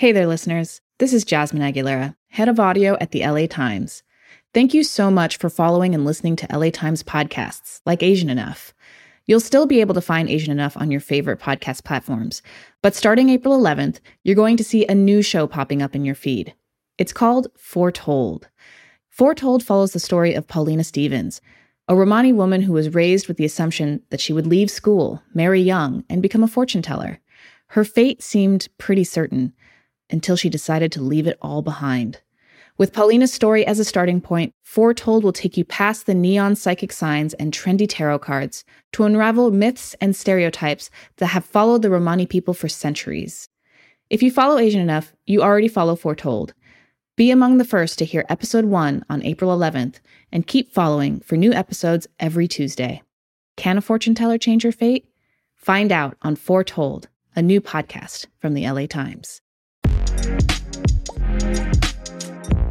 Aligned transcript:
Hey 0.00 0.12
there, 0.12 0.26
listeners. 0.26 0.80
This 0.98 1.12
is 1.12 1.26
Jasmine 1.26 1.60
Aguilera, 1.60 2.16
head 2.28 2.48
of 2.48 2.58
audio 2.58 2.96
at 3.02 3.10
the 3.10 3.20
LA 3.20 3.46
Times. 3.46 4.02
Thank 4.54 4.72
you 4.72 4.82
so 4.82 5.10
much 5.10 5.36
for 5.36 5.50
following 5.50 5.94
and 5.94 6.06
listening 6.06 6.36
to 6.36 6.46
LA 6.50 6.70
Times 6.70 7.02
podcasts 7.02 7.82
like 7.84 8.02
Asian 8.02 8.30
Enough. 8.30 8.72
You'll 9.26 9.40
still 9.40 9.66
be 9.66 9.82
able 9.82 9.92
to 9.92 10.00
find 10.00 10.30
Asian 10.30 10.52
Enough 10.52 10.74
on 10.78 10.90
your 10.90 11.02
favorite 11.02 11.38
podcast 11.38 11.84
platforms, 11.84 12.40
but 12.80 12.94
starting 12.94 13.28
April 13.28 13.60
11th, 13.60 13.98
you're 14.24 14.34
going 14.34 14.56
to 14.56 14.64
see 14.64 14.86
a 14.86 14.94
new 14.94 15.20
show 15.20 15.46
popping 15.46 15.82
up 15.82 15.94
in 15.94 16.06
your 16.06 16.14
feed. 16.14 16.54
It's 16.96 17.12
called 17.12 17.48
Foretold. 17.58 18.48
Foretold 19.10 19.62
follows 19.62 19.92
the 19.92 20.00
story 20.00 20.32
of 20.32 20.48
Paulina 20.48 20.82
Stevens, 20.82 21.42
a 21.88 21.94
Romani 21.94 22.32
woman 22.32 22.62
who 22.62 22.72
was 22.72 22.94
raised 22.94 23.28
with 23.28 23.36
the 23.36 23.44
assumption 23.44 24.00
that 24.08 24.22
she 24.22 24.32
would 24.32 24.46
leave 24.46 24.70
school, 24.70 25.22
marry 25.34 25.60
young, 25.60 26.04
and 26.08 26.22
become 26.22 26.42
a 26.42 26.48
fortune 26.48 26.80
teller. 26.80 27.20
Her 27.66 27.84
fate 27.84 28.22
seemed 28.22 28.66
pretty 28.78 29.04
certain 29.04 29.52
until 30.10 30.36
she 30.36 30.48
decided 30.48 30.92
to 30.92 31.02
leave 31.02 31.26
it 31.26 31.38
all 31.40 31.62
behind. 31.62 32.20
With 32.78 32.94
Paulina's 32.94 33.32
story 33.32 33.66
as 33.66 33.78
a 33.78 33.84
starting 33.84 34.22
point, 34.22 34.54
Foretold 34.62 35.22
will 35.22 35.34
take 35.34 35.58
you 35.58 35.66
past 35.66 36.06
the 36.06 36.14
neon 36.14 36.56
psychic 36.56 36.92
signs 36.92 37.34
and 37.34 37.52
trendy 37.52 37.86
tarot 37.86 38.20
cards 38.20 38.64
to 38.92 39.04
unravel 39.04 39.50
myths 39.50 39.94
and 40.00 40.16
stereotypes 40.16 40.90
that 41.18 41.26
have 41.26 41.44
followed 41.44 41.82
the 41.82 41.90
Romani 41.90 42.24
people 42.24 42.54
for 42.54 42.68
centuries. 42.68 43.50
If 44.08 44.22
you 44.22 44.30
follow 44.30 44.58
Asian 44.58 44.80
enough, 44.80 45.12
you 45.26 45.42
already 45.42 45.68
follow 45.68 45.94
Foretold. 45.94 46.54
Be 47.16 47.30
among 47.30 47.58
the 47.58 47.66
first 47.66 47.98
to 47.98 48.06
hear 48.06 48.24
episode 48.30 48.64
1 48.64 49.04
on 49.10 49.22
April 49.24 49.54
11th 49.54 49.96
and 50.32 50.46
keep 50.46 50.72
following 50.72 51.20
for 51.20 51.36
new 51.36 51.52
episodes 51.52 52.06
every 52.18 52.48
Tuesday. 52.48 53.02
Can 53.58 53.76
a 53.76 53.82
fortune 53.82 54.14
teller 54.14 54.38
change 54.38 54.64
your 54.64 54.72
fate? 54.72 55.06
Find 55.54 55.92
out 55.92 56.16
on 56.22 56.34
Foretold, 56.34 57.08
a 57.36 57.42
new 57.42 57.60
podcast 57.60 58.24
from 58.38 58.54
the 58.54 58.66
LA 58.66 58.86
Times. 58.86 59.42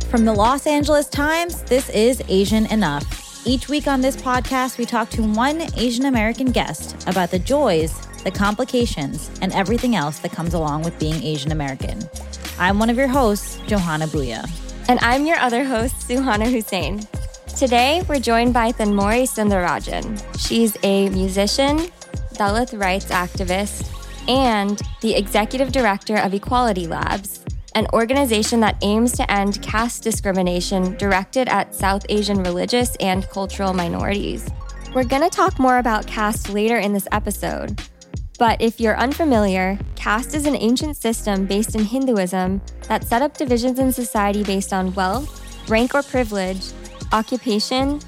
From 0.09 0.25
the 0.25 0.33
Los 0.33 0.65
Angeles 0.65 1.07
Times, 1.07 1.61
this 1.61 1.87
is 1.91 2.23
Asian 2.27 2.65
Enough. 2.71 3.45
Each 3.45 3.69
week 3.69 3.85
on 3.85 4.01
this 4.01 4.15
podcast, 4.15 4.79
we 4.79 4.85
talk 4.87 5.11
to 5.11 5.21
one 5.21 5.61
Asian 5.77 6.05
American 6.05 6.51
guest 6.51 7.07
about 7.07 7.29
the 7.29 7.37
joys, 7.37 7.95
the 8.23 8.31
complications, 8.31 9.29
and 9.43 9.53
everything 9.53 9.95
else 9.95 10.17
that 10.19 10.31
comes 10.31 10.55
along 10.55 10.81
with 10.81 10.97
being 10.97 11.21
Asian 11.21 11.51
American. 11.51 12.01
I'm 12.57 12.79
one 12.79 12.89
of 12.89 12.97
your 12.97 13.07
hosts, 13.07 13.59
Johanna 13.67 14.07
Bhuiyan. 14.07 14.49
And 14.89 14.97
I'm 15.03 15.27
your 15.27 15.37
other 15.37 15.63
host, 15.63 15.93
Suhauna 16.07 16.51
Hussain. 16.51 17.07
Today, 17.55 18.03
we're 18.09 18.19
joined 18.19 18.51
by 18.51 18.71
Thenmozhi 18.71 19.29
Soundararajan. 19.29 20.39
She's 20.39 20.75
a 20.81 21.09
musician, 21.09 21.77
Dalit 22.33 22.75
rights 22.81 23.11
activist, 23.11 23.87
and 24.27 24.81
the 25.01 25.13
executive 25.13 25.71
director 25.71 26.17
of 26.17 26.33
Equality 26.33 26.87
Labs, 26.87 27.38
an 27.79 27.87
organization 27.93 28.59
that 28.59 28.77
aims 28.81 29.13
to 29.13 29.31
end 29.31 29.61
caste 29.61 30.03
discrimination 30.03 30.97
directed 30.97 31.47
at 31.47 31.73
South 31.73 32.05
Asian 32.09 32.43
religious 32.43 32.97
and 32.97 33.27
cultural 33.29 33.73
minorities. 33.73 34.49
We're 34.93 35.05
going 35.05 35.21
to 35.21 35.29
talk 35.29 35.57
more 35.57 35.77
about 35.77 36.05
caste 36.05 36.49
later 36.49 36.77
in 36.77 36.91
this 36.91 37.07
episode. 37.13 37.81
But 38.37 38.61
if 38.61 38.81
you're 38.81 38.97
unfamiliar, 38.97 39.79
caste 39.95 40.35
is 40.35 40.45
an 40.45 40.57
ancient 40.57 40.97
system 40.97 41.45
based 41.45 41.73
in 41.73 41.85
Hinduism 41.85 42.61
that 42.89 43.05
set 43.05 43.21
up 43.21 43.37
divisions 43.37 43.79
in 43.79 43.93
society 43.93 44.43
based 44.43 44.73
on 44.73 44.93
wealth, 44.93 45.69
rank 45.69 45.95
or 45.95 46.03
privilege, 46.03 46.71
occupation, 47.13 48.01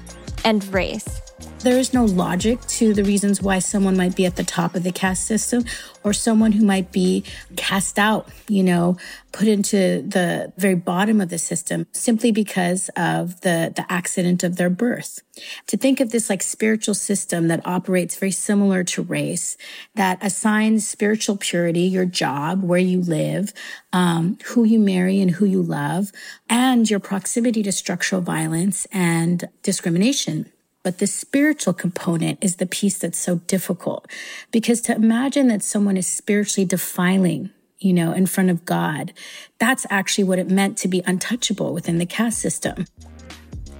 and 0.44 0.62
race. 0.66 1.22
There 1.62 1.78
is 1.78 1.94
no 1.94 2.04
logic 2.04 2.60
to 2.66 2.92
the 2.92 3.04
reasons 3.04 3.40
why 3.40 3.60
someone 3.60 3.96
might 3.96 4.16
be 4.16 4.26
at 4.26 4.34
the 4.34 4.42
top 4.42 4.74
of 4.74 4.82
the 4.82 4.90
caste 4.90 5.24
system 5.24 5.64
or 6.02 6.12
someone 6.12 6.50
who 6.50 6.64
might 6.64 6.90
be 6.90 7.22
cast 7.54 8.00
out, 8.00 8.28
you 8.48 8.64
know, 8.64 8.96
put 9.30 9.46
into 9.46 10.02
the 10.02 10.52
very 10.56 10.74
bottom 10.74 11.20
of 11.20 11.28
the 11.28 11.38
system 11.38 11.86
simply 11.92 12.32
because 12.32 12.90
of 12.96 13.42
the, 13.42 13.72
the 13.76 13.86
accident 13.88 14.42
of 14.42 14.56
their 14.56 14.70
birth. 14.70 15.22
To 15.68 15.76
think 15.76 16.00
of 16.00 16.10
this 16.10 16.28
like 16.28 16.42
spiritual 16.42 16.94
system 16.94 17.46
that 17.46 17.64
operates 17.64 18.16
very 18.16 18.32
similar 18.32 18.82
to 18.82 19.02
race, 19.02 19.56
that 19.94 20.18
assigns 20.20 20.88
spiritual 20.88 21.36
purity, 21.36 21.82
your 21.82 22.06
job, 22.06 22.64
where 22.64 22.80
you 22.80 23.00
live, 23.00 23.52
um, 23.92 24.36
who 24.46 24.64
you 24.64 24.80
marry 24.80 25.20
and 25.20 25.30
who 25.30 25.44
you 25.44 25.62
love, 25.62 26.10
and 26.50 26.90
your 26.90 26.98
proximity 26.98 27.62
to 27.62 27.70
structural 27.70 28.20
violence 28.20 28.88
and 28.90 29.48
discrimination. 29.62 30.50
But 30.82 30.98
the 30.98 31.06
spiritual 31.06 31.74
component 31.74 32.38
is 32.42 32.56
the 32.56 32.66
piece 32.66 32.98
that's 32.98 33.18
so 33.18 33.36
difficult 33.46 34.08
because 34.50 34.80
to 34.82 34.94
imagine 34.94 35.46
that 35.48 35.62
someone 35.62 35.96
is 35.96 36.08
spiritually 36.08 36.64
defiling, 36.64 37.50
you 37.78 37.92
know, 37.92 38.12
in 38.12 38.26
front 38.26 38.50
of 38.50 38.64
God, 38.64 39.12
that's 39.58 39.86
actually 39.90 40.24
what 40.24 40.40
it 40.40 40.50
meant 40.50 40.76
to 40.78 40.88
be 40.88 41.02
untouchable 41.06 41.72
within 41.72 41.98
the 41.98 42.06
caste 42.06 42.40
system. 42.40 42.86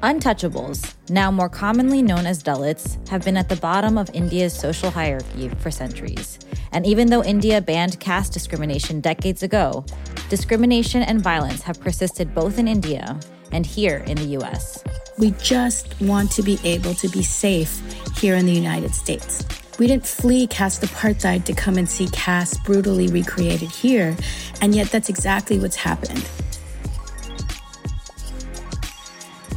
Untouchables, 0.03 0.95
now 1.09 1.31
more 1.31 1.49
commonly 1.49 2.03
known 2.03 2.27
as 2.27 2.43
Dalits, 2.43 3.09
have 3.09 3.25
been 3.25 3.37
at 3.37 3.49
the 3.49 3.57
bottom 3.57 3.99
of 3.99 4.11
India's 4.15 4.53
social 4.53 4.91
hierarchy 4.91 5.49
for 5.59 5.71
centuries. 5.71 6.39
And 6.73 6.87
even 6.87 7.09
though 7.09 7.23
India 7.23 7.61
banned 7.61 8.01
caste 8.01 8.33
discrimination 8.33 9.01
decades 9.01 9.43
ago, 9.43 9.85
discrimination 10.29 11.03
and 11.03 11.21
violence 11.21 11.63
have 11.63 11.81
persisted 11.81 12.35
both 12.35 12.59
in 12.59 12.67
India 12.67 13.19
and 13.53 13.67
here 13.67 13.99
in 14.07 14.17
the 14.17 14.39
US. 14.41 14.83
We 15.23 15.31
just 15.41 16.01
want 16.01 16.33
to 16.33 16.43
be 16.43 16.59
able 16.65 16.95
to 16.95 17.09
be 17.09 17.23
safe 17.23 17.81
here 18.19 18.35
in 18.35 18.45
the 18.45 18.53
United 18.53 18.93
States. 18.93 19.47
We 19.79 19.87
didn't 19.87 20.05
flee 20.05 20.49
caste 20.49 20.83
apartheid 20.83 21.45
to 21.45 21.53
come 21.53 21.79
and 21.79 21.89
see 21.89 22.09
caste 22.09 22.65
brutally 22.65 23.07
recreated 23.07 23.71
here, 23.71 24.17
and 24.61 24.75
yet 24.75 24.89
that's 24.91 25.09
exactly 25.09 25.61
what's 25.61 25.77
happened. 25.77 26.29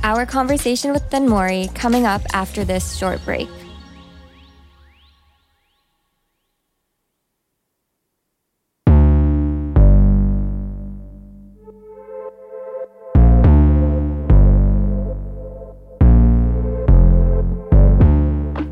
Our 0.03 0.27
conversation 0.27 0.91
with 0.91 1.09
Thenmozhi 1.09 1.73
coming 1.73 2.05
up 2.05 2.21
after 2.31 2.63
this 2.63 2.95
short 2.95 3.25
break. 3.25 3.49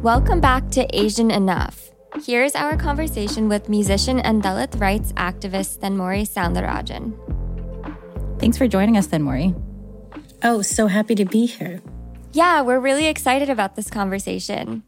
Welcome 0.03 0.41
back 0.41 0.69
to 0.72 0.86
Asian 0.94 1.31
Enough. 1.31 1.90
Here's 2.25 2.56
our 2.56 2.75
conversation 2.75 3.47
with 3.47 3.69
musician 3.69 4.19
and 4.19 4.44
Dalit 4.44 4.78
rights 4.81 5.14
activist 5.14 5.80
Thenmozhi 5.80 6.28
Soundararajan. 6.28 7.16
Thanks 8.38 8.58
for 8.58 8.68
joining 8.68 8.97
us, 8.97 9.08
Thenmozhi. 9.08 9.56
Oh, 10.44 10.62
so 10.62 10.88
happy 10.88 11.16
to 11.16 11.24
be 11.24 11.46
here. 11.46 11.81
Yeah, 12.34 12.59
we're 12.63 12.81
really 12.81 13.06
excited 13.06 13.50
about 13.50 13.78
this 13.78 13.90
conversation. 13.90 14.84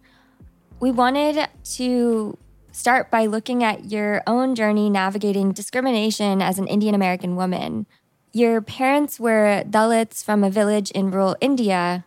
We 0.81 0.91
wanted 0.91 1.47
to 1.75 2.37
start 2.73 3.09
by 3.09 3.27
looking 3.27 3.63
at 3.63 3.89
your 3.89 4.21
own 4.27 4.53
journey 4.53 4.89
navigating 4.89 5.53
discrimination 5.53 6.41
as 6.41 6.59
an 6.59 6.67
Indian 6.67 6.93
American 6.93 7.37
woman. 7.37 7.87
Your 8.33 8.59
parents 8.59 9.17
were 9.17 9.63
Dalits 9.65 10.25
from 10.25 10.43
a 10.43 10.49
village 10.49 10.91
in 10.91 11.09
rural 11.09 11.37
India 11.39 12.03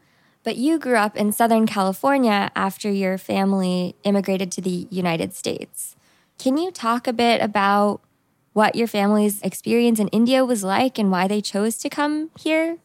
but 0.49 0.57
you 0.57 0.79
grew 0.79 0.97
up 0.97 1.15
in 1.15 1.31
Southern 1.31 1.67
California 1.67 2.51
after 2.57 2.91
your 2.91 3.19
family 3.19 3.95
immigrated 4.03 4.51
to 4.51 4.63
the 4.63 4.89
United 4.89 5.35
States. 5.35 5.95
Can 6.39 6.57
you 6.57 6.71
talk 6.71 7.07
a 7.07 7.13
bit 7.13 7.43
about 7.43 8.01
what 8.55 8.75
your 8.75 8.87
family's 8.87 9.43
experience 9.43 10.01
in 10.01 10.09
India 10.09 10.47
was 10.47 10.65
like 10.65 10.99
and 10.99 11.11
why 11.11 11.29
they 11.29 11.43
chose 11.43 11.77
to 11.77 11.91
come 11.91 12.31
here? 12.39 12.79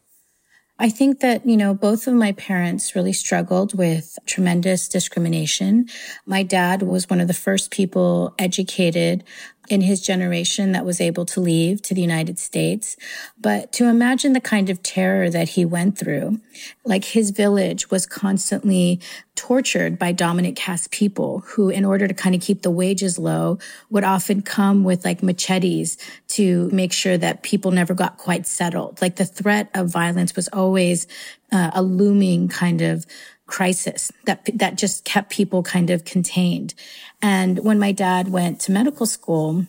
I 0.77 0.89
think 0.89 1.21
that, 1.21 1.45
you 1.45 1.55
know, 1.55 1.73
both 1.73 2.05
of 2.05 2.13
my 2.15 2.33
parents 2.33 2.95
really 2.95 3.13
struggled 3.13 3.77
with 3.77 4.19
tremendous 4.25 4.89
discrimination. 4.89 5.87
My 6.25 6.43
dad 6.43 6.81
was 6.81 7.09
one 7.09 7.21
of 7.21 7.29
the 7.29 7.33
first 7.33 7.71
people 7.71 8.35
educated 8.37 9.23
in 9.69 9.81
his 9.81 10.01
generation 10.01 10.73
that 10.73 10.85
was 10.85 10.99
able 10.99 11.25
to 11.25 11.39
leave 11.39 11.81
to 11.81 11.93
the 11.93 12.01
United 12.01 12.37
States. 12.37 12.97
But 13.39 13.71
to 13.73 13.87
imagine 13.87 14.33
the 14.33 14.41
kind 14.41 14.69
of 14.69 14.83
terror 14.83 15.29
that 15.29 15.49
he 15.49 15.63
went 15.65 15.97
through, 15.97 16.39
like 16.83 17.05
his 17.05 17.31
village 17.31 17.89
was 17.89 18.05
constantly 18.05 18.99
tortured 19.35 19.97
by 19.97 20.11
dominant 20.11 20.55
caste 20.55 20.91
people 20.91 21.39
who, 21.47 21.69
in 21.69 21.85
order 21.85 22.07
to 22.07 22.13
kind 22.13 22.35
of 22.35 22.41
keep 22.41 22.61
the 22.61 22.69
wages 22.69 23.17
low, 23.17 23.57
would 23.89 24.03
often 24.03 24.41
come 24.41 24.83
with 24.83 25.05
like 25.05 25.23
machetes 25.23 25.97
to 26.27 26.69
make 26.71 26.93
sure 26.93 27.17
that 27.17 27.41
people 27.41 27.71
never 27.71 27.93
got 27.93 28.17
quite 28.17 28.45
settled. 28.45 29.01
Like 29.01 29.15
the 29.15 29.25
threat 29.25 29.69
of 29.73 29.89
violence 29.89 30.35
was 30.35 30.49
always 30.49 31.07
uh, 31.51 31.71
a 31.73 31.81
looming 31.81 32.47
kind 32.47 32.81
of 32.81 33.05
crisis 33.53 34.11
that 34.25 34.49
that 34.55 34.75
just 34.77 35.05
kept 35.05 35.29
people 35.29 35.61
kind 35.61 35.91
of 35.91 36.03
contained. 36.05 36.73
And 37.21 37.59
when 37.63 37.77
my 37.77 37.91
dad 37.91 38.29
went 38.29 38.59
to 38.61 38.71
medical 38.71 39.05
school, 39.05 39.67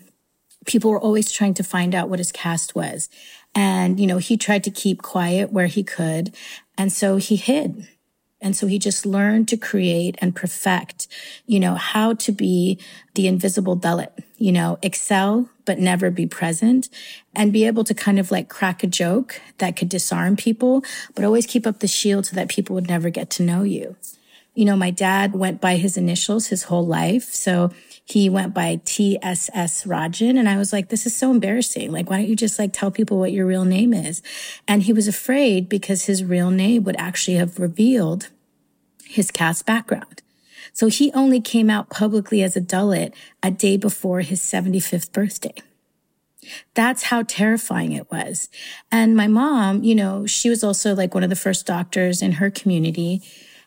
people 0.65 0.89
were 0.89 0.99
always 0.99 1.31
trying 1.31 1.53
to 1.53 1.63
find 1.63 1.93
out 1.93 2.09
what 2.09 2.17
his 2.17 2.31
caste 2.31 2.73
was. 2.73 3.09
And, 3.53 3.99
you 3.99 4.07
know, 4.07 4.17
he 4.17 4.37
tried 4.37 4.63
to 4.63 4.71
keep 4.71 5.03
quiet 5.03 5.51
where 5.51 5.67
he 5.67 5.83
could. 5.83 6.35
And 6.77 6.91
so 6.91 7.17
he 7.17 7.35
hid. 7.35 7.87
And 8.41 8.55
so 8.55 8.65
he 8.65 8.79
just 8.79 9.05
learned 9.05 9.47
to 9.49 9.57
create 9.57 10.15
and 10.17 10.35
perfect, 10.35 11.07
you 11.45 11.59
know, 11.59 11.75
how 11.75 12.15
to 12.15 12.31
be 12.31 12.79
the 13.13 13.27
invisible 13.27 13.77
Dalit, 13.77 14.11
you 14.37 14.51
know, 14.51 14.79
excel 14.81 15.47
but 15.65 15.79
never 15.79 16.09
be 16.09 16.27
present 16.27 16.89
and 17.33 17.51
be 17.51 17.65
able 17.65 17.83
to 17.83 17.93
kind 17.93 18.19
of 18.19 18.31
like 18.31 18.49
crack 18.49 18.83
a 18.83 18.87
joke 18.87 19.41
that 19.57 19.75
could 19.75 19.89
disarm 19.89 20.35
people, 20.35 20.83
but 21.13 21.25
always 21.25 21.45
keep 21.45 21.67
up 21.67 21.79
the 21.79 21.87
shield 21.87 22.25
so 22.25 22.35
that 22.35 22.49
people 22.49 22.73
would 22.75 22.87
never 22.87 23.09
get 23.09 23.29
to 23.31 23.43
know 23.43 23.63
you. 23.63 23.95
You 24.53 24.63
know, 24.63 24.77
my 24.77 24.89
dad 24.89 25.33
went 25.33 25.59
by 25.59 25.75
his 25.75 25.97
initials 25.97 26.47
his 26.47 26.63
whole 26.63 26.85
life. 26.85 27.25
So 27.33 27.71
he 28.05 28.29
went 28.29 28.53
by 28.53 28.79
TSS 28.85 29.83
Rajan. 29.83 30.39
And 30.39 30.47
I 30.47 30.57
was 30.57 30.71
like, 30.71 30.87
this 30.87 31.05
is 31.05 31.15
so 31.15 31.29
embarrassing. 31.31 31.91
Like, 31.91 32.09
why 32.09 32.17
don't 32.17 32.29
you 32.29 32.35
just 32.37 32.57
like 32.57 32.71
tell 32.71 32.89
people 32.89 33.19
what 33.19 33.33
your 33.33 33.45
real 33.45 33.65
name 33.65 33.93
is? 33.93 34.21
And 34.67 34.83
he 34.83 34.93
was 34.93 35.09
afraid 35.09 35.67
because 35.67 36.05
his 36.05 36.23
real 36.23 36.51
name 36.51 36.85
would 36.85 36.95
actually 36.97 37.35
have 37.35 37.59
revealed 37.59 38.29
his 39.03 39.29
caste 39.29 39.65
background. 39.65 40.21
So 40.75 40.87
he 40.87 41.11
only 41.13 41.39
came 41.39 41.69
out 41.69 41.89
publicly 41.89 42.43
as 42.43 42.57
a 42.57 42.61
Dalit 42.61 43.13
a 43.41 43.49
day 43.49 43.77
before 43.77 44.19
his 44.19 44.41
75th 44.41 45.11
birthday. 45.13 45.55
That's 46.73 47.03
how 47.03 47.23
terrifying 47.23 47.93
it 47.93 48.11
was. 48.11 48.49
And 48.91 49.15
my 49.15 49.27
mom, 49.27 49.83
you 49.83 49.95
know, 49.95 50.27
she 50.27 50.49
was 50.49 50.63
also 50.63 50.93
like 50.93 51.13
one 51.13 51.23
of 51.23 51.29
the 51.29 51.35
first 51.35 51.65
doctors 51.65 52.21
in 52.21 52.33
her 52.33 52.51
community 52.51 53.23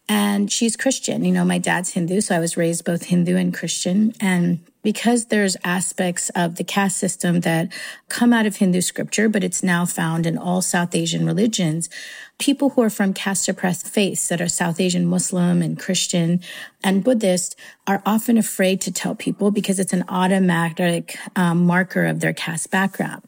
and 0.06 0.52
she's 0.52 0.76
Christian. 0.76 1.24
You 1.24 1.32
know, 1.32 1.44
my 1.44 1.58
dad's 1.58 1.94
Hindu, 1.94 2.20
so 2.20 2.36
I 2.36 2.40
was 2.40 2.56
raised 2.56 2.84
both 2.84 3.04
Hindu 3.04 3.36
and 3.36 3.54
Christian. 3.54 4.12
And 4.20 4.60
because 4.88 5.26
there's 5.26 5.54
aspects 5.64 6.30
of 6.30 6.56
the 6.56 6.64
caste 6.64 6.96
system 6.96 7.40
that 7.40 7.70
come 8.08 8.32
out 8.32 8.46
of 8.46 8.56
Hindu 8.56 8.80
scripture, 8.80 9.28
but 9.28 9.44
it's 9.44 9.62
now 9.62 9.84
found 9.84 10.24
in 10.24 10.38
all 10.38 10.62
South 10.62 10.94
Asian 10.94 11.26
religions, 11.26 11.90
people 12.38 12.70
who 12.70 12.80
are 12.80 12.88
from 12.88 13.12
caste 13.12 13.44
suppressed 13.44 13.86
faiths 13.86 14.28
that 14.28 14.40
are 14.40 14.48
South 14.48 14.80
Asian 14.80 15.04
Muslim 15.04 15.60
and 15.60 15.78
Christian 15.78 16.40
and 16.82 17.04
Buddhist 17.04 17.54
are 17.86 18.02
often 18.06 18.38
afraid 18.38 18.80
to 18.80 18.90
tell 18.90 19.14
people 19.14 19.50
because 19.50 19.78
it's 19.78 19.92
an 19.92 20.06
automatic 20.08 21.18
um, 21.36 21.66
marker 21.66 22.06
of 22.06 22.20
their 22.20 22.32
caste 22.32 22.70
background. 22.70 23.24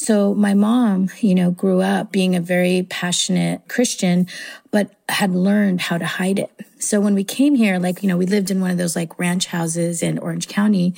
So 0.00 0.32
my 0.32 0.54
mom, 0.54 1.10
you 1.18 1.34
know, 1.34 1.50
grew 1.50 1.80
up 1.80 2.12
being 2.12 2.36
a 2.36 2.40
very 2.40 2.86
passionate 2.88 3.66
Christian, 3.66 4.28
but 4.70 4.92
had 5.08 5.32
learned 5.32 5.80
how 5.80 5.98
to 5.98 6.06
hide 6.06 6.38
it. 6.38 6.52
So 6.78 7.00
when 7.00 7.16
we 7.16 7.24
came 7.24 7.56
here, 7.56 7.80
like, 7.80 8.00
you 8.04 8.08
know, 8.08 8.16
we 8.16 8.24
lived 8.24 8.52
in 8.52 8.60
one 8.60 8.70
of 8.70 8.78
those 8.78 8.94
like 8.94 9.18
ranch 9.18 9.46
houses 9.46 10.00
in 10.00 10.16
Orange 10.18 10.46
County, 10.46 10.94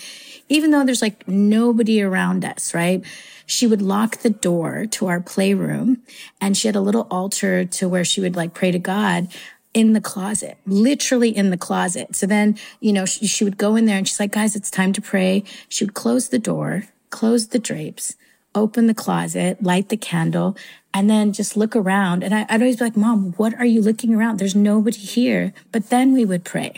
even 0.51 0.71
though 0.71 0.85
there's 0.85 1.01
like 1.01 1.27
nobody 1.27 2.03
around 2.03 2.45
us, 2.45 2.75
right? 2.75 3.03
She 3.47 3.67
would 3.67 3.81
lock 3.81 4.19
the 4.19 4.29
door 4.29 4.85
to 4.91 5.07
our 5.07 5.21
playroom 5.21 6.03
and 6.39 6.55
she 6.55 6.69
had 6.69 6.77
a 6.77 6.83
little 6.83 7.09
altar 7.11 7.65
to 7.65 7.89
where 7.89 8.05
she 8.05 8.21
would 8.21 8.37
like 8.37 8.53
pray 8.53 8.71
to 8.71 8.79
God 8.79 9.29
in 9.73 9.95
the 9.95 10.01
closet, 10.03 10.59
literally 10.67 11.35
in 11.35 11.49
the 11.49 11.57
closet. 11.57 12.15
So 12.15 12.27
then, 12.27 12.59
you 12.81 12.93
know, 12.93 13.07
she, 13.07 13.27
she 13.27 13.45
would 13.45 13.57
go 13.57 13.77
in 13.77 13.87
there 13.87 13.97
and 13.97 14.07
she's 14.07 14.21
like, 14.21 14.33
guys, 14.33 14.55
it's 14.55 14.71
time 14.71 14.93
to 14.93 15.01
pray. 15.01 15.43
She 15.71 15.85
would 15.85 15.95
close 15.95 16.29
the 16.29 16.39
door, 16.39 16.85
close 17.09 17.49
the 17.49 17.59
drapes, 17.59 18.17
open 18.55 18.87
the 18.87 18.95
closet, 18.95 19.63
light 19.63 19.89
the 19.89 19.97
candle, 19.97 20.57
and 20.93 21.09
then 21.09 21.33
just 21.33 21.57
look 21.57 21.77
around. 21.77 22.23
And 22.25 22.35
I, 22.35 22.41
would 22.51 22.63
always 22.63 22.77
be 22.77 22.85
like, 22.85 22.97
Mom, 22.97 23.33
what 23.37 23.55
are 23.55 23.65
you 23.65 23.81
looking 23.81 24.15
around? 24.15 24.39
There's 24.39 24.57
nobody 24.57 24.99
here. 24.99 25.53
But 25.71 25.91
then 25.91 26.13
we 26.13 26.25
would 26.25 26.45
pray. 26.45 26.75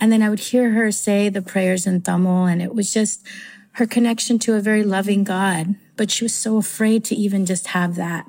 And 0.00 0.10
then 0.10 0.22
I 0.22 0.30
would 0.30 0.40
hear 0.40 0.70
her 0.72 0.90
say 0.90 1.28
the 1.28 1.42
prayers 1.42 1.86
in 1.86 2.02
Tamil, 2.02 2.46
and 2.46 2.60
it 2.60 2.74
was 2.74 2.92
just 2.92 3.26
her 3.72 3.86
connection 3.86 4.38
to 4.40 4.54
a 4.54 4.60
very 4.60 4.82
loving 4.82 5.24
God. 5.24 5.76
But 5.96 6.10
she 6.10 6.24
was 6.24 6.34
so 6.34 6.56
afraid 6.56 7.04
to 7.04 7.14
even 7.14 7.46
just 7.46 7.68
have 7.68 7.94
that. 7.94 8.26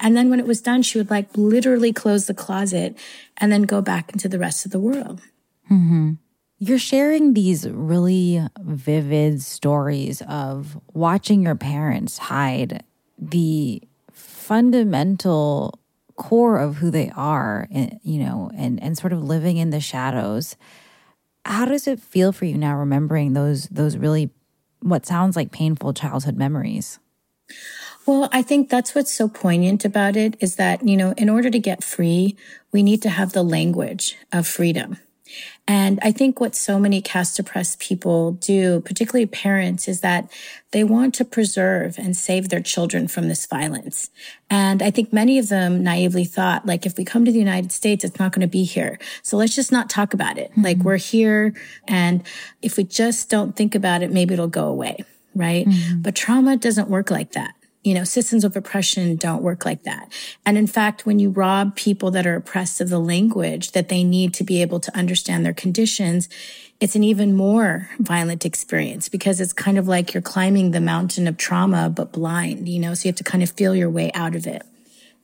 And 0.00 0.16
then 0.16 0.30
when 0.30 0.40
it 0.40 0.46
was 0.46 0.60
done, 0.60 0.82
she 0.82 0.98
would 0.98 1.10
like 1.10 1.28
literally 1.36 1.92
close 1.92 2.26
the 2.26 2.34
closet 2.34 2.98
and 3.36 3.52
then 3.52 3.62
go 3.62 3.80
back 3.80 4.12
into 4.12 4.28
the 4.28 4.38
rest 4.38 4.64
of 4.66 4.72
the 4.72 4.80
world. 4.80 5.20
Mm-hmm. 5.70 6.12
You're 6.64 6.78
sharing 6.78 7.34
these 7.34 7.68
really 7.68 8.40
vivid 8.60 9.42
stories 9.42 10.22
of 10.28 10.80
watching 10.92 11.42
your 11.42 11.56
parents 11.56 12.18
hide 12.18 12.84
the 13.18 13.82
fundamental 14.12 15.80
core 16.14 16.58
of 16.58 16.76
who 16.76 16.92
they 16.92 17.10
are, 17.16 17.66
eh, 17.72 17.90
you 18.04 18.20
know, 18.20 18.48
and, 18.56 18.80
and 18.80 18.96
sort 18.96 19.12
of 19.12 19.24
living 19.24 19.56
in 19.56 19.70
the 19.70 19.80
shadows. 19.80 20.54
How 21.44 21.64
does 21.64 21.88
it 21.88 21.98
feel 21.98 22.30
for 22.30 22.44
you 22.44 22.56
now 22.56 22.76
remembering 22.76 23.32
those 23.32 23.66
those 23.66 23.96
really 23.96 24.30
what 24.82 25.04
sounds 25.04 25.34
like 25.34 25.50
painful 25.50 25.92
childhood 25.94 26.36
memories? 26.36 27.00
Well, 28.06 28.28
I 28.30 28.42
think 28.42 28.70
that's 28.70 28.94
what's 28.94 29.12
so 29.12 29.26
poignant 29.26 29.84
about 29.84 30.16
it 30.16 30.36
is 30.38 30.54
that, 30.56 30.86
you 30.86 30.96
know, 30.96 31.12
in 31.16 31.28
order 31.28 31.50
to 31.50 31.58
get 31.58 31.82
free, 31.82 32.36
we 32.70 32.84
need 32.84 33.02
to 33.02 33.10
have 33.10 33.32
the 33.32 33.42
language 33.42 34.16
of 34.32 34.46
freedom. 34.46 34.98
And 35.68 36.00
I 36.02 36.10
think 36.10 36.40
what 36.40 36.56
so 36.56 36.80
many 36.80 37.00
caste 37.00 37.38
oppressed 37.38 37.78
people 37.78 38.32
do, 38.32 38.80
particularly 38.80 39.26
parents, 39.26 39.86
is 39.86 40.00
that 40.00 40.30
they 40.72 40.82
want 40.82 41.14
to 41.14 41.24
preserve 41.24 41.98
and 41.98 42.16
save 42.16 42.48
their 42.48 42.60
children 42.60 43.06
from 43.06 43.28
this 43.28 43.46
violence. 43.46 44.10
And 44.50 44.82
I 44.82 44.90
think 44.90 45.12
many 45.12 45.38
of 45.38 45.48
them 45.48 45.84
naively 45.84 46.24
thought, 46.24 46.66
like, 46.66 46.84
if 46.84 46.96
we 46.98 47.04
come 47.04 47.24
to 47.24 47.32
the 47.32 47.38
United 47.38 47.70
States, 47.70 48.02
it's 48.04 48.18
not 48.18 48.32
going 48.32 48.40
to 48.40 48.50
be 48.50 48.64
here. 48.64 48.98
So 49.22 49.36
let's 49.36 49.54
just 49.54 49.70
not 49.70 49.88
talk 49.88 50.14
about 50.14 50.36
it. 50.36 50.50
Mm-hmm. 50.50 50.64
Like, 50.64 50.78
we're 50.78 50.96
here. 50.96 51.54
And 51.86 52.24
if 52.60 52.76
we 52.76 52.82
just 52.82 53.30
don't 53.30 53.54
think 53.54 53.76
about 53.76 54.02
it, 54.02 54.12
maybe 54.12 54.34
it'll 54.34 54.48
go 54.48 54.66
away. 54.66 55.04
Right. 55.34 55.66
Mm-hmm. 55.66 56.02
But 56.02 56.16
trauma 56.16 56.56
doesn't 56.56 56.88
work 56.88 57.10
like 57.10 57.32
that 57.32 57.54
you 57.82 57.94
know, 57.94 58.04
systems 58.04 58.44
of 58.44 58.56
oppression 58.56 59.16
don't 59.16 59.42
work 59.42 59.64
like 59.64 59.82
that. 59.82 60.10
And 60.46 60.56
in 60.56 60.66
fact, 60.66 61.04
when 61.04 61.18
you 61.18 61.30
rob 61.30 61.74
people 61.74 62.10
that 62.12 62.26
are 62.26 62.36
oppressed 62.36 62.80
of 62.80 62.88
the 62.88 63.00
language 63.00 63.72
that 63.72 63.88
they 63.88 64.04
need 64.04 64.34
to 64.34 64.44
be 64.44 64.62
able 64.62 64.80
to 64.80 64.96
understand 64.96 65.44
their 65.44 65.54
conditions, 65.54 66.28
it's 66.80 66.96
an 66.96 67.04
even 67.04 67.34
more 67.34 67.88
violent 67.98 68.44
experience 68.44 69.08
because 69.08 69.40
it's 69.40 69.52
kind 69.52 69.78
of 69.78 69.88
like 69.88 70.14
you're 70.14 70.22
climbing 70.22 70.70
the 70.70 70.80
mountain 70.80 71.28
of 71.28 71.36
trauma, 71.36 71.88
but 71.88 72.12
blind, 72.12 72.68
you 72.68 72.78
know, 72.78 72.94
so 72.94 73.06
you 73.06 73.08
have 73.10 73.16
to 73.16 73.24
kind 73.24 73.42
of 73.42 73.50
feel 73.50 73.74
your 73.74 73.90
way 73.90 74.10
out 74.12 74.34
of 74.34 74.46
it. 74.46 74.62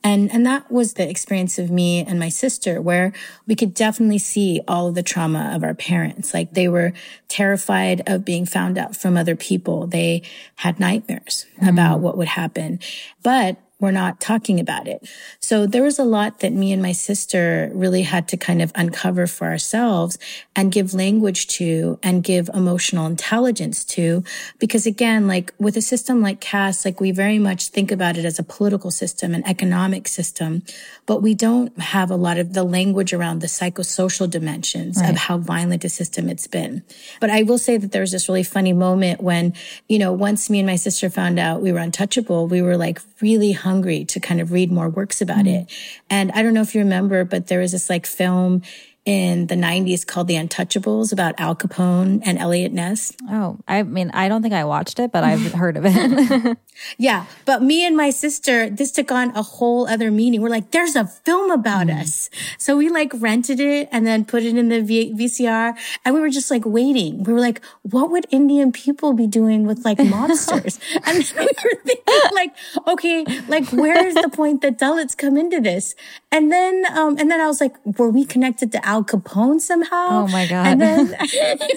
And, 0.03 0.31
and 0.31 0.45
that 0.45 0.71
was 0.71 0.93
the 0.93 1.09
experience 1.09 1.59
of 1.59 1.69
me 1.69 2.05
and 2.05 2.19
my 2.19 2.29
sister 2.29 2.81
where 2.81 3.11
we 3.47 3.55
could 3.55 3.73
definitely 3.73 4.17
see 4.17 4.61
all 4.67 4.87
of 4.87 4.95
the 4.95 5.03
trauma 5.03 5.51
of 5.53 5.63
our 5.63 5.73
parents. 5.73 6.33
Like 6.33 6.53
they 6.53 6.67
were 6.67 6.93
terrified 7.27 8.01
of 8.07 8.23
being 8.23 8.45
found 8.45 8.77
out 8.77 8.95
from 8.95 9.17
other 9.17 9.35
people. 9.35 9.87
They 9.87 10.21
had 10.55 10.79
nightmares 10.79 11.45
mm. 11.61 11.69
about 11.69 11.99
what 11.99 12.17
would 12.17 12.29
happen, 12.29 12.79
but 13.23 13.57
we're 13.79 13.91
not 13.91 14.19
talking 14.19 14.59
about 14.59 14.87
it. 14.87 15.07
So 15.39 15.65
there 15.65 15.83
was 15.83 15.97
a 15.99 16.03
lot 16.03 16.39
that 16.39 16.51
me 16.51 16.73
and 16.73 16.81
my 16.81 16.91
sister 16.91 17.71
really 17.73 18.01
had 18.01 18.27
to 18.29 18.37
kind 18.37 18.61
of 18.61 18.73
uncover 18.75 19.25
for 19.25 19.47
ourselves 19.47 20.17
and 20.55 20.71
give 20.71 20.93
language 20.93 21.47
to 21.47 21.97
and 22.03 22.21
give 22.21 22.49
emotional 22.53 23.05
intelligence 23.05 23.85
to. 23.85 24.23
Because 24.59 24.85
again, 24.85 25.27
like 25.27 25.53
with 25.59 25.77
a 25.77 25.81
system 25.81 26.21
like 26.21 26.41
caste, 26.41 26.83
like 26.83 26.99
we 26.99 27.11
very 27.11 27.39
much 27.39 27.69
think 27.69 27.89
about 27.89 28.17
it 28.17 28.25
as 28.25 28.37
a 28.37 28.43
political 28.43 28.91
system, 28.91 29.33
an 29.33 29.47
economic 29.47 30.09
system, 30.09 30.61
but 31.05 31.21
we 31.21 31.33
don't 31.33 31.77
have 31.79 32.11
a 32.11 32.17
lot 32.17 32.37
of 32.37 32.53
the 32.53 32.63
language 32.63 33.13
around 33.13 33.39
the 33.39 33.47
psychosocial 33.47 34.29
dimensions 34.29 34.99
right. 34.99 35.11
of 35.11 35.15
how 35.15 35.37
violent 35.37 35.85
a 35.85 35.89
system 35.89 36.27
it's 36.27 36.47
been. 36.47 36.83
But 37.21 37.29
I 37.29 37.43
will 37.43 37.57
say 37.57 37.77
that 37.77 37.93
there 37.93 38.01
was 38.01 38.11
this 38.11 38.27
really 38.27 38.43
funny 38.43 38.73
moment 38.73 39.21
when, 39.21 39.53
you 39.87 39.99
know, 39.99 40.11
once 40.11 40.49
me 40.49 40.59
and 40.59 40.67
my 40.67 40.75
sister 40.75 41.09
found 41.09 41.39
out 41.39 41.61
we 41.61 41.71
were 41.71 41.79
untouchable, 41.79 42.45
we 42.47 42.61
were 42.61 42.75
like 42.75 42.99
really 43.21 43.53
hungry 43.53 43.68
to 44.05 44.19
kind 44.19 44.41
of 44.41 44.51
read 44.51 44.71
more 44.71 44.89
works 44.89 45.21
about 45.21 45.45
mm-hmm. 45.45 45.63
it. 45.63 45.71
And 46.09 46.31
I 46.31 46.43
don't 46.43 46.53
know 46.53 46.61
if 46.61 46.75
you 46.75 46.81
remember, 46.81 47.23
but 47.23 47.47
there 47.47 47.59
was 47.59 47.71
this 47.71 47.89
like 47.89 48.05
film 48.05 48.61
in 49.05 49.47
the 49.47 49.55
90s 49.55 50.05
called 50.05 50.27
The 50.27 50.35
Untouchables 50.35 51.11
about 51.11 51.39
Al 51.39 51.55
Capone 51.55 52.21
and 52.25 52.37
Eliot 52.37 52.71
Ness. 52.71 53.13
Oh, 53.29 53.57
I 53.67 53.83
mean, 53.83 54.11
I 54.13 54.27
don't 54.27 54.41
think 54.41 54.53
I 54.53 54.65
watched 54.65 54.99
it, 54.99 55.11
but 55.11 55.23
I've 55.23 55.53
heard 55.53 55.77
of 55.77 55.83
it. 55.87 56.57
yeah. 56.97 57.25
But 57.45 57.63
me 57.63 57.85
and 57.85 57.95
my 57.95 58.09
sister, 58.09 58.69
this 58.69 58.91
took 58.91 59.11
on 59.11 59.35
a 59.35 59.41
whole 59.41 59.87
other 59.87 60.11
meaning. 60.11 60.41
We're 60.41 60.49
like, 60.49 60.71
there's 60.71 60.95
a 60.95 61.05
film 61.05 61.49
about 61.49 61.87
mm. 61.87 62.01
us. 62.01 62.29
So 62.57 62.77
we 62.77 62.89
like 62.89 63.11
rented 63.15 63.59
it 63.59 63.89
and 63.91 64.05
then 64.05 64.25
put 64.25 64.43
it 64.43 64.55
in 64.55 64.69
the 64.69 64.81
v- 64.81 65.13
VCR 65.13 65.75
and 66.05 66.13
we 66.13 66.21
were 66.21 66.29
just 66.29 66.51
like 66.51 66.65
waiting. 66.65 67.23
We 67.23 67.33
were 67.33 67.39
like, 67.39 67.61
what 67.83 68.11
would 68.11 68.27
Indian 68.29 68.71
people 68.71 69.13
be 69.13 69.27
doing 69.27 69.65
with 69.65 69.85
like 69.85 69.99
monsters? 70.03 70.79
and 71.05 71.17
we 71.17 71.45
were 71.45 71.81
thinking 71.83 72.29
like, 72.33 72.53
okay, 72.87 73.25
like 73.47 73.69
where's 73.69 74.13
the 74.13 74.29
point 74.29 74.61
that 74.61 74.77
Dalits 74.77 75.17
come 75.17 75.37
into 75.37 75.59
this? 75.61 75.95
And 76.31 76.51
then, 76.51 76.85
um, 76.91 77.17
and 77.17 77.31
then 77.31 77.39
I 77.41 77.47
was 77.47 77.59
like, 77.59 77.75
were 77.97 78.09
we 78.09 78.25
connected 78.25 78.71
to 78.73 78.85
Al 78.89 79.03
Capone 79.03 79.61
somehow? 79.61 80.23
Oh 80.23 80.27
my 80.29 80.47
God. 80.47 80.65
And 80.65 80.81
then, 80.81 80.99
and 80.99 81.59
then, 81.59 81.69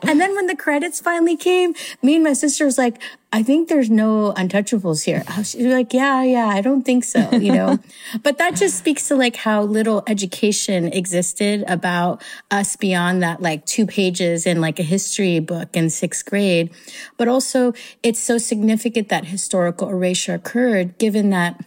and 0.08 0.20
then 0.20 0.34
when 0.34 0.46
the 0.46 0.56
credits 0.56 0.98
finally 0.98 1.36
came, 1.36 1.74
me 2.02 2.14
and 2.14 2.24
my 2.24 2.32
sister 2.32 2.64
was 2.64 2.78
like, 2.78 2.98
I 3.30 3.42
think 3.42 3.68
there's 3.68 3.90
no 3.90 4.32
untouchables 4.32 5.04
here. 5.04 5.22
Oh, 5.28 5.42
she's 5.42 5.66
like, 5.66 5.92
yeah, 5.92 6.22
yeah, 6.22 6.46
I 6.46 6.62
don't 6.62 6.82
think 6.82 7.04
so, 7.04 7.30
you 7.32 7.52
know, 7.52 7.78
but 8.22 8.38
that 8.38 8.56
just 8.56 8.78
speaks 8.78 9.06
to 9.08 9.16
like 9.16 9.36
how 9.36 9.62
little 9.62 10.02
education 10.06 10.86
existed 10.86 11.62
about 11.68 12.22
us 12.50 12.74
beyond 12.74 13.22
that, 13.22 13.42
like 13.42 13.66
two 13.66 13.84
pages 13.84 14.46
in 14.46 14.62
like 14.62 14.78
a 14.78 14.82
history 14.82 15.40
book 15.40 15.76
in 15.76 15.90
sixth 15.90 16.24
grade. 16.24 16.70
But 17.18 17.28
also 17.28 17.74
it's 18.02 18.18
so 18.18 18.38
significant 18.38 19.10
that 19.10 19.26
historical 19.26 19.90
erasure 19.90 20.32
occurred 20.32 20.96
given 20.96 21.28
that 21.30 21.62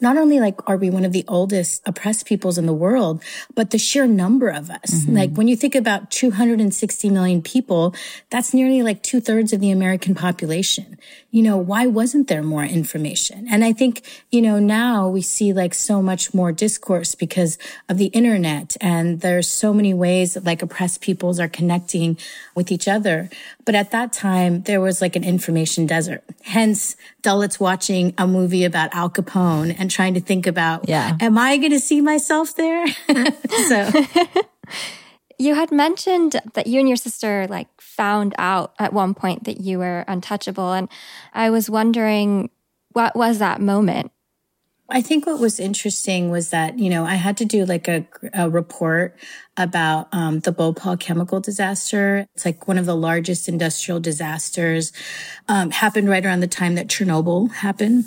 not 0.00 0.16
only 0.16 0.40
like 0.40 0.58
are 0.68 0.76
we 0.76 0.90
one 0.90 1.04
of 1.04 1.12
the 1.12 1.24
oldest 1.28 1.82
oppressed 1.86 2.26
peoples 2.26 2.58
in 2.58 2.66
the 2.66 2.74
world, 2.74 3.22
but 3.54 3.70
the 3.70 3.78
sheer 3.78 4.06
number 4.06 4.48
of 4.48 4.70
us. 4.70 4.90
Mm-hmm. 4.90 5.16
Like 5.16 5.30
when 5.32 5.48
you 5.48 5.56
think 5.56 5.74
about 5.74 6.10
260 6.10 7.10
million 7.10 7.42
people, 7.42 7.94
that's 8.30 8.54
nearly 8.54 8.82
like 8.82 9.02
two 9.02 9.20
thirds 9.20 9.52
of 9.52 9.60
the 9.60 9.70
American 9.70 10.14
population. 10.14 10.98
You 11.30 11.42
know, 11.42 11.56
why 11.56 11.86
wasn't 11.86 12.28
there 12.28 12.42
more 12.42 12.64
information? 12.64 13.46
And 13.50 13.64
I 13.64 13.72
think, 13.72 14.02
you 14.30 14.42
know, 14.42 14.58
now 14.58 15.08
we 15.08 15.22
see 15.22 15.52
like 15.52 15.74
so 15.74 16.00
much 16.00 16.32
more 16.32 16.52
discourse 16.52 17.14
because 17.14 17.58
of 17.88 17.98
the 17.98 18.06
internet 18.06 18.76
and 18.80 19.20
there's 19.20 19.48
so 19.48 19.72
many 19.72 19.94
ways 19.94 20.34
that 20.34 20.44
like 20.44 20.62
oppressed 20.62 21.00
peoples 21.00 21.40
are 21.40 21.48
connecting 21.48 22.18
with 22.54 22.70
each 22.70 22.86
other. 22.88 23.28
But 23.64 23.74
at 23.74 23.90
that 23.92 24.12
time, 24.12 24.62
there 24.62 24.80
was 24.80 25.00
like 25.00 25.16
an 25.16 25.24
information 25.24 25.86
desert. 25.86 26.22
Hence, 26.42 26.96
Dalits 27.22 27.58
watching 27.58 28.12
a 28.18 28.26
movie 28.26 28.64
about 28.64 28.94
Al 28.94 29.08
Capone 29.08 29.63
and 29.72 29.90
trying 29.90 30.14
to 30.14 30.20
think 30.20 30.46
about, 30.46 30.88
yeah. 30.88 31.16
am 31.20 31.38
I 31.38 31.56
going 31.56 31.72
to 31.72 31.80
see 31.80 32.00
myself 32.00 32.54
there? 32.56 32.86
so. 33.68 33.90
You 35.38 35.54
had 35.54 35.72
mentioned 35.72 36.40
that 36.54 36.66
you 36.66 36.78
and 36.78 36.88
your 36.88 36.96
sister 36.96 37.46
like 37.48 37.68
found 37.80 38.34
out 38.38 38.72
at 38.78 38.92
one 38.92 39.14
point 39.14 39.44
that 39.44 39.60
you 39.60 39.78
were 39.78 40.04
untouchable. 40.06 40.72
And 40.72 40.88
I 41.32 41.50
was 41.50 41.68
wondering, 41.68 42.50
what 42.92 43.16
was 43.16 43.38
that 43.40 43.60
moment? 43.60 44.12
I 44.90 45.00
think 45.00 45.26
what 45.26 45.40
was 45.40 45.58
interesting 45.58 46.30
was 46.30 46.50
that, 46.50 46.78
you 46.78 46.90
know, 46.90 47.04
I 47.04 47.14
had 47.14 47.38
to 47.38 47.44
do 47.44 47.64
like 47.64 47.88
a, 47.88 48.06
a 48.34 48.50
report 48.50 49.16
about 49.56 50.08
um, 50.12 50.40
the 50.40 50.52
Bhopal 50.52 50.98
chemical 50.98 51.40
disaster. 51.40 52.26
It's 52.34 52.44
like 52.44 52.68
one 52.68 52.76
of 52.76 52.84
the 52.84 52.94
largest 52.94 53.48
industrial 53.48 53.98
disasters, 53.98 54.92
um, 55.48 55.70
happened 55.70 56.08
right 56.08 56.24
around 56.24 56.40
the 56.40 56.46
time 56.46 56.74
that 56.74 56.88
Chernobyl 56.88 57.50
happened. 57.50 58.04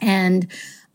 And 0.00 0.46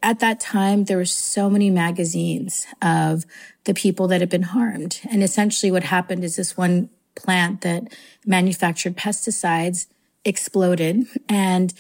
at 0.06 0.20
that 0.20 0.40
time, 0.40 0.84
there 0.84 0.98
were 0.98 1.04
so 1.04 1.50
many 1.50 1.72
magazines 1.72 2.68
of 2.80 3.26
the 3.64 3.74
people 3.74 4.08
that 4.10 4.22
had 4.22 4.30
been 4.30 4.44
harmed. 4.44 5.02
And 5.10 5.24
essentially 5.24 5.72
what 5.72 5.84
happened 5.84 6.24
is 6.24 6.36
this 6.36 6.56
one 6.56 6.92
plant 7.16 7.62
that 7.62 7.92
manufactured 8.24 8.96
pesticides 8.96 9.88
exploded. 10.24 11.08
And 11.28 11.74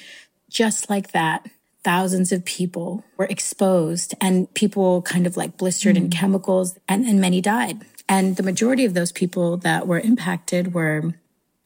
just 0.50 0.89
like 0.89 1.12
that, 1.12 1.48
thousands 1.84 2.32
of 2.32 2.44
people 2.46 3.03
were 3.15 3.27
exposed 3.29 4.15
and 4.20 4.51
people 4.55 5.03
kind 5.03 5.27
of 5.27 5.38
like 5.38 5.55
blistered 5.55 5.96
mm. 5.96 6.05
in 6.05 6.10
chemicals 6.10 6.79
and, 6.89 7.05
and 7.05 7.22
many 7.22 7.41
died. 7.41 7.86
And 8.10 8.38
the 8.38 8.44
majority 8.44 8.86
of 8.86 8.96
those 8.96 9.12
people 9.12 9.58
that 9.58 9.86
were 9.86 10.00
impacted 10.00 10.74
were 10.74 11.13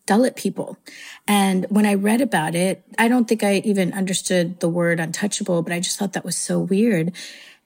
Dalit 0.10 0.36
people. 0.36 0.78
And 1.28 1.68
when 1.70 1.86
I 1.86 1.94
read 1.94 2.20
about 2.20 2.56
it, 2.56 2.84
I 2.98 3.08
don't 3.08 3.28
think 3.28 3.44
I 3.44 3.58
even 3.58 3.94
understood 3.94 4.60
the 4.60 4.68
word 4.68 5.00
untouchable, 5.00 5.62
but 5.62 5.72
I 5.72 5.80
just 5.80 6.00
thought 6.00 6.14
that 6.14 6.26
was 6.26 6.36
so 6.36 6.58
weird. 6.60 7.14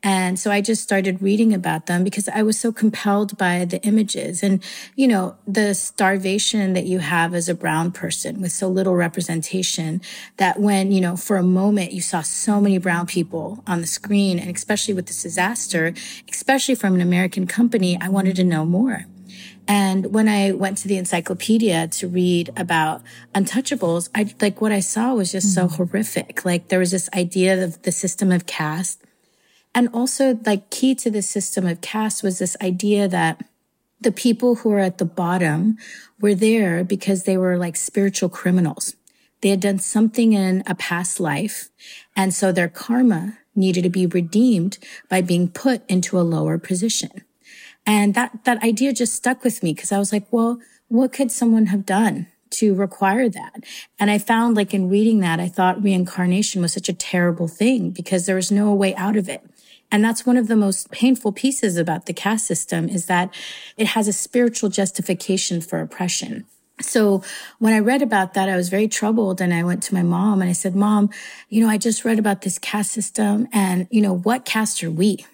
And 0.05 0.37
so 0.37 0.51
I 0.51 0.59
just 0.59 0.83
started 0.83 1.21
reading 1.21 1.53
about 1.53 1.85
them 1.85 2.03
because 2.03 2.27
I 2.27 2.43
was 2.43 2.59
so 2.59 2.73
compelled 2.73 3.37
by 3.37 3.63
the 3.63 3.81
images 3.83 4.43
and, 4.43 4.61
you 4.97 5.07
know, 5.07 5.37
the 5.47 5.73
starvation 5.73 6.73
that 6.73 6.85
you 6.85 6.99
have 6.99 7.33
as 7.33 7.47
a 7.47 7.55
brown 7.55 7.93
person 7.93 8.41
with 8.41 8.51
so 8.51 8.67
little 8.67 8.95
representation 8.95 10.01
that 10.35 10.59
when, 10.59 10.91
you 10.91 10.99
know, 10.99 11.15
for 11.15 11.37
a 11.37 11.43
moment 11.43 11.93
you 11.93 12.01
saw 12.01 12.21
so 12.21 12.59
many 12.59 12.77
brown 12.77 13.07
people 13.07 13.63
on 13.65 13.79
the 13.79 13.87
screen 13.87 14.39
and 14.39 14.53
especially 14.53 14.93
with 14.93 15.05
this 15.05 15.23
disaster, 15.23 15.93
especially 16.29 16.75
from 16.75 16.95
an 16.95 17.01
American 17.01 17.47
company, 17.47 17.97
I 18.01 18.09
wanted 18.09 18.35
to 18.35 18.43
know 18.43 18.65
more. 18.65 19.05
And 19.67 20.13
when 20.13 20.27
I 20.27 20.51
went 20.51 20.77
to 20.79 20.87
the 20.87 20.97
encyclopedia 20.97 21.87
to 21.87 22.07
read 22.07 22.51
about 22.57 23.01
untouchables, 23.33 24.09
I 24.13 24.33
like 24.41 24.59
what 24.61 24.71
I 24.71 24.81
saw 24.81 25.13
was 25.13 25.31
just 25.31 25.55
mm-hmm. 25.55 25.67
so 25.69 25.75
horrific. 25.77 26.43
Like 26.43 26.67
there 26.67 26.79
was 26.79 26.91
this 26.91 27.09
idea 27.13 27.63
of 27.63 27.81
the 27.83 27.91
system 27.91 28.31
of 28.31 28.45
caste 28.45 29.03
and 29.75 29.89
also 29.93 30.39
like 30.45 30.69
key 30.69 30.95
to 30.95 31.09
the 31.09 31.21
system 31.21 31.65
of 31.65 31.81
caste 31.81 32.23
was 32.23 32.39
this 32.39 32.55
idea 32.61 33.07
that 33.07 33.43
the 34.01 34.11
people 34.11 34.55
who 34.55 34.69
were 34.69 34.79
at 34.79 34.97
the 34.97 35.05
bottom 35.05 35.77
were 36.19 36.35
there 36.35 36.83
because 36.83 37.23
they 37.23 37.37
were 37.37 37.57
like 37.57 37.75
spiritual 37.75 38.29
criminals. 38.29 38.95
They 39.41 39.49
had 39.49 39.61
done 39.61 39.79
something 39.79 40.33
in 40.33 40.63
a 40.67 40.75
past 40.75 41.19
life. 41.19 41.69
And 42.15 42.33
so 42.33 42.51
their 42.51 42.69
karma 42.69 43.37
needed 43.55 43.83
to 43.83 43.89
be 43.89 44.05
redeemed 44.05 44.77
by 45.09 45.21
being 45.21 45.47
put 45.47 45.81
into 45.89 46.19
a 46.19 46.21
lower 46.21 46.57
position. 46.57 47.23
And 47.85 48.13
that, 48.13 48.45
that 48.45 48.63
idea 48.63 48.93
just 48.93 49.13
stuck 49.13 49.43
with 49.43 49.61
me 49.61 49.73
because 49.73 49.91
I 49.91 49.99
was 49.99 50.13
like, 50.13 50.25
well, 50.31 50.59
what 50.87 51.11
could 51.11 51.31
someone 51.31 51.67
have 51.67 51.85
done 51.85 52.27
to 52.53 52.73
require 52.75 53.29
that. 53.29 53.63
And 53.99 54.09
I 54.09 54.17
found 54.17 54.55
like 54.55 54.73
in 54.73 54.89
reading 54.89 55.19
that, 55.19 55.39
I 55.39 55.47
thought 55.47 55.83
reincarnation 55.83 56.61
was 56.61 56.73
such 56.73 56.89
a 56.89 56.93
terrible 56.93 57.47
thing 57.47 57.89
because 57.89 58.25
there 58.25 58.35
was 58.35 58.51
no 58.51 58.73
way 58.73 58.95
out 58.95 59.17
of 59.17 59.27
it. 59.27 59.43
And 59.91 60.03
that's 60.03 60.25
one 60.25 60.37
of 60.37 60.47
the 60.47 60.55
most 60.55 60.89
painful 60.91 61.31
pieces 61.33 61.77
about 61.77 62.05
the 62.05 62.13
caste 62.13 62.47
system 62.47 62.89
is 62.89 63.05
that 63.07 63.33
it 63.77 63.87
has 63.87 64.07
a 64.07 64.13
spiritual 64.13 64.69
justification 64.69 65.61
for 65.61 65.81
oppression. 65.81 66.45
So 66.81 67.23
when 67.59 67.73
I 67.73 67.79
read 67.79 68.01
about 68.01 68.33
that, 68.33 68.49
I 68.49 68.55
was 68.55 68.69
very 68.69 68.87
troubled 68.87 69.39
and 69.39 69.53
I 69.53 69.63
went 69.63 69.83
to 69.83 69.93
my 69.93 70.01
mom 70.01 70.41
and 70.41 70.49
I 70.49 70.53
said, 70.53 70.75
mom, 70.75 71.11
you 71.49 71.61
know, 71.61 71.69
I 71.69 71.77
just 71.77 72.03
read 72.03 72.17
about 72.17 72.41
this 72.41 72.57
caste 72.57 72.91
system 72.91 73.47
and, 73.53 73.87
you 73.91 74.01
know, 74.01 74.13
what 74.13 74.45
caste 74.45 74.83
are 74.83 74.91
we? 74.91 75.25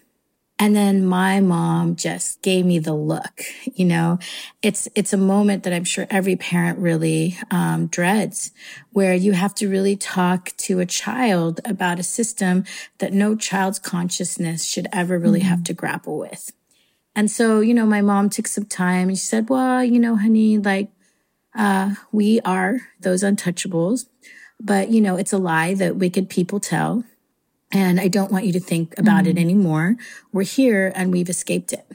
And 0.62 0.76
then 0.76 1.06
my 1.06 1.40
mom 1.40 1.96
just 1.96 2.42
gave 2.42 2.66
me 2.66 2.80
the 2.80 2.94
look, 2.94 3.44
you 3.64 3.86
know, 3.86 4.20
it's, 4.62 4.90
it's 4.94 5.14
a 5.14 5.18
moment 5.18 5.64
that 5.64 5.72
I'm 5.72 5.86
sure 5.86 6.06
every 6.10 6.36
parent 6.36 6.80
really, 6.80 7.38
um, 7.50 7.88
dreads 7.88 8.52
where 8.92 9.14
you 9.14 9.32
have 9.32 9.56
to 9.56 9.70
really 9.70 9.96
talk 9.96 10.52
to 10.58 10.82
a 10.82 10.86
child 10.86 11.62
about 11.64 11.98
a 11.98 12.04
system 12.04 12.66
that 12.98 13.14
no 13.14 13.38
child's 13.38 13.80
consciousness 13.80 14.66
should 14.66 14.88
ever 14.92 15.18
really 15.18 15.40
mm-hmm. 15.40 15.48
have 15.48 15.64
to 15.64 15.74
grapple 15.74 16.20
with. 16.20 16.52
And 17.16 17.32
so, 17.32 17.62
you 17.62 17.74
know, 17.74 17.86
my 17.86 18.02
mom 18.02 18.30
took 18.30 18.48
some 18.48 18.66
time 18.66 19.08
and 19.08 19.18
she 19.18 19.26
said, 19.26 19.50
well, 19.50 19.82
you 19.82 20.00
know, 20.00 20.18
honey, 20.18 20.58
like, 20.58 20.92
uh, 21.56 21.96
we 22.12 22.42
are 22.42 22.80
those 23.00 23.24
untouchables, 23.24 24.08
but 24.60 24.90
you 24.90 25.00
know, 25.00 25.16
it's 25.16 25.34
a 25.34 25.38
lie 25.38 25.74
that 25.76 25.96
wicked 25.96 26.30
people 26.30 26.60
tell. 26.60 27.06
And 27.72 28.00
I 28.00 28.08
don't 28.08 28.32
want 28.32 28.46
you 28.46 28.54
to 28.54 28.60
think 28.60 28.98
about 28.98 29.26
mm. 29.26 29.28
it 29.28 29.38
anymore. 29.38 29.96
We're 30.32 30.44
here 30.44 30.92
and 30.96 31.12
we've 31.12 31.30
escaped 31.30 31.72
it. 31.72 31.86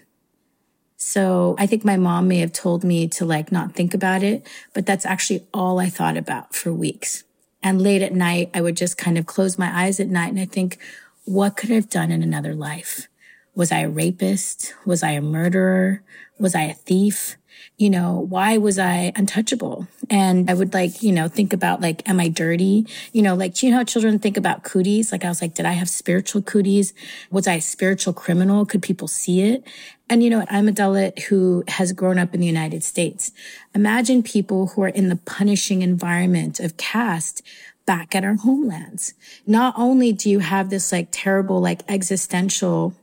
So 0.97 1.55
I 1.59 1.67
think 1.67 1.85
my 1.85 1.97
mom 1.97 2.29
may 2.29 2.39
have 2.39 2.53
told 2.53 2.83
me 2.83 3.09
to 3.09 3.25
like 3.25 3.53
not 3.53 3.75
think 3.75 3.93
about 3.93 4.23
it, 4.23 4.47
but 4.73 4.87
that's 4.87 5.05
actually 5.05 5.47
all 5.53 5.79
I 5.79 5.89
thought 5.91 6.17
about 6.17 6.55
for 6.55 6.73
weeks. 6.73 7.25
And 7.63 7.83
late 7.83 8.03
at 8.03 8.15
night, 8.15 8.51
I 8.55 8.61
would 8.61 8.77
just 8.77 8.97
kind 8.97 9.19
of 9.19 9.27
close 9.27 9.59
my 9.59 9.85
eyes 9.85 10.01
at 10.01 10.09
night 10.09 10.31
and 10.31 10.41
I 10.41 10.45
think, 10.45 10.79
what 11.25 11.57
could 11.57 11.71
I 11.71 11.75
have 11.75 11.91
done 11.91 12.11
in 12.11 12.23
another 12.23 12.55
life? 12.55 13.09
Was 13.55 13.73
I 13.73 13.81
a 13.81 13.89
rapist? 13.89 14.75
Was 14.85 15.03
I 15.03 15.11
a 15.11 15.23
murderer? 15.23 16.03
Was 16.39 16.55
I 16.55 16.63
a 16.63 16.75
thief? 16.75 17.37
You 17.77 17.91
know, 17.91 18.25
why 18.29 18.57
was 18.57 18.79
I 18.79 19.13
untouchable? 19.17 19.89
And 20.09 20.49
I 20.49 20.55
would 20.55 20.73
like, 20.73 21.03
you 21.03 21.11
know, 21.11 21.27
think 21.27 21.53
about 21.53 21.81
like, 21.81 22.09
am 22.09 22.21
I 22.21 22.29
dirty? 22.29 22.87
You 23.13 23.23
know, 23.23 23.35
like, 23.35 23.61
you 23.63 23.71
know 23.71 23.79
how 23.79 23.85
children 23.85 24.21
think 24.21 24.37
about 24.37 24.63
cooties? 24.63 25.11
Like 25.11 25.25
I 25.25 25.29
was 25.29 25.43
like, 25.43 25.55
did 25.55 25.67
I 25.67 25.73
have 25.73 25.89
spiritual 25.89 26.43
cooties? 26.43 26.95
Was 27.33 27.49
I 27.49 27.55
a 27.55 27.61
spiritual 27.61 28.13
criminal? 28.13 28.65
Could 28.65 28.83
people 28.83 29.09
see 29.09 29.43
it? 29.43 29.67
And 30.09 30.23
you 30.23 30.31
know, 30.31 30.45
I'm 30.49 30.69
a 30.69 30.73
Dalit 30.73 31.25
who 31.25 31.65
has 31.67 31.93
grown 31.93 32.19
up 32.19 32.33
in 32.33 32.41
the 32.41 32.47
United 32.47 32.85
States. 32.85 33.33
Imagine 33.75 34.23
people 34.23 34.69
who 34.69 34.83
are 34.83 34.89
in 34.89 35.09
the 35.09 35.17
punishing 35.17 35.83
environment 35.83 36.61
of 36.61 36.77
caste 36.77 37.43
back 37.87 38.15
at 38.15 38.25
our 38.25 38.37
homelands. 38.37 39.15
Not 39.47 39.75
only 39.77 40.13
do 40.13 40.31
you 40.31 40.39
have 40.39 40.71
this 40.71 40.93
like 40.93 41.09
terrible, 41.11 41.61
like 41.61 41.83
existential 41.89 42.95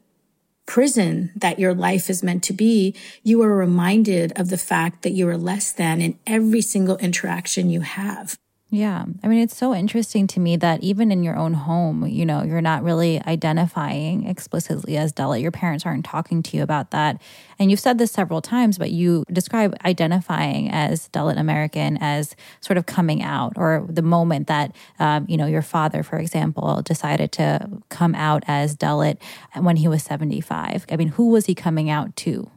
prison 0.66 1.32
that 1.36 1.60
your 1.60 1.74
life 1.74 2.10
is 2.10 2.24
meant 2.24 2.44
to 2.44 2.54
be, 2.54 2.96
you 3.24 3.42
are 3.42 3.56
reminded 3.56 4.32
of 4.40 4.50
the 4.50 4.58
fact 4.58 5.02
that 5.04 5.12
you 5.12 5.28
are 5.28 5.38
less 5.38 5.72
than 5.72 6.02
in 6.02 6.18
every 6.26 6.62
single 6.62 6.98
interaction 6.98 7.70
you 7.70 7.82
have. 7.82 8.38
Yeah. 8.74 9.04
I 9.22 9.28
mean, 9.28 9.40
it's 9.40 9.58
so 9.58 9.76
interesting 9.76 10.28
to 10.28 10.40
me 10.40 10.56
that 10.56 10.82
even 10.82 11.12
in 11.12 11.24
your 11.24 11.36
own 11.36 11.54
home, 11.54 12.08
you 12.08 12.26
know, 12.26 12.42
you're 12.42 12.62
not 12.62 12.84
really 12.84 13.22
identifying 13.28 14.26
explicitly 14.26 14.96
as 14.96 15.12
Dalit. 15.12 15.42
Your 15.42 15.52
parents 15.52 15.86
aren't 15.86 16.06
talking 16.06 16.42
to 16.42 16.56
you 16.56 16.64
about 16.64 16.92
that. 16.92 17.22
And 17.60 17.70
you've 17.70 17.82
said 17.82 17.98
this 17.98 18.14
several 18.14 18.42
times, 18.42 18.78
but 18.78 18.90
you 18.90 19.26
describe 19.30 19.76
identifying 19.84 20.72
as 20.72 21.10
Dalit 21.10 21.38
American 21.38 21.98
as 22.00 22.34
sort 22.62 22.78
of 22.78 22.86
coming 22.86 23.22
out 23.22 23.52
or 23.58 23.86
the 23.90 24.02
moment 24.02 24.48
that, 24.48 24.74
um, 25.00 25.26
you 25.28 25.36
know, 25.36 25.48
your 25.48 25.62
father, 25.62 26.02
for 26.02 26.18
example, 26.18 26.82
decided 26.82 27.34
to 27.34 27.68
come 27.90 28.16
out 28.16 28.42
as 28.48 28.78
Dalit 28.78 29.18
when 29.60 29.76
he 29.76 29.90
was 29.90 30.02
75. 30.02 30.86
I 30.90 30.96
mean, 30.96 31.10
who 31.10 31.28
was 31.28 31.46
he 31.46 31.56
coming 31.56 31.90
out 31.90 32.16
to? 32.18 32.50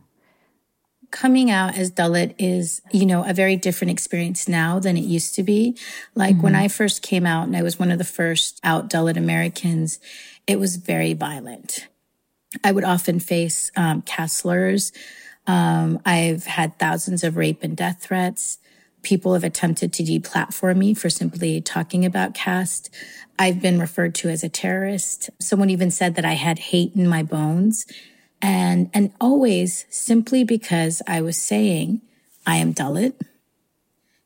Coming 1.14 1.48
out 1.48 1.78
as 1.78 1.92
Dalit 1.92 2.34
is, 2.38 2.82
you 2.90 3.06
know, 3.06 3.24
a 3.24 3.32
very 3.32 3.54
different 3.54 3.92
experience 3.92 4.48
now 4.48 4.80
than 4.80 4.96
it 4.96 5.04
used 5.04 5.36
to 5.36 5.44
be. 5.44 5.78
Like 6.16 6.34
mm-hmm. 6.34 6.42
when 6.42 6.54
I 6.56 6.66
first 6.66 7.02
came 7.02 7.24
out 7.24 7.46
and 7.46 7.56
I 7.56 7.62
was 7.62 7.78
one 7.78 7.92
of 7.92 7.98
the 7.98 8.04
first 8.04 8.60
out 8.64 8.90
Dalit 8.90 9.16
Americans, 9.16 10.00
it 10.48 10.58
was 10.58 10.74
very 10.74 11.14
violent. 11.14 11.86
I 12.64 12.72
would 12.72 12.82
often 12.82 13.20
face 13.20 13.70
um, 13.76 14.02
slurs. 14.26 14.92
Um, 15.46 16.00
I've 16.04 16.46
had 16.46 16.80
thousands 16.80 17.22
of 17.22 17.36
rape 17.36 17.62
and 17.62 17.76
death 17.76 18.02
threats. 18.02 18.58
People 19.02 19.34
have 19.34 19.44
attempted 19.44 19.92
to 19.92 20.02
deplatform 20.02 20.78
me 20.78 20.94
for 20.94 21.10
simply 21.10 21.60
talking 21.60 22.04
about 22.04 22.34
caste. 22.34 22.92
I've 23.38 23.62
been 23.62 23.78
referred 23.78 24.16
to 24.16 24.30
as 24.30 24.42
a 24.42 24.48
terrorist. 24.48 25.30
Someone 25.40 25.70
even 25.70 25.92
said 25.92 26.16
that 26.16 26.24
I 26.24 26.32
had 26.32 26.58
hate 26.58 26.96
in 26.96 27.06
my 27.06 27.22
bones. 27.22 27.86
And, 28.44 28.90
and 28.92 29.10
always 29.22 29.86
simply 29.88 30.44
because 30.44 31.00
I 31.08 31.22
was 31.22 31.38
saying, 31.38 32.02
I 32.46 32.56
am 32.56 32.74
Dalit. 32.74 33.14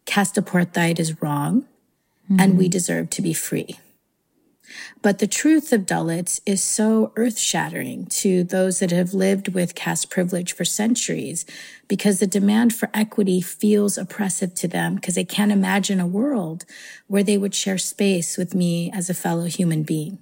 Caste 0.06 0.34
apartheid 0.34 0.98
is 0.98 1.22
wrong 1.22 1.66
mm-hmm. 2.24 2.40
and 2.40 2.58
we 2.58 2.68
deserve 2.68 3.10
to 3.10 3.22
be 3.22 3.32
free. 3.32 3.78
But 5.02 5.20
the 5.20 5.28
truth 5.28 5.72
of 5.72 5.86
Dalits 5.86 6.40
is 6.44 6.62
so 6.62 7.12
earth 7.14 7.38
shattering 7.38 8.06
to 8.06 8.42
those 8.42 8.80
that 8.80 8.90
have 8.90 9.14
lived 9.14 9.54
with 9.54 9.76
caste 9.76 10.10
privilege 10.10 10.52
for 10.52 10.64
centuries 10.64 11.46
because 11.86 12.18
the 12.18 12.26
demand 12.26 12.74
for 12.74 12.90
equity 12.92 13.40
feels 13.40 13.96
oppressive 13.96 14.52
to 14.56 14.66
them 14.66 14.96
because 14.96 15.14
they 15.14 15.24
can't 15.24 15.52
imagine 15.52 16.00
a 16.00 16.08
world 16.08 16.64
where 17.06 17.22
they 17.22 17.38
would 17.38 17.54
share 17.54 17.78
space 17.78 18.36
with 18.36 18.52
me 18.52 18.90
as 18.92 19.08
a 19.08 19.14
fellow 19.14 19.44
human 19.44 19.84
being. 19.84 20.18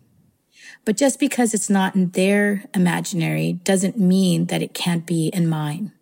But 0.87 0.97
just 0.97 1.21
because 1.21 1.52
it's 1.52 1.69
not 1.69 1.95
in 1.95 2.11
their 2.11 2.64
imaginary 2.73 3.55
doesn't 3.64 3.99
mean 3.99 4.47
that 4.47 4.62
it 4.62 4.73
can't 4.73 5.05
be 5.05 5.28
in 5.28 5.49
mine. 5.49 5.93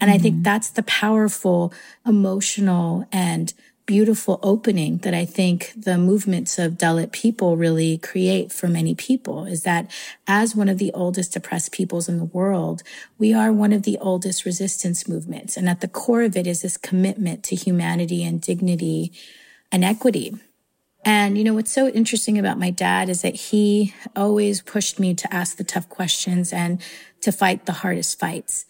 And 0.00 0.10
mm-hmm. 0.10 0.18
I 0.18 0.18
think 0.18 0.34
mm-hmm. 0.34 0.42
that's 0.42 0.70
the 0.70 0.82
powerful 0.82 1.72
emotional 2.04 3.08
and 3.10 3.54
beautiful 3.86 4.40
opening 4.42 4.96
that 4.98 5.14
I 5.14 5.24
think 5.24 5.72
the 5.76 5.98
movements 5.98 6.58
of 6.58 6.72
Dalit 6.72 7.12
people 7.12 7.56
really 7.56 7.98
create 7.98 8.50
for 8.50 8.66
many 8.66 8.94
people 8.94 9.44
is 9.44 9.62
that 9.64 9.90
as 10.26 10.56
one 10.56 10.70
of 10.70 10.78
the 10.78 10.90
oldest 10.92 11.36
oppressed 11.36 11.70
peoples 11.70 12.08
in 12.08 12.18
the 12.18 12.24
world, 12.24 12.82
we 13.18 13.34
are 13.34 13.52
one 13.52 13.72
of 13.72 13.82
the 13.82 13.98
oldest 13.98 14.44
resistance 14.44 15.06
movements. 15.06 15.56
And 15.56 15.68
at 15.68 15.80
the 15.80 15.88
core 15.88 16.22
of 16.22 16.36
it 16.36 16.46
is 16.46 16.62
this 16.62 16.78
commitment 16.78 17.44
to 17.44 17.54
humanity 17.54 18.24
and 18.24 18.40
dignity 18.40 19.12
and 19.70 19.84
equity. 19.84 20.34
And, 21.04 21.36
you 21.36 21.44
know, 21.44 21.54
what's 21.54 21.72
so 21.72 21.88
interesting 21.88 22.38
about 22.38 22.58
my 22.58 22.70
dad 22.70 23.08
is 23.08 23.22
that 23.22 23.34
he 23.34 23.94
always 24.16 24.62
pushed 24.62 24.98
me 24.98 25.14
to 25.14 25.34
ask 25.34 25.56
the 25.56 25.64
tough 25.64 25.88
questions 25.88 26.52
and 26.52 26.80
to 27.20 27.30
fight 27.30 27.66
the 27.66 27.72
hardest 27.72 28.18
fights. 28.18 28.64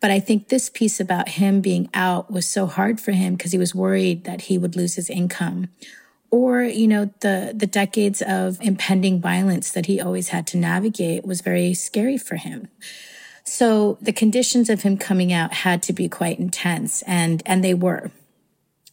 But 0.00 0.10
I 0.10 0.20
think 0.20 0.48
this 0.48 0.70
piece 0.70 1.00
about 1.00 1.30
him 1.30 1.60
being 1.60 1.90
out 1.92 2.30
was 2.30 2.48
so 2.48 2.66
hard 2.66 3.00
for 3.00 3.12
him 3.12 3.34
because 3.34 3.52
he 3.52 3.58
was 3.58 3.74
worried 3.74 4.24
that 4.24 4.42
he 4.42 4.56
would 4.56 4.76
lose 4.76 4.94
his 4.94 5.10
income. 5.10 5.68
Or, 6.30 6.62
you 6.62 6.86
know, 6.86 7.12
the, 7.20 7.52
the 7.54 7.66
decades 7.66 8.22
of 8.22 8.58
impending 8.62 9.20
violence 9.20 9.72
that 9.72 9.86
he 9.86 10.00
always 10.00 10.28
had 10.28 10.46
to 10.48 10.56
navigate 10.56 11.24
was 11.24 11.40
very 11.40 11.74
scary 11.74 12.16
for 12.16 12.36
him. 12.36 12.68
So 13.44 13.98
the 14.00 14.12
conditions 14.12 14.70
of 14.70 14.82
him 14.82 14.96
coming 14.96 15.32
out 15.32 15.52
had 15.52 15.82
to 15.84 15.92
be 15.92 16.08
quite 16.08 16.38
intense 16.38 17.02
and, 17.02 17.42
and 17.44 17.64
they 17.64 17.74
were 17.74 18.12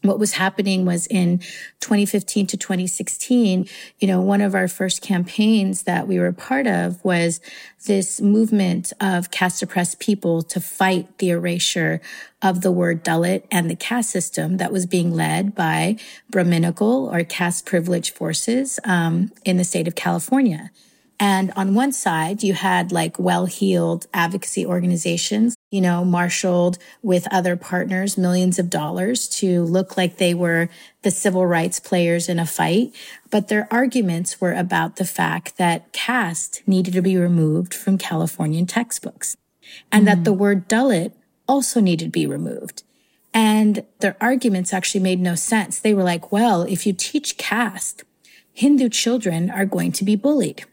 what 0.07 0.19
was 0.19 0.33
happening 0.33 0.85
was 0.85 1.07
in 1.07 1.39
2015 1.79 2.47
to 2.47 2.57
2016, 2.57 3.67
you 3.99 4.07
know, 4.07 4.21
one 4.21 4.41
of 4.41 4.55
our 4.55 4.67
first 4.67 5.01
campaigns 5.01 5.83
that 5.83 6.07
we 6.07 6.19
were 6.19 6.31
part 6.31 6.67
of 6.67 7.03
was 7.03 7.39
this 7.85 8.21
movement 8.21 8.93
of 8.99 9.31
caste 9.31 9.61
oppressed 9.61 9.99
people 9.99 10.41
to 10.41 10.59
fight 10.59 11.17
the 11.17 11.29
erasure 11.29 12.01
of 12.41 12.61
the 12.61 12.71
word 12.71 13.03
Dalit 13.03 13.43
and 13.51 13.69
the 13.69 13.75
caste 13.75 14.09
system 14.09 14.57
that 14.57 14.71
was 14.71 14.85
being 14.85 15.13
led 15.13 15.55
by 15.55 15.97
Brahminical 16.29 17.09
or 17.11 17.23
caste 17.23 17.65
privileged 17.65 18.15
forces 18.15 18.79
um, 18.83 19.31
in 19.43 19.57
the 19.57 19.63
state 19.63 19.87
of 19.87 19.95
California. 19.95 20.71
And 21.19 21.51
on 21.55 21.73
one 21.73 21.91
side, 21.91 22.43
you 22.43 22.53
had 22.53 22.91
like 22.91 23.17
well-heeled 23.17 24.05
advocacy 24.13 24.65
organizations, 24.65 25.55
you 25.69 25.81
know, 25.81 26.05
marshaled 26.05 26.77
with 27.01 27.27
other 27.31 27.57
partners, 27.57 28.17
millions 28.17 28.57
of 28.57 28.69
dollars 28.69 29.27
to 29.27 29.63
look 29.63 29.97
like 29.97 30.17
they 30.17 30.33
were 30.33 30.69
the 31.01 31.11
civil 31.11 31.45
rights 31.45 31.79
players 31.79 32.29
in 32.29 32.39
a 32.39 32.45
fight. 32.45 32.95
But 33.29 33.49
their 33.49 33.67
arguments 33.69 34.39
were 34.39 34.53
about 34.53 34.95
the 34.95 35.05
fact 35.05 35.57
that 35.57 35.91
caste 35.91 36.61
needed 36.65 36.93
to 36.93 37.01
be 37.01 37.17
removed 37.17 37.73
from 37.73 37.97
Californian 37.97 38.65
textbooks 38.65 39.35
and 39.91 40.03
mm. 40.03 40.05
that 40.05 40.23
the 40.23 40.33
word 40.33 40.69
Dalit 40.69 41.11
also 41.47 41.81
needed 41.81 42.05
to 42.05 42.11
be 42.11 42.25
removed. 42.25 42.83
And 43.33 43.85
their 43.99 44.15
arguments 44.21 44.73
actually 44.73 45.01
made 45.01 45.19
no 45.19 45.35
sense. 45.35 45.79
They 45.79 45.93
were 45.93 46.03
like, 46.03 46.31
well, 46.31 46.63
if 46.63 46.87
you 46.87 46.93
teach 46.93 47.37
caste, 47.37 48.03
Hindu 48.53 48.89
children 48.89 49.51
are 49.51 49.65
going 49.65 49.91
to 49.91 50.03
be 50.03 50.15
bullied. 50.15 50.65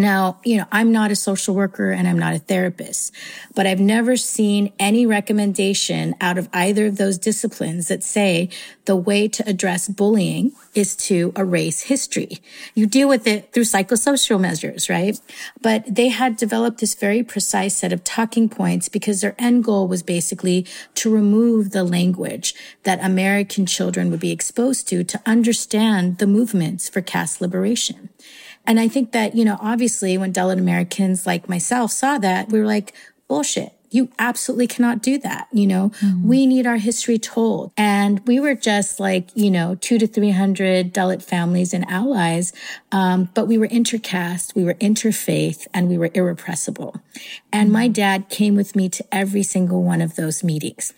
Now, 0.00 0.38
you 0.44 0.56
know, 0.58 0.66
I'm 0.70 0.92
not 0.92 1.10
a 1.10 1.16
social 1.16 1.56
worker 1.56 1.90
and 1.90 2.06
I'm 2.06 2.20
not 2.20 2.32
a 2.32 2.38
therapist, 2.38 3.12
but 3.56 3.66
I've 3.66 3.80
never 3.80 4.16
seen 4.16 4.72
any 4.78 5.06
recommendation 5.06 6.14
out 6.20 6.38
of 6.38 6.48
either 6.52 6.86
of 6.86 6.98
those 6.98 7.18
disciplines 7.18 7.88
that 7.88 8.04
say 8.04 8.48
the 8.84 8.94
way 8.94 9.26
to 9.26 9.48
address 9.48 9.88
bullying 9.88 10.52
is 10.72 10.94
to 10.94 11.32
erase 11.36 11.82
history. 11.82 12.38
You 12.76 12.86
deal 12.86 13.08
with 13.08 13.26
it 13.26 13.52
through 13.52 13.64
psychosocial 13.64 14.40
measures, 14.40 14.88
right? 14.88 15.18
But 15.60 15.92
they 15.92 16.08
had 16.08 16.36
developed 16.36 16.78
this 16.78 16.94
very 16.94 17.24
precise 17.24 17.74
set 17.74 17.92
of 17.92 18.04
talking 18.04 18.48
points 18.48 18.88
because 18.88 19.20
their 19.20 19.34
end 19.36 19.64
goal 19.64 19.88
was 19.88 20.04
basically 20.04 20.64
to 20.94 21.12
remove 21.12 21.72
the 21.72 21.82
language 21.82 22.54
that 22.84 23.04
American 23.04 23.66
children 23.66 24.12
would 24.12 24.20
be 24.20 24.30
exposed 24.30 24.86
to 24.88 25.02
to 25.02 25.20
understand 25.26 26.18
the 26.18 26.26
movements 26.28 26.88
for 26.88 27.00
caste 27.00 27.40
liberation. 27.40 28.10
And 28.68 28.78
I 28.78 28.86
think 28.86 29.12
that, 29.12 29.34
you 29.34 29.46
know, 29.46 29.56
obviously 29.62 30.18
when 30.18 30.32
Dalit 30.32 30.58
Americans 30.58 31.26
like 31.26 31.48
myself 31.48 31.90
saw 31.90 32.18
that, 32.18 32.50
we 32.50 32.60
were 32.60 32.66
like, 32.66 32.92
bullshit. 33.26 33.72
You 33.90 34.10
absolutely 34.18 34.66
cannot 34.66 35.00
do 35.00 35.16
that. 35.20 35.48
You 35.50 35.66
know, 35.66 35.88
mm-hmm. 35.88 36.28
we 36.28 36.46
need 36.46 36.66
our 36.66 36.76
history 36.76 37.18
told. 37.18 37.72
And 37.74 38.20
we 38.26 38.38
were 38.38 38.54
just 38.54 39.00
like, 39.00 39.30
you 39.34 39.50
know, 39.50 39.76
two 39.76 39.98
to 39.98 40.06
300 40.06 40.92
Dalit 40.92 41.22
families 41.22 41.72
and 41.72 41.88
allies. 41.88 42.52
Um, 42.92 43.30
but 43.32 43.46
we 43.48 43.56
were 43.56 43.68
intercaste, 43.68 44.54
we 44.54 44.64
were 44.64 44.74
interfaith, 44.74 45.66
and 45.72 45.88
we 45.88 45.96
were 45.96 46.10
irrepressible. 46.12 47.00
And 47.50 47.72
my 47.72 47.86
mm-hmm. 47.86 47.92
dad 47.92 48.28
came 48.28 48.54
with 48.54 48.76
me 48.76 48.90
to 48.90 49.04
every 49.10 49.42
single 49.42 49.82
one 49.82 50.02
of 50.02 50.16
those 50.16 50.44
meetings. 50.44 50.92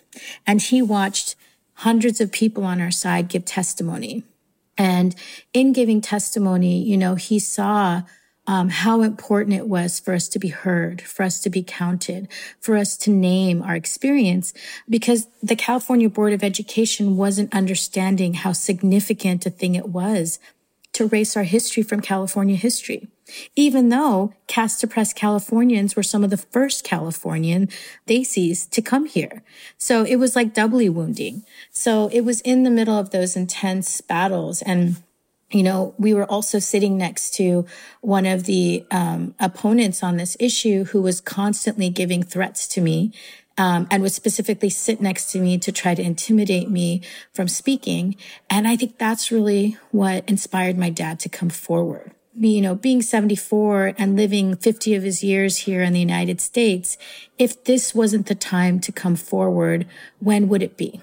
And 0.45 0.61
he 0.61 0.81
watched 0.81 1.37
hundreds 1.75 2.19
of 2.19 2.33
people 2.33 2.65
on 2.65 2.81
our 2.81 2.91
side 2.91 3.29
give 3.29 3.45
testimony. 3.45 4.25
And 4.77 5.15
in 5.53 5.73
giving 5.73 6.01
testimony, 6.01 6.81
you 6.81 6.97
know, 6.97 7.15
he 7.15 7.39
saw 7.39 8.03
um, 8.47 8.69
how 8.69 9.01
important 9.01 9.55
it 9.55 9.67
was 9.67 9.99
for 9.99 10.13
us 10.13 10.27
to 10.29 10.39
be 10.39 10.47
heard, 10.47 11.01
for 11.01 11.23
us 11.23 11.39
to 11.41 11.49
be 11.49 11.63
counted, 11.63 12.27
for 12.59 12.75
us 12.75 12.97
to 12.97 13.11
name 13.11 13.61
our 13.61 13.75
experience, 13.75 14.53
because 14.89 15.27
the 15.43 15.55
California 15.55 16.09
Board 16.09 16.33
of 16.33 16.43
Education 16.43 17.17
wasn't 17.17 17.53
understanding 17.53 18.33
how 18.33 18.51
significant 18.51 19.45
a 19.45 19.49
thing 19.49 19.75
it 19.75 19.89
was 19.89 20.39
to 20.93 21.05
erase 21.05 21.37
our 21.37 21.43
history 21.43 21.83
from 21.83 22.01
California 22.01 22.55
history 22.55 23.07
even 23.55 23.89
though 23.89 24.33
caste 24.47 24.83
oppressed 24.83 25.15
Californians 25.15 25.95
were 25.95 26.03
some 26.03 26.23
of 26.23 26.29
the 26.29 26.37
first 26.37 26.83
Californian 26.83 27.69
Desis 28.07 28.69
to 28.69 28.81
come 28.81 29.05
here. 29.05 29.43
So 29.77 30.03
it 30.03 30.17
was 30.17 30.35
like 30.35 30.53
doubly 30.53 30.89
wounding. 30.89 31.43
So 31.71 32.09
it 32.11 32.21
was 32.21 32.41
in 32.41 32.63
the 32.63 32.69
middle 32.69 32.97
of 32.97 33.11
those 33.11 33.35
intense 33.35 34.01
battles 34.01 34.61
and 34.61 34.97
you 35.53 35.63
know, 35.63 35.93
we 35.97 36.13
were 36.13 36.25
also 36.25 36.59
sitting 36.59 36.97
next 36.97 37.33
to 37.35 37.65
one 37.99 38.25
of 38.25 38.45
the 38.45 38.85
um, 38.89 39.35
opponents 39.39 40.01
on 40.01 40.17
this 40.17 40.37
issue 40.39 40.85
who 40.85 41.01
was 41.01 41.19
constantly 41.19 41.89
giving 41.89 42.23
threats 42.23 42.67
to 42.69 42.81
me 42.81 43.11
um, 43.57 43.87
and 43.91 44.01
would 44.01 44.13
specifically 44.13 44.69
sit 44.69 45.01
next 45.01 45.31
to 45.31 45.39
me 45.39 45.57
to 45.57 45.71
try 45.71 45.93
to 45.93 46.01
intimidate 46.01 46.69
me 46.69 47.01
from 47.33 47.47
speaking. 47.47 48.15
And 48.49 48.67
I 48.67 48.77
think 48.77 48.97
that's 48.97 49.31
really 49.31 49.77
what 49.91 50.27
inspired 50.29 50.77
my 50.77 50.89
dad 50.89 51.19
to 51.21 51.29
come 51.29 51.49
forward 51.49 52.11
you 52.35 52.61
know, 52.61 52.75
being 52.75 53.01
74 53.01 53.93
and 53.97 54.15
living 54.15 54.55
50 54.55 54.95
of 54.95 55.03
his 55.03 55.23
years 55.23 55.59
here 55.59 55.81
in 55.81 55.93
the 55.93 55.99
United 55.99 56.39
States, 56.39 56.97
if 57.37 57.63
this 57.63 57.93
wasn't 57.93 58.27
the 58.27 58.35
time 58.35 58.79
to 58.79 58.91
come 58.91 59.15
forward, 59.15 59.87
when 60.19 60.47
would 60.47 60.63
it 60.63 60.77
be? 60.77 61.01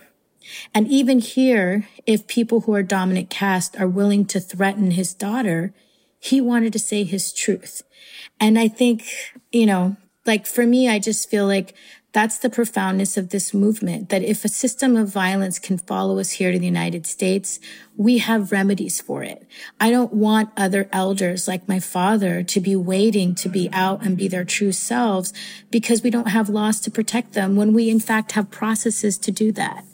And 0.75 0.89
even 0.89 1.19
here, 1.19 1.89
if 2.07 2.27
people 2.27 2.61
who 2.61 2.75
are 2.75 2.83
dominant 2.83 3.31
caste 3.31 3.79
are 3.79 3.89
willing 3.89 4.25
to 4.27 4.41
threaten 4.41 4.93
his 4.93 5.13
daughter, 5.13 5.75
he 6.19 6.41
wanted 6.41 6.73
to 6.73 6.79
say 6.79 7.05
his 7.05 7.33
truth. 7.33 7.83
And 8.41 8.59
I 8.59 8.69
think, 8.69 9.05
you 9.53 9.67
know, 9.67 9.97
like 10.25 10.47
for 10.47 10.67
me, 10.67 10.89
I 10.89 10.99
just 10.99 11.31
feel 11.31 11.47
like 11.47 11.75
that's 12.13 12.39
the 12.39 12.49
profoundness 12.49 13.19
of 13.19 13.29
this 13.29 13.53
movement, 13.53 14.09
that 14.09 14.23
if 14.23 14.45
a 14.45 14.49
system 14.49 14.97
of 14.97 15.09
violence 15.09 15.59
can 15.59 15.77
follow 15.77 16.19
us 16.19 16.33
here 16.33 16.53
to 16.53 16.59
the 16.59 16.65
United 16.65 17.07
States, 17.07 17.61
we 17.97 18.19
have 18.19 18.51
remedies 18.51 19.01
for 19.01 19.23
it. 19.23 19.47
I 19.79 19.91
don't 19.91 20.15
want 20.15 20.51
other 20.57 20.89
elders 20.91 21.47
like 21.47 21.69
my 21.69 21.81
father 21.81 22.43
to 22.43 22.61
be 22.61 22.75
waiting 22.75 23.35
to 23.37 23.49
be 23.51 23.69
out 23.73 24.03
and 24.03 24.17
be 24.17 24.27
their 24.27 24.45
true 24.45 24.73
selves 24.73 25.35
because 25.71 26.03
we 26.03 26.11
don't 26.11 26.29
have 26.29 26.49
laws 26.49 26.81
to 26.81 26.91
protect 26.91 27.35
them 27.35 27.57
when 27.57 27.75
we 27.75 27.91
in 27.91 28.01
fact 28.01 28.33
have 28.33 28.51
processes 28.51 29.19
to 29.19 29.31
do 29.31 29.53
that. 29.53 29.85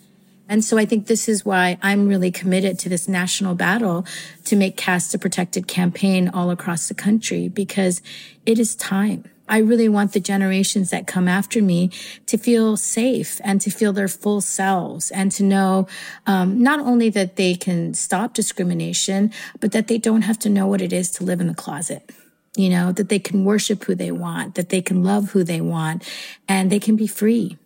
And 0.48 0.62
so 0.62 0.78
I 0.78 0.84
think 0.84 1.06
this 1.06 1.28
is 1.28 1.44
why 1.44 1.78
I'm 1.82 2.06
really 2.06 2.30
committed 2.30 2.78
to 2.80 2.88
this 2.88 3.08
national 3.08 3.54
battle 3.54 4.06
to 4.44 4.56
make 4.56 4.76
Caste 4.76 5.14
a 5.14 5.18
Protected 5.18 5.66
campaign 5.66 6.28
all 6.28 6.50
across 6.50 6.86
the 6.86 6.94
country 6.94 7.48
because 7.48 8.02
it 8.44 8.58
is 8.58 8.76
time. 8.76 9.24
I 9.48 9.58
really 9.58 9.88
want 9.88 10.12
the 10.12 10.20
generations 10.20 10.90
that 10.90 11.06
come 11.06 11.28
after 11.28 11.60
me 11.60 11.90
to 12.26 12.38
feel 12.38 12.76
safe 12.76 13.40
and 13.44 13.60
to 13.60 13.70
feel 13.70 13.92
their 13.92 14.08
full 14.08 14.40
selves 14.40 15.10
and 15.10 15.30
to 15.32 15.42
know 15.42 15.86
um, 16.26 16.62
not 16.62 16.80
only 16.80 17.10
that 17.10 17.36
they 17.36 17.54
can 17.54 17.94
stop 17.94 18.32
discrimination, 18.32 19.32
but 19.60 19.72
that 19.72 19.88
they 19.88 19.98
don't 19.98 20.22
have 20.22 20.38
to 20.40 20.48
know 20.48 20.66
what 20.66 20.80
it 20.80 20.92
is 20.92 21.10
to 21.12 21.24
live 21.24 21.40
in 21.40 21.46
the 21.46 21.54
closet. 21.54 22.10
You 22.56 22.70
know, 22.70 22.92
that 22.92 23.08
they 23.08 23.18
can 23.18 23.44
worship 23.44 23.84
who 23.84 23.96
they 23.96 24.12
want, 24.12 24.54
that 24.54 24.68
they 24.68 24.80
can 24.80 25.02
love 25.02 25.32
who 25.32 25.42
they 25.42 25.60
want, 25.60 26.08
and 26.48 26.70
they 26.70 26.78
can 26.78 26.94
be 26.94 27.08
free. 27.08 27.58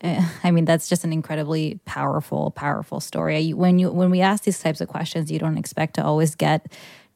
Eh, 0.00 0.26
I 0.42 0.50
mean, 0.50 0.64
that's 0.64 0.88
just 0.88 1.04
an 1.04 1.12
incredibly 1.12 1.78
powerful, 1.84 2.50
powerful 2.50 2.98
story. 3.00 3.52
When 3.52 3.78
you 3.78 3.90
when 3.90 4.10
we 4.10 4.22
ask 4.22 4.44
these 4.44 4.58
types 4.58 4.80
of 4.80 4.88
questions, 4.88 5.30
you 5.30 5.38
don't 5.38 5.58
expect 5.58 5.94
to 5.94 6.04
always 6.04 6.34
get 6.34 6.66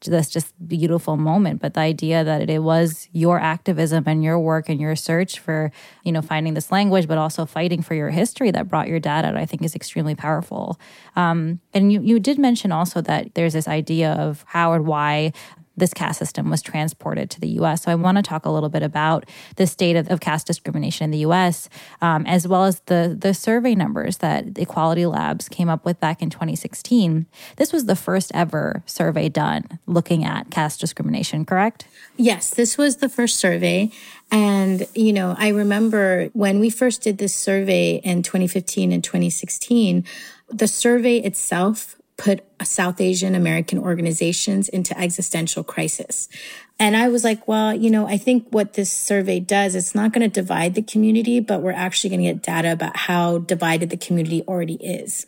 this 0.05 0.29
just 0.29 0.53
beautiful 0.67 1.17
moment 1.17 1.61
but 1.61 1.73
the 1.73 1.79
idea 1.79 2.23
that 2.23 2.49
it 2.49 2.59
was 2.63 3.07
your 3.11 3.39
activism 3.39 4.03
and 4.07 4.23
your 4.23 4.39
work 4.39 4.69
and 4.69 4.79
your 4.79 4.95
search 4.95 5.39
for 5.39 5.71
you 6.03 6.11
know 6.11 6.21
finding 6.21 6.53
this 6.53 6.71
language 6.71 7.07
but 7.07 7.17
also 7.17 7.45
fighting 7.45 7.81
for 7.81 7.93
your 7.93 8.09
history 8.09 8.49
that 8.51 8.67
brought 8.67 8.87
your 8.87 8.99
dad 8.99 9.25
out 9.25 9.37
i 9.37 9.45
think 9.45 9.63
is 9.63 9.75
extremely 9.75 10.15
powerful. 10.15 10.79
Um, 11.15 11.59
and 11.73 11.91
you, 11.91 12.01
you 12.01 12.19
did 12.19 12.39
mention 12.39 12.71
also 12.71 13.01
that 13.01 13.33
there's 13.35 13.53
this 13.53 13.67
idea 13.67 14.13
of 14.13 14.45
how 14.47 14.73
and 14.73 14.85
why 14.85 15.33
this 15.77 15.93
caste 15.93 16.19
system 16.19 16.49
was 16.49 16.61
transported 16.61 17.29
to 17.31 17.39
the 17.39 17.47
US. 17.59 17.83
So 17.83 17.91
I 17.91 17.95
want 17.95 18.17
to 18.17 18.21
talk 18.21 18.45
a 18.45 18.49
little 18.49 18.69
bit 18.69 18.83
about 18.83 19.25
the 19.55 19.65
state 19.65 19.95
of, 19.95 20.09
of 20.09 20.19
caste 20.19 20.47
discrimination 20.47 21.05
in 21.05 21.11
the 21.11 21.19
US, 21.19 21.69
um, 22.01 22.25
as 22.25 22.47
well 22.47 22.65
as 22.65 22.79
the, 22.81 23.15
the 23.19 23.33
survey 23.33 23.75
numbers 23.75 24.17
that 24.17 24.57
Equality 24.57 25.05
Labs 25.05 25.47
came 25.49 25.69
up 25.69 25.85
with 25.85 25.99
back 25.99 26.21
in 26.21 26.29
2016. 26.29 27.25
This 27.57 27.71
was 27.71 27.85
the 27.85 27.95
first 27.95 28.31
ever 28.33 28.83
survey 28.85 29.29
done 29.29 29.79
looking 29.87 30.25
at 30.25 30.51
caste 30.51 30.79
discrimination, 30.79 31.45
correct? 31.45 31.87
Yes, 32.17 32.49
this 32.49 32.77
was 32.77 32.97
the 32.97 33.09
first 33.09 33.39
survey. 33.39 33.91
And, 34.31 34.87
you 34.95 35.13
know, 35.13 35.35
I 35.37 35.49
remember 35.49 36.29
when 36.33 36.59
we 36.59 36.69
first 36.69 37.01
did 37.01 37.17
this 37.17 37.35
survey 37.35 37.95
in 37.95 38.23
2015 38.23 38.91
and 38.91 39.03
2016, 39.03 40.05
the 40.49 40.67
survey 40.67 41.17
itself 41.17 41.95
put 42.21 42.43
South 42.63 43.01
Asian 43.01 43.33
American 43.33 43.79
organizations 43.79 44.69
into 44.69 44.97
existential 44.97 45.63
crisis. 45.63 46.29
And 46.77 46.95
I 46.95 47.07
was 47.07 47.23
like, 47.23 47.47
well, 47.47 47.73
you 47.73 47.89
know, 47.89 48.07
I 48.07 48.17
think 48.17 48.45
what 48.51 48.73
this 48.73 48.91
survey 48.91 49.39
does, 49.39 49.73
it's 49.73 49.95
not 49.95 50.13
going 50.13 50.21
to 50.21 50.41
divide 50.41 50.75
the 50.75 50.83
community, 50.83 51.39
but 51.39 51.63
we're 51.63 51.71
actually 51.71 52.11
going 52.11 52.21
to 52.21 52.33
get 52.33 52.43
data 52.43 52.73
about 52.73 52.95
how 52.95 53.39
divided 53.39 53.89
the 53.89 53.97
community 53.97 54.43
already 54.47 54.75
is. 54.75 55.25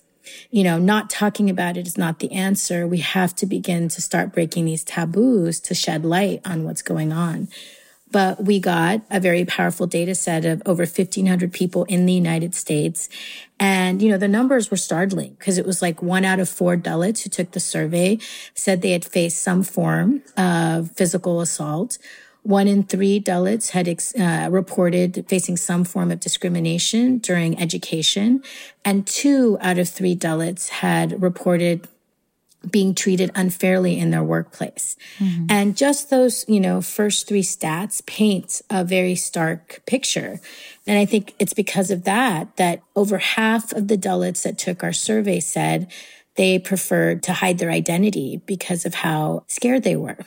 You 0.51 0.63
know, 0.63 0.77
not 0.77 1.09
talking 1.09 1.49
about 1.49 1.77
it 1.77 1.87
is 1.87 1.97
not 1.97 2.19
the 2.19 2.31
answer. 2.31 2.87
We 2.87 2.99
have 2.99 3.33
to 3.37 3.47
begin 3.47 3.89
to 3.89 3.99
start 3.99 4.31
breaking 4.31 4.65
these 4.65 4.83
taboos 4.83 5.59
to 5.61 5.73
shed 5.73 6.05
light 6.05 6.41
on 6.45 6.63
what's 6.63 6.83
going 6.83 7.11
on 7.11 7.47
but 8.13 8.45
we 8.45 8.59
got 8.59 9.01
a 9.09 9.19
very 9.19 9.43
powerful 9.43 9.87
data 9.87 10.13
set 10.13 10.45
of 10.45 10.61
over 10.67 10.83
1500 10.83 11.51
people 11.51 11.83
in 11.85 12.05
the 12.05 12.13
United 12.13 12.53
States. 12.53 13.09
And, 13.59 14.03
you 14.03 14.09
know, 14.09 14.19
the 14.19 14.27
numbers 14.27 14.69
were 14.69 14.77
startling 14.77 15.35
because 15.39 15.57
it 15.57 15.65
was 15.65 15.81
like 15.81 16.03
one 16.03 16.23
out 16.23 16.39
of 16.39 16.47
four 16.47 16.77
Dalits 16.77 17.23
who 17.23 17.31
took 17.31 17.51
the 17.51 17.59
survey 17.59 18.19
said 18.53 18.81
they 18.81 18.91
had 18.91 19.03
faced 19.03 19.41
some 19.41 19.63
form 19.63 20.21
of 20.37 20.91
physical 20.91 21.41
assault. 21.41 21.97
One 22.43 22.67
in 22.67 22.83
three 22.83 23.19
Dalits 23.19 23.71
had 23.71 23.87
uh, 24.19 24.51
reported 24.51 25.25
facing 25.27 25.57
some 25.57 25.83
form 25.83 26.11
of 26.11 26.19
discrimination 26.19 27.17
during 27.17 27.59
education, 27.59 28.43
and 28.83 29.07
two 29.07 29.57
out 29.61 29.79
of 29.79 29.87
three 29.89 30.15
Dalits 30.15 30.67
had 30.67 31.21
reported 31.21 31.87
being 32.69 32.95
treated 32.95 33.31
unfairly 33.35 33.99
in 33.99 34.11
their 34.11 34.23
workplace. 34.23 34.95
Mm-hmm. 35.19 35.47
And 35.49 35.77
just 35.77 36.09
those, 36.09 36.45
you 36.47 36.59
know, 36.59 36.81
first 36.81 37.27
three 37.27 37.43
stats 37.43 38.05
paints 38.05 38.61
a 38.69 38.83
very 38.83 39.15
stark 39.15 39.81
picture. 39.85 40.39
And 40.87 40.97
I 40.97 41.05
think 41.05 41.33
it's 41.39 41.53
because 41.53 41.91
of 41.91 42.03
that 42.05 42.55
that 42.57 42.81
over 42.95 43.17
half 43.17 43.71
of 43.73 43.87
the 43.87 43.97
Dalits 43.97 44.43
that 44.43 44.57
took 44.57 44.83
our 44.83 44.93
survey 44.93 45.39
said 45.39 45.91
they 46.35 46.57
preferred 46.57 47.23
to 47.23 47.33
hide 47.33 47.59
their 47.59 47.71
identity 47.71 48.41
because 48.45 48.85
of 48.85 48.95
how 48.95 49.43
scared 49.47 49.83
they 49.83 49.95
were. 49.95 50.17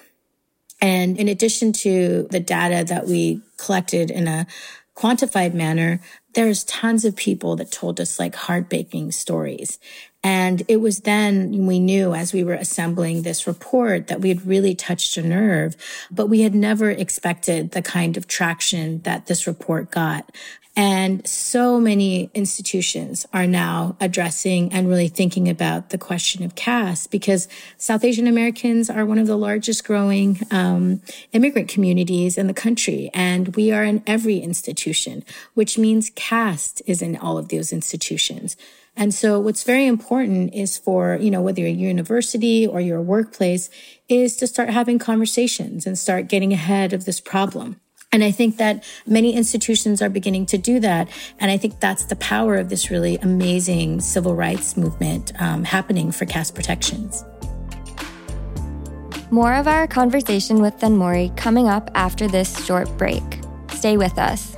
And 0.80 1.18
in 1.18 1.28
addition 1.28 1.72
to 1.72 2.28
the 2.30 2.40
data 2.40 2.84
that 2.88 3.06
we 3.06 3.40
collected 3.56 4.10
in 4.10 4.28
a 4.28 4.46
quantified 4.94 5.54
manner, 5.54 6.00
there's 6.36 6.64
tons 6.64 7.06
of 7.06 7.16
people 7.16 7.56
that 7.56 7.72
told 7.72 7.98
us 7.98 8.18
like 8.18 8.34
heartbreaking 8.34 9.10
stories. 9.10 9.78
And 10.22 10.62
it 10.68 10.76
was 10.82 11.00
then 11.00 11.66
we 11.66 11.80
knew 11.80 12.12
as 12.14 12.34
we 12.34 12.44
were 12.44 12.52
assembling 12.52 13.22
this 13.22 13.46
report 13.46 14.08
that 14.08 14.20
we 14.20 14.28
had 14.28 14.46
really 14.46 14.74
touched 14.74 15.16
a 15.16 15.22
nerve, 15.22 15.76
but 16.10 16.26
we 16.26 16.42
had 16.42 16.54
never 16.54 16.90
expected 16.90 17.70
the 17.70 17.80
kind 17.80 18.18
of 18.18 18.28
traction 18.28 19.00
that 19.00 19.26
this 19.26 19.46
report 19.46 19.90
got. 19.90 20.30
And 20.78 21.26
so 21.26 21.80
many 21.80 22.30
institutions 22.34 23.26
are 23.32 23.46
now 23.46 23.96
addressing 23.98 24.74
and 24.74 24.88
really 24.88 25.08
thinking 25.08 25.48
about 25.48 25.88
the 25.88 25.96
question 25.96 26.44
of 26.44 26.54
caste 26.54 27.10
because 27.10 27.48
South 27.78 28.04
Asian 28.04 28.26
Americans 28.26 28.90
are 28.90 29.06
one 29.06 29.18
of 29.18 29.26
the 29.26 29.38
largest 29.38 29.84
growing 29.84 30.38
um, 30.50 31.00
immigrant 31.32 31.70
communities 31.70 32.36
in 32.36 32.46
the 32.46 32.52
country. 32.52 33.10
And 33.14 33.56
we 33.56 33.72
are 33.72 33.84
in 33.84 34.02
every 34.06 34.36
institution, 34.36 35.24
which 35.54 35.78
means 35.78 36.10
caste 36.14 36.82
is 36.86 37.00
in 37.00 37.16
all 37.16 37.38
of 37.38 37.48
those 37.48 37.72
institutions. 37.72 38.54
And 38.98 39.14
so 39.14 39.40
what's 39.40 39.62
very 39.62 39.86
important 39.86 40.54
is 40.54 40.76
for, 40.76 41.16
you 41.16 41.30
know, 41.30 41.40
whether 41.40 41.60
you're 41.60 41.68
a 41.68 41.72
university 41.72 42.66
or 42.66 42.82
your 42.82 43.00
workplace 43.00 43.70
is 44.10 44.36
to 44.36 44.46
start 44.46 44.68
having 44.68 44.98
conversations 44.98 45.86
and 45.86 45.98
start 45.98 46.28
getting 46.28 46.52
ahead 46.52 46.92
of 46.92 47.06
this 47.06 47.20
problem. 47.20 47.80
And 48.16 48.24
I 48.24 48.30
think 48.30 48.56
that 48.56 48.82
many 49.06 49.34
institutions 49.34 50.00
are 50.00 50.08
beginning 50.08 50.46
to 50.46 50.56
do 50.56 50.80
that. 50.80 51.10
And 51.38 51.50
I 51.50 51.58
think 51.58 51.80
that's 51.80 52.06
the 52.06 52.16
power 52.16 52.56
of 52.56 52.70
this 52.70 52.90
really 52.90 53.18
amazing 53.18 54.00
civil 54.00 54.34
rights 54.34 54.74
movement 54.74 55.38
um, 55.38 55.64
happening 55.64 56.10
for 56.10 56.24
caste 56.24 56.54
protections. 56.54 57.26
More 59.30 59.52
of 59.52 59.68
our 59.68 59.86
conversation 59.86 60.62
with 60.62 60.78
Thenmozhi 60.78 61.36
coming 61.36 61.68
up 61.68 61.90
after 61.94 62.26
this 62.26 62.64
short 62.64 62.88
break. 62.96 63.22
Stay 63.72 63.98
with 63.98 64.16
us. 64.18 64.56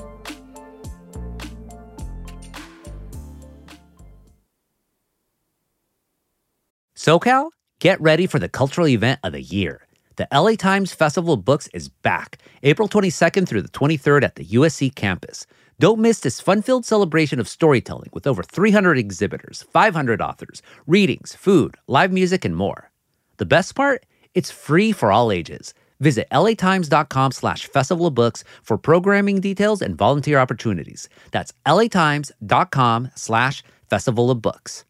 SoCal, 6.94 7.50
get 7.80 8.00
ready 8.00 8.28
for 8.28 8.38
the 8.38 8.48
cultural 8.48 8.86
event 8.86 9.18
of 9.24 9.32
the 9.32 9.42
year. 9.42 9.87
The 10.18 10.26
LA 10.32 10.56
Times 10.56 10.92
Festival 10.92 11.34
of 11.34 11.44
Books 11.44 11.68
is 11.72 11.88
back, 11.88 12.38
April 12.64 12.88
22nd 12.88 13.46
through 13.46 13.62
the 13.62 13.68
23rd 13.68 14.24
at 14.24 14.34
the 14.34 14.44
USC 14.44 14.92
campus. 14.92 15.46
Don't 15.78 16.00
miss 16.00 16.18
this 16.18 16.40
fun 16.40 16.60
filled 16.60 16.84
celebration 16.84 17.38
of 17.38 17.48
storytelling 17.48 18.10
with 18.12 18.26
over 18.26 18.42
300 18.42 18.98
exhibitors, 18.98 19.62
500 19.72 20.20
authors, 20.20 20.60
readings, 20.88 21.36
food, 21.36 21.76
live 21.86 22.10
music, 22.10 22.44
and 22.44 22.56
more. 22.56 22.90
The 23.36 23.46
best 23.46 23.76
part? 23.76 24.06
It's 24.34 24.50
free 24.50 24.90
for 24.90 25.12
all 25.12 25.30
ages. 25.30 25.72
Visit 26.00 26.26
latimes.com 26.32 27.30
slash 27.30 27.66
festival 27.66 28.08
of 28.08 28.16
books 28.16 28.42
for 28.64 28.76
programming 28.76 29.40
details 29.40 29.80
and 29.80 29.96
volunteer 29.96 30.40
opportunities. 30.40 31.08
That's 31.30 31.52
latimes.com 31.64 33.12
slash 33.14 33.62
festival 33.88 34.32
of 34.32 34.42
books. 34.42 34.84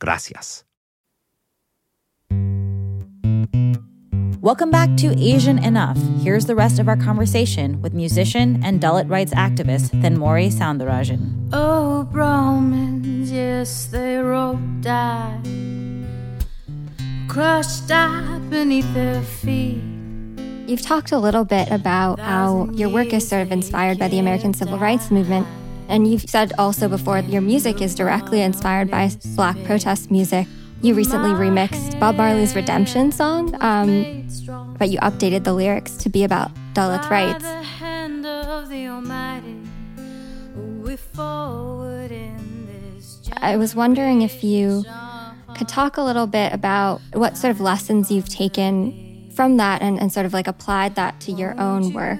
Gracias. 0.00 0.64
Welcome 4.42 4.72
back 4.72 4.96
to 4.96 5.16
Asian 5.22 5.60
Enough. 5.62 5.96
Here's 6.20 6.46
the 6.46 6.56
rest 6.56 6.80
of 6.80 6.88
our 6.88 6.96
conversation 6.96 7.80
with 7.80 7.94
musician 7.94 8.60
and 8.64 8.80
Dalit 8.80 9.08
rights 9.08 9.32
activist 9.34 9.90
Thenmozhi 10.02 10.50
Soundararajan. 10.50 11.50
Oh, 11.52 12.02
Brahmins, 12.10 13.30
yes, 13.30 13.86
they 13.86 14.16
rolled 14.16 14.80
die, 14.80 15.40
crushed 17.28 17.86
die 17.86 18.40
beneath 18.50 18.92
their 18.94 19.22
feet. 19.22 19.80
You've 20.66 20.82
talked 20.82 21.12
a 21.12 21.18
little 21.18 21.44
bit 21.44 21.70
about 21.70 22.18
how 22.18 22.68
your 22.72 22.88
work 22.88 23.12
is 23.12 23.28
sort 23.28 23.42
of 23.42 23.52
inspired 23.52 23.96
by 23.96 24.08
the 24.08 24.18
American 24.18 24.54
Civil 24.54 24.76
Rights 24.76 25.12
Movement. 25.12 25.46
And 25.88 26.10
you've 26.10 26.28
said 26.28 26.52
also 26.58 26.88
before 26.88 27.20
your 27.20 27.42
music 27.42 27.80
is 27.80 27.94
directly 27.94 28.42
inspired 28.42 28.90
by 28.90 29.12
Black 29.36 29.56
protest 29.62 30.10
music. 30.10 30.48
You 30.82 30.94
recently 30.94 31.30
remixed 31.30 32.00
Bob 32.00 32.16
Marley's 32.16 32.56
Redemption 32.56 33.12
song, 33.12 33.54
um, 33.62 34.26
but 34.78 34.90
you 34.90 34.98
updated 34.98 35.44
the 35.44 35.52
lyrics 35.52 35.96
to 35.98 36.08
be 36.08 36.24
about 36.24 36.50
Dalit 36.74 37.08
rights. 37.08 37.44
I 43.36 43.56
was 43.56 43.76
wondering 43.76 44.22
if 44.22 44.42
you 44.42 44.84
could 45.56 45.68
talk 45.68 45.98
a 45.98 46.02
little 46.02 46.26
bit 46.26 46.52
about 46.52 47.00
what 47.12 47.36
sort 47.36 47.52
of 47.52 47.60
lessons 47.60 48.10
you've 48.10 48.28
taken 48.28 49.11
from 49.34 49.56
that 49.56 49.82
and, 49.82 50.00
and 50.00 50.12
sort 50.12 50.26
of 50.26 50.32
like 50.32 50.46
applied 50.46 50.94
that 50.96 51.20
to 51.20 51.32
your 51.32 51.58
own 51.58 51.92
work. 51.92 52.18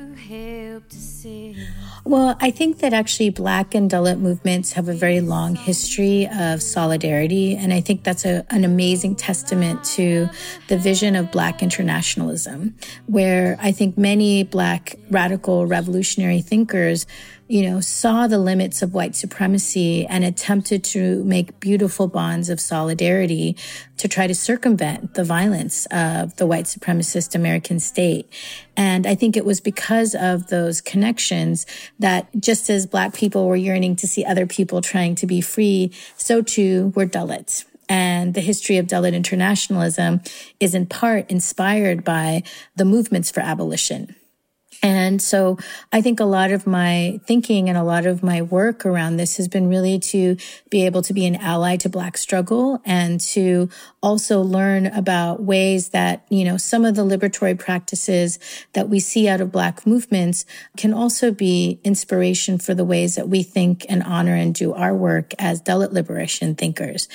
Well, 2.05 2.37
I 2.41 2.51
think 2.51 2.79
that 2.79 2.93
actually 2.93 3.31
Black 3.31 3.77
and 3.77 3.89
Dalit 3.89 4.19
movements 4.19 4.73
have 4.73 4.89
a 4.89 4.93
very 4.93 5.21
long 5.21 5.55
history 5.55 6.29
of 6.37 6.61
solidarity. 6.61 7.57
And 7.57 7.73
I 7.73 7.81
think 7.81 8.03
that's 8.03 8.25
a, 8.25 8.45
an 8.51 8.65
amazing 8.65 9.15
testament 9.15 9.85
to 9.97 10.29
the 10.67 10.79
vision 10.79 11.15
of 11.15 11.31
Black 11.31 11.63
internationalism, 11.63 12.75
where 13.07 13.57
I 13.61 13.71
think 13.71 13.97
many 13.97 14.43
Black 14.43 14.97
radical 15.11 15.67
revolutionary 15.67 16.41
thinkers 16.41 17.07
you 17.53 17.69
know, 17.69 17.81
saw 17.81 18.27
the 18.27 18.39
limits 18.39 18.81
of 18.81 18.95
white 18.95 19.15
supremacy 19.15 20.07
and 20.07 20.25
attempted 20.25 20.83
to 20.83 21.23
make 21.25 21.61
beautiful 21.61 22.09
bonds 22.09 22.49
of 22.49 22.59
solidarity 22.59 23.55
to 23.99 24.09
try 24.09 24.27
to 24.27 24.35
circumvent 24.35 25.13
the 25.13 25.23
violence 25.23 25.85
of 25.91 26.35
the 26.37 26.47
white 26.47 26.65
supremacist 26.65 27.35
American 27.35 27.79
state. 27.79 28.27
And 28.75 29.07
I 29.07 29.15
think 29.15 29.37
it 29.37 29.45
was 29.45 29.61
because 29.61 30.15
of 30.15 30.47
those 30.47 30.81
connections 30.81 31.67
that 31.99 32.27
just 32.41 32.71
as 32.71 32.87
black 32.87 33.13
people 33.13 33.47
were 33.47 33.55
yearning 33.55 33.97
to 33.97 34.07
see 34.07 34.25
other 34.25 34.47
people 34.47 34.81
trying 34.81 35.15
to 35.17 35.27
be 35.27 35.43
free, 35.43 35.93
so 36.17 36.41
too 36.41 36.95
were 36.97 37.05
Dalits. 37.05 37.67
And 37.87 38.33
the 38.33 38.41
history 38.41 38.79
of 38.79 38.87
Dalit 38.87 39.13
internationalism 39.13 40.23
is 40.59 40.75
in 40.75 40.87
part 40.87 41.31
inspired 41.31 42.03
by 42.03 42.45
the 42.77 42.87
movements 42.87 43.31
for 43.31 43.41
abolition. 43.41 44.17
And 44.83 45.23
so 45.23 45.59
I 45.93 46.01
think 46.01 46.19
a 46.19 46.25
lot 46.25 46.51
of 46.51 46.67
my 46.67 47.21
thinking 47.25 47.69
and 47.69 47.79
a 47.79 47.85
lot 47.85 48.05
of 48.05 48.23
my 48.23 48.43
work 48.43 48.85
around 48.85 49.17
this 49.17 49.37
has 49.37 49.47
been 49.47 49.69
really 49.69 50.01
to 50.01 50.37
be 50.71 50.85
able 50.85 51.03
to 51.03 51.15
be 51.15 51.25
an 51.25 51.37
ally 51.37 51.77
to 51.79 51.89
Black 51.89 52.19
struggle 52.19 52.81
and 52.85 53.21
to 53.21 53.71
also 54.03 54.41
learn 54.43 54.87
about 54.87 55.43
ways 55.43 55.91
that, 55.91 56.27
you 56.29 56.45
know, 56.45 56.57
some 56.57 56.85
of 56.85 56.97
the 56.97 57.05
liberatory 57.05 57.57
practices 57.57 58.39
that 58.73 58.89
we 58.89 58.99
see 58.99 59.29
out 59.29 59.41
of 59.41 59.53
Black 59.53 59.87
movements 59.87 60.45
can 60.77 60.93
also 60.93 61.31
be 61.31 61.81
inspiration 61.85 62.59
for 62.59 62.75
the 62.75 62.85
ways 62.85 63.15
that 63.15 63.29
we 63.29 63.45
think 63.45 63.87
and 63.89 64.03
honor 64.03 64.35
and 64.35 64.55
do 64.55 64.73
our 64.73 64.95
work 64.95 65.33
as 65.39 65.63
Dalit 65.63 65.93
liberation 65.93 66.57
thinkers. 66.57 67.09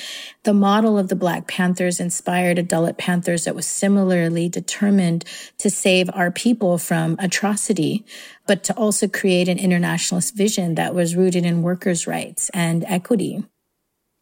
The 0.44 0.54
model 0.54 0.98
of 0.98 1.10
the 1.10 1.16
Black 1.16 1.48
Panthers 1.48 2.00
inspired 2.00 2.58
a 2.58 2.64
Dalit 2.64 2.98
Panthers 2.98 3.44
that 3.44 3.56
was 3.56 3.68
similarly 3.68 4.48
determined 4.48 5.26
to 5.58 5.70
save 5.70 6.10
our 6.14 6.32
people 6.32 6.78
from 6.78 7.18
atrocity, 7.20 8.06
but 8.46 8.64
to 8.64 8.74
also 8.76 9.10
create 9.10 9.50
an 9.50 9.60
internationalist 9.60 10.36
vision 10.36 10.76
that 10.76 10.96
was 10.96 11.18
rooted 11.18 11.46
in 11.46 11.62
workers' 11.62 12.08
rights 12.08 12.50
and 12.54 12.86
equity 12.86 13.44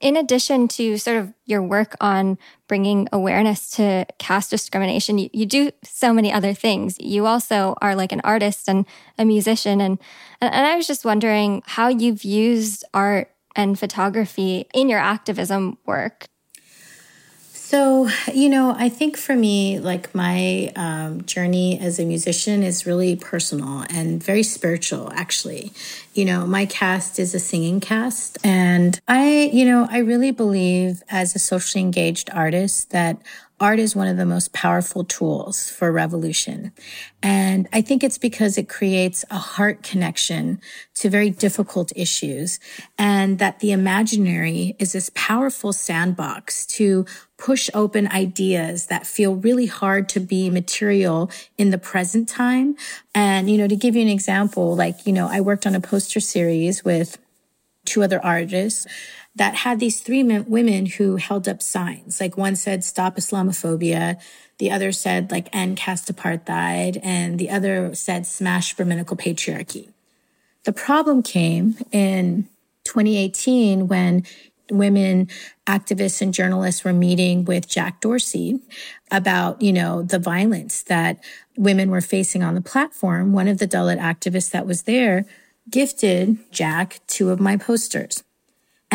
in 0.02 0.18
addition 0.18 0.68
to 0.68 0.98
sort 0.98 1.18
of 1.18 1.34
your 1.46 1.62
work 1.62 1.96
on 2.02 2.38
bringing 2.68 3.08
awareness 3.14 3.70
to 3.72 4.06
caste 4.20 4.50
discrimination, 4.50 5.18
you, 5.18 5.30
you, 5.32 5.46
do 5.46 5.72
so 5.84 6.14
many 6.14 6.32
other 6.32 6.54
things. 6.54 6.98
You 7.00 7.26
also 7.26 7.76
are 7.82 7.96
like 7.96 8.12
an 8.12 8.22
artist 8.24 8.68
and 8.68 8.86
a 9.18 9.26
musician. 9.26 9.80
And, 9.80 9.98
and 10.42 10.66
I 10.66 10.76
was 10.76 10.88
just 10.88 11.06
wondering 11.06 11.64
how 11.66 11.88
you've 11.88 12.24
used 12.24 12.84
art 12.94 13.32
and 13.56 13.80
photography 13.80 14.68
in 14.74 14.90
your 14.90 15.00
activism 15.00 15.78
work. 15.86 16.28
So, 17.66 18.08
you 18.32 18.50
know, 18.50 18.76
I 18.78 18.90
think 18.90 19.18
for 19.18 19.36
me, 19.36 19.80
like 19.80 20.14
my 20.14 20.72
um, 20.76 21.26
journey 21.26 21.80
as 21.80 21.98
a 21.98 22.06
musician 22.06 22.62
is 22.62 22.86
really 22.86 23.16
personal 23.16 23.86
and 23.90 24.24
very 24.24 24.44
spiritual, 24.44 25.12
actually. 25.14 25.74
You 26.14 26.26
know, 26.26 26.46
my 26.46 26.68
caste 26.68 27.18
is 27.18 27.34
a 27.34 27.40
singing 27.40 27.80
caste. 27.80 28.38
And 28.44 29.00
I, 29.08 29.50
you 29.52 29.66
know, 29.66 29.88
I 29.90 29.98
really 29.98 30.30
believe 30.30 31.02
as 31.10 31.36
a 31.36 31.40
socially 31.40 31.82
engaged 31.82 32.30
artist 32.32 32.92
that 32.92 33.18
art 33.60 33.80
is 33.80 33.96
one 33.96 34.08
of 34.08 34.18
the 34.18 34.26
most 34.26 34.52
powerful 34.52 35.04
tools 35.04 35.70
for 35.70 35.92
revolution. 35.92 36.74
And 37.24 37.68
I 37.72 37.82
think 37.82 38.04
it's 38.04 38.18
because 38.18 38.58
it 38.58 38.68
creates 38.68 39.24
a 39.32 39.38
heart 39.38 39.82
connection 39.82 40.60
to 40.96 41.10
very 41.10 41.30
difficult 41.30 41.94
issues 41.96 42.60
and 42.98 43.40
that 43.40 43.60
the 43.60 43.72
imaginary 43.72 44.76
is 44.78 44.92
this 44.92 45.10
powerful 45.16 45.72
sandbox 45.72 46.66
to 46.68 47.06
push 47.38 47.70
open 47.74 48.08
ideas 48.08 48.88
that 48.88 49.08
feel 49.08 49.36
really 49.36 49.66
hard 49.68 50.10
to 50.10 50.20
be 50.20 50.50
material 50.50 51.32
in 51.58 51.70
the 51.70 51.78
present 51.78 52.28
time. 52.28 52.76
And, 53.14 53.50
you 53.50 53.58
know, 53.58 53.68
to 53.68 53.76
give 53.76 53.96
you 53.96 54.02
an 54.02 54.10
example, 54.10 54.76
like, 54.76 55.08
you 55.08 55.14
know, 55.14 55.28
I 55.30 55.42
worked 55.42 55.66
on 55.66 55.76
a 55.76 55.82
poster 55.82 56.20
series 56.20 56.84
with 56.84 57.18
two 57.86 58.04
other 58.04 58.24
artists 58.24 58.86
that 59.36 59.56
had 59.56 59.80
these 59.80 60.00
three 60.00 60.24
women 60.24 60.86
who 60.86 61.18
held 61.18 61.48
up 61.48 61.62
signs. 61.62 62.22
Like 62.22 62.38
one 62.38 62.56
said, 62.56 62.84
stop 62.84 63.18
Islamophobia. 63.18 64.20
The 64.60 64.72
other 64.72 64.92
said, 64.94 65.32
like, 65.32 65.54
end 65.54 65.78
caste 65.78 66.14
apartheid. 66.14 67.00
And 67.04 67.38
the 67.38 67.50
other 67.50 67.94
said, 67.96 68.26
smash 68.26 68.74
Brahminical 68.74 69.18
patriarchy. 69.18 69.90
The 70.64 70.72
problem 70.72 71.22
came 71.22 71.78
in 71.92 72.48
2018 72.86 73.88
when 73.88 74.24
women 74.72 75.30
activists 75.68 76.22
and 76.22 76.34
journalists 76.34 76.84
were 76.84 76.94
meeting 76.94 77.46
with 77.46 77.68
Jack 77.68 78.02
Dorsey 78.02 78.62
about, 79.12 79.62
you 79.62 79.74
know, 79.74 80.02
the 80.02 80.18
violence 80.18 80.82
that 80.84 81.24
women 81.58 81.92
were 81.92 82.02
facing 82.02 82.42
on 82.42 82.56
the 82.56 82.62
platform. 82.62 83.34
One 83.34 83.48
of 83.48 83.58
the 83.58 83.68
Dalit 83.68 84.00
activists 84.00 84.52
that 84.52 84.66
was 84.66 84.84
there 84.84 85.26
gifted 85.70 86.38
Jack 86.52 87.00
two 87.08 87.30
of 87.30 87.40
my 87.40 87.58
posters. 87.58 88.24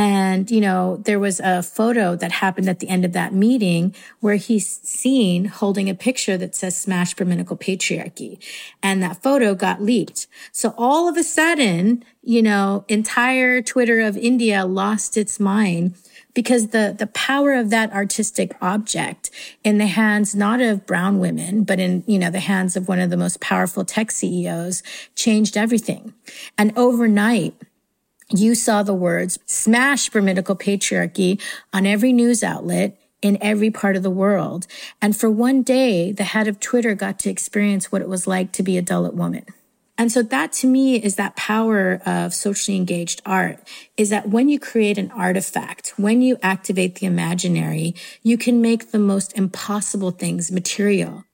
And, 0.01 0.51
you 0.51 0.63
know, 0.63 0.97
there 1.05 1.19
was 1.19 1.41
a 1.41 1.63
photo 1.63 2.17
that 2.17 2.33
happened 2.33 2.71
at 2.71 2.81
the 2.81 2.89
end 2.89 3.05
of 3.05 3.13
that 3.13 3.35
meeting 3.35 3.95
where 4.21 4.37
he's 4.37 4.81
seen 4.81 5.45
holding 5.45 5.91
a 5.91 5.95
picture 5.95 6.39
that 6.39 6.55
says 6.55 6.75
smash 6.75 7.13
Brahminical 7.13 7.55
patriarchy. 7.55 8.43
And 8.83 9.03
that 9.03 9.23
photo 9.23 9.55
got 9.55 9.83
leaked. 9.83 10.27
So 10.53 10.73
all 10.79 11.07
of 11.07 11.19
a 11.19 11.23
sudden, 11.23 12.03
you 12.23 12.41
know, 12.41 12.87
entire 12.89 13.61
Twitter 13.61 14.01
of 14.01 14.17
India 14.17 14.65
lost 14.65 15.19
its 15.19 15.39
mind 15.39 15.97
because 16.33 16.69
the, 16.69 16.97
the 16.99 17.09
power 17.09 17.53
of 17.53 17.69
that 17.69 17.93
artistic 17.93 18.57
object 18.63 19.31
in 19.63 19.77
the 19.77 19.87
hands 19.87 20.35
not 20.35 20.63
of 20.63 20.87
brown 20.87 21.19
women, 21.19 21.63
but 21.63 21.79
in, 21.79 22.05
you 22.07 22.19
know, 22.19 22.31
the 22.31 22.41
hands 22.41 22.75
of 22.75 22.89
one 22.89 23.01
of 23.01 23.11
the 23.11 23.19
most 23.19 23.39
powerful 23.41 23.85
tech 23.85 24.11
CEOs 24.11 24.83
changed 25.15 25.59
everything. 25.59 26.15
And 26.57 26.73
overnight, 26.75 27.53
you 28.33 28.55
saw 28.55 28.83
the 28.83 28.95
words 28.95 29.39
smash 29.47 30.09
Brahminical 30.11 30.57
patriarchy 30.57 31.41
on 31.73 31.87
every 31.87 32.13
news 32.13 32.43
outlet 32.43 32.97
in 33.23 33.39
every 33.41 33.71
part 33.71 33.97
of 33.97 34.03
the 34.03 34.11
world. 34.11 34.67
And 35.03 35.17
for 35.17 35.31
one 35.31 35.63
day, 35.63 36.13
the 36.13 36.25
head 36.25 36.49
of 36.49 36.61
Twitter 36.61 36.95
got 36.95 37.19
to 37.21 37.31
experience 37.31 37.93
what 37.93 38.03
it 38.03 38.09
was 38.09 38.27
like 38.27 38.53
to 38.53 38.63
be 38.63 38.79
a 38.79 38.83
Dalit 38.83 39.15
woman. 39.15 39.45
And 39.99 40.11
so 40.11 40.23
that 40.23 40.53
to 40.55 40.67
me 40.67 40.97
is 40.97 41.17
that 41.17 41.37
power 41.37 42.01
of 42.07 42.33
socially 42.33 42.79
engaged 42.79 43.21
art 43.27 43.59
is 43.99 44.09
that 44.09 44.31
when 44.31 44.49
you 44.49 44.59
create 44.59 44.97
an 44.97 45.11
artifact, 45.11 45.93
when 45.99 46.23
you 46.23 46.39
activate 46.43 46.95
the 46.95 47.07
imaginary, 47.07 47.95
you 48.23 48.39
can 48.39 48.63
make 48.63 48.93
the 48.93 48.99
most 48.99 49.37
impossible 49.37 50.11
things 50.11 50.51
material. 50.51 51.25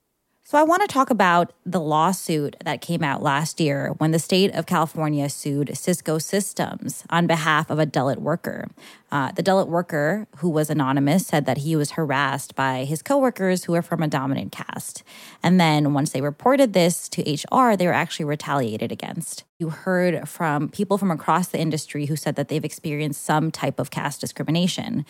So, 0.48 0.56
I 0.56 0.62
want 0.62 0.82
to 0.82 0.86
talk 0.86 1.10
about 1.10 1.52
the 1.64 1.80
lawsuit 1.80 2.54
that 2.64 2.80
came 2.80 3.02
out 3.02 3.20
last 3.20 3.58
year 3.58 3.92
when 3.98 4.12
the 4.12 4.20
state 4.20 4.54
of 4.54 4.64
California 4.64 5.28
sued 5.28 5.76
Cisco 5.76 6.18
Systems 6.18 7.02
on 7.10 7.26
behalf 7.26 7.68
of 7.68 7.80
a 7.80 7.84
Dalit 7.84 8.18
worker. 8.18 8.68
Uh, 9.10 9.32
the 9.32 9.42
Dalit 9.42 9.66
worker, 9.66 10.28
who 10.36 10.48
was 10.48 10.70
anonymous, 10.70 11.26
said 11.26 11.46
that 11.46 11.58
he 11.58 11.74
was 11.74 11.90
harassed 11.90 12.54
by 12.54 12.84
his 12.84 13.02
coworkers 13.02 13.64
who 13.64 13.74
are 13.74 13.82
from 13.82 14.04
a 14.04 14.06
dominant 14.06 14.52
caste. 14.52 15.02
And 15.42 15.58
then 15.60 15.92
once 15.92 16.12
they 16.12 16.20
reported 16.20 16.74
this 16.74 17.08
to 17.08 17.22
HR, 17.22 17.74
they 17.74 17.88
were 17.88 17.92
actually 17.92 18.26
retaliated 18.26 18.92
against. 18.92 19.42
You 19.58 19.70
heard 19.70 20.28
from 20.28 20.68
people 20.68 20.96
from 20.96 21.10
across 21.10 21.48
the 21.48 21.58
industry 21.58 22.06
who 22.06 22.14
said 22.14 22.36
that 22.36 22.46
they've 22.46 22.64
experienced 22.64 23.24
some 23.24 23.50
type 23.50 23.80
of 23.80 23.90
caste 23.90 24.20
discrimination 24.20 25.04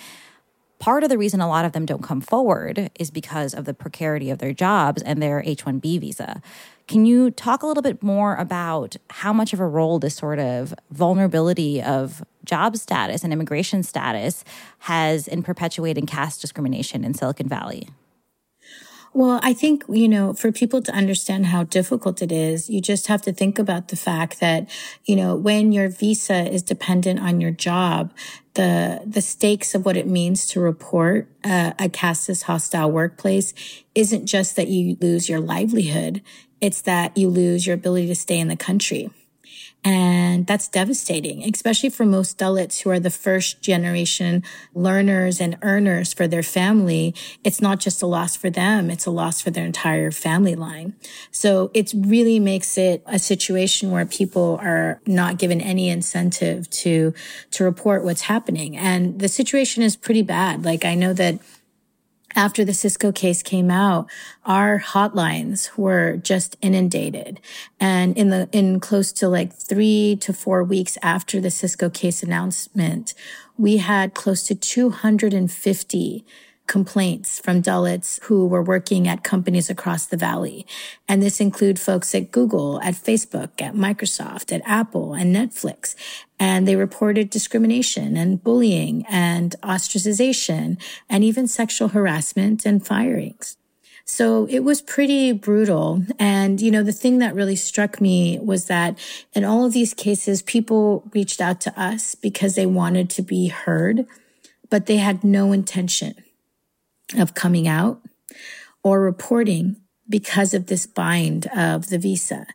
part 0.79 1.03
of 1.03 1.09
the 1.09 1.19
reason 1.19 1.41
a 1.41 1.49
lot 1.49 1.65
of 1.65 1.73
them 1.73 1.87
don't 1.87 2.03
come 2.03 2.21
forward 2.21 2.91
is 2.99 3.11
because 3.11 3.55
of 3.55 3.65
the 3.65 3.75
precarity 3.75 4.31
of 4.31 4.39
their 4.39 4.53
jobs 4.53 5.03
and 5.03 5.23
their 5.23 5.43
H 5.45 5.65
1B 5.65 6.01
visa. 6.01 6.43
Can 6.87 7.05
you 7.05 7.31
talk 7.31 7.63
a 7.63 7.67
little 7.67 7.83
bit 7.83 8.03
more 8.03 8.37
about 8.37 8.97
how 9.11 9.33
much 9.33 9.53
of 9.53 9.59
a 9.59 9.67
role 9.67 9.99
this 9.99 10.15
sort 10.15 10.39
of 10.39 10.73
vulnerability 10.91 11.83
of 11.83 12.25
job 12.45 12.77
status 12.77 13.25
and 13.25 13.33
immigration 13.33 13.83
status 13.83 14.45
has 14.81 15.27
in 15.27 15.43
perpetuating 15.43 16.07
caste 16.07 16.41
discrimination 16.41 17.05
in 17.05 17.13
Silicon 17.13 17.49
Valley? 17.49 17.89
Well, 19.17 19.41
I 19.43 19.55
think, 19.55 19.83
you 19.89 20.11
know, 20.11 20.35
for 20.35 20.53
people 20.53 20.83
to 20.83 20.93
understand 20.93 21.47
how 21.47 21.65
difficult 21.65 22.21
it 22.21 22.31
is, 22.31 22.69
you 22.69 22.83
just 22.83 23.07
have 23.07 23.23
to 23.23 23.33
think 23.33 23.59
about 23.59 23.89
the 23.89 23.97
fact 23.97 24.41
that, 24.41 24.69
you 25.07 25.17
know, 25.17 25.35
when 25.35 25.73
your 25.73 25.89
visa 25.89 26.47
is 26.53 26.63
dependent 26.63 27.21
on 27.21 27.41
your 27.41 27.51
job, 27.51 28.13
the, 28.53 29.01
the 29.07 29.23
stakes 29.23 29.75
of 29.75 29.87
what 29.87 29.97
it 29.97 30.07
means 30.07 30.47
to 30.49 30.61
report 30.61 31.31
uh, 31.45 31.73
a 31.79 31.89
casteist 31.89 32.43
hostile 32.43 32.91
workplace 32.91 33.55
isn't 33.95 34.27
just 34.27 34.55
that 34.57 34.69
you 34.69 34.99
lose 35.01 35.31
your 35.31 35.41
livelihood. 35.41 36.21
It's 36.61 36.83
that 36.83 37.17
you 37.17 37.31
lose 37.31 37.67
your 37.67 37.73
ability 37.73 38.09
to 38.09 38.15
stay 38.15 38.39
in 38.39 38.49
the 38.49 38.55
country. 38.55 39.09
And 39.87 40.49
that's 40.49 40.67
devastating, 40.67 41.45
especially 41.45 41.91
for 41.91 42.05
most 42.05 42.39
Dalits 42.39 42.81
who 42.81 42.91
are 42.91 42.99
the 42.99 43.09
first 43.09 43.63
generation 43.63 44.43
learners 44.75 45.41
and 45.41 45.57
earners 45.63 46.13
for 46.13 46.27
their 46.27 46.43
family. 46.43 47.15
It's 47.45 47.63
not 47.63 47.79
just 47.79 48.03
a 48.03 48.07
loss 48.07 48.35
for 48.35 48.51
them. 48.51 48.91
It's 48.91 49.07
a 49.07 49.13
loss 49.13 49.41
for 49.41 49.53
their 49.53 49.65
entire 49.65 50.11
family 50.11 50.57
line. 50.57 50.97
So 51.31 51.71
it 51.73 51.93
really 51.97 52.41
makes 52.41 52.77
it 52.77 53.01
a 53.07 53.21
situation 53.21 53.93
where 53.93 54.05
people 54.05 54.59
are 54.61 55.01
not 55.07 55.39
given 55.39 55.61
any 55.61 55.89
incentive 55.89 56.69
to, 56.71 57.15
to 57.53 57.63
report 57.63 58.03
what's 58.03 58.23
happening. 58.23 58.77
And 58.77 59.21
the 59.21 59.29
situation 59.29 59.85
is 59.85 59.95
pretty 59.95 60.23
bad. 60.23 60.65
Like 60.65 60.85
I 60.85 60.97
know 60.97 61.13
that 61.13 61.39
after 62.37 62.65
the 62.65 62.75
Cisco 62.75 63.11
case 63.11 63.43
came 63.43 63.71
out, 63.71 64.09
our 64.45 64.79
hotlines 64.79 65.77
were 65.77 66.19
just 66.19 66.57
inundated. 66.61 67.41
And 67.81 68.17
in 68.17 68.29
the, 68.31 68.49
in 68.53 68.79
close 68.79 69.11
to 69.15 69.29
like 69.29 69.53
three 69.53 70.17
to 70.21 70.33
four 70.33 70.63
weeks 70.63 70.99
after 71.03 71.41
the 71.41 71.51
Cisco 71.51 71.91
case 71.91 72.23
announcement, 72.23 73.15
we 73.57 73.79
had 73.79 74.15
close 74.15 74.43
to 74.45 74.55
250 74.55 76.25
complaints 76.67 77.39
from 77.39 77.63
Dalits 77.63 78.23
who 78.25 78.47
were 78.47 78.63
working 78.63 79.07
at 79.07 79.23
companies 79.23 79.71
across 79.71 80.07
the 80.07 80.17
valley. 80.17 80.67
And 81.09 81.23
this 81.23 81.41
include 81.41 81.79
folks 81.79 82.15
at 82.15 82.33
Google, 82.33 82.81
at 82.83 82.95
Facebook, 82.95 83.61
at 83.61 83.75
Microsoft, 83.75 84.53
at 84.53 84.63
Apple 84.65 85.15
and 85.15 85.35
Netflix. 85.35 85.95
And 86.39 86.67
they 86.67 86.77
reported 86.77 87.31
discrimination 87.31 88.17
and 88.17 88.43
bullying 88.43 89.05
and 89.09 89.55
ostracization 89.63 90.81
and 91.09 91.25
even 91.25 91.49
sexual 91.49 91.89
harassment 91.89 92.67
and 92.67 92.85
firings. 92.85 93.57
So 94.09 94.47
it 94.49 94.61
was 94.61 94.83
pretty 94.83 95.33
brutal. 95.33 96.05
And, 96.19 96.61
you 96.61 96.71
know, 96.71 96.85
the 96.85 96.93
thing 96.93 97.19
that 97.19 97.35
really 97.35 97.57
struck 97.57 98.01
me 98.01 98.39
was 98.39 98.67
that 98.67 98.99
in 99.35 99.45
all 99.45 99.65
of 99.65 99.73
these 99.73 99.95
cases, 99.95 100.43
people 100.43 101.11
reached 101.13 101.41
out 101.41 101.61
to 101.63 101.81
us 101.81 102.15
because 102.15 102.55
they 102.55 102.67
wanted 102.67 103.11
to 103.11 103.23
be 103.23 103.49
heard, 103.49 104.07
but 104.71 104.87
they 104.87 104.99
had 104.99 105.25
no 105.25 105.51
intention 105.53 106.15
of 107.15 107.35
coming 107.35 107.69
out 107.69 108.01
or 108.83 109.01
reporting 109.01 109.77
because 110.09 110.55
of 110.55 110.67
this 110.67 110.87
bind 110.87 111.47
of 111.57 111.89
the 111.89 111.99
visa. 111.99 112.47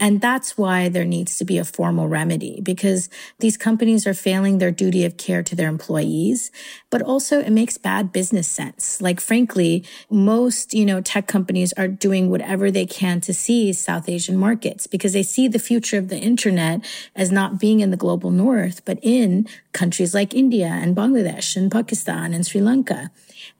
And 0.00 0.22
that's 0.22 0.56
why 0.56 0.88
there 0.88 1.04
needs 1.04 1.36
to 1.36 1.44
be 1.44 1.58
a 1.58 1.64
formal 1.64 2.08
remedy 2.08 2.62
because 2.62 3.10
these 3.40 3.58
companies 3.58 4.06
are 4.06 4.14
failing 4.14 4.56
their 4.56 4.70
duty 4.70 5.04
of 5.04 5.18
care 5.18 5.42
to 5.42 5.54
their 5.54 5.68
employees, 5.68 6.50
but 6.88 7.02
also 7.02 7.40
it 7.40 7.50
makes 7.50 7.76
bad 7.76 8.10
business 8.10 8.48
sense. 8.48 9.02
Like, 9.02 9.20
frankly, 9.20 9.84
most, 10.08 10.72
you 10.72 10.86
know, 10.86 11.02
tech 11.02 11.26
companies 11.26 11.74
are 11.74 11.88
doing 11.88 12.30
whatever 12.30 12.70
they 12.70 12.86
can 12.86 13.20
to 13.20 13.34
seize 13.34 13.78
South 13.78 14.08
Asian 14.08 14.38
markets 14.38 14.86
because 14.86 15.12
they 15.12 15.22
see 15.22 15.46
the 15.46 15.58
future 15.58 15.98
of 15.98 16.08
the 16.08 16.18
internet 16.18 16.82
as 17.14 17.30
not 17.30 17.60
being 17.60 17.80
in 17.80 17.90
the 17.90 17.96
global 17.98 18.30
north, 18.30 18.82
but 18.86 18.98
in 19.02 19.46
countries 19.72 20.14
like 20.14 20.32
India 20.32 20.68
and 20.68 20.96
Bangladesh 20.96 21.54
and 21.54 21.70
Pakistan 21.70 22.32
and 22.32 22.46
Sri 22.46 22.62
Lanka. 22.62 23.10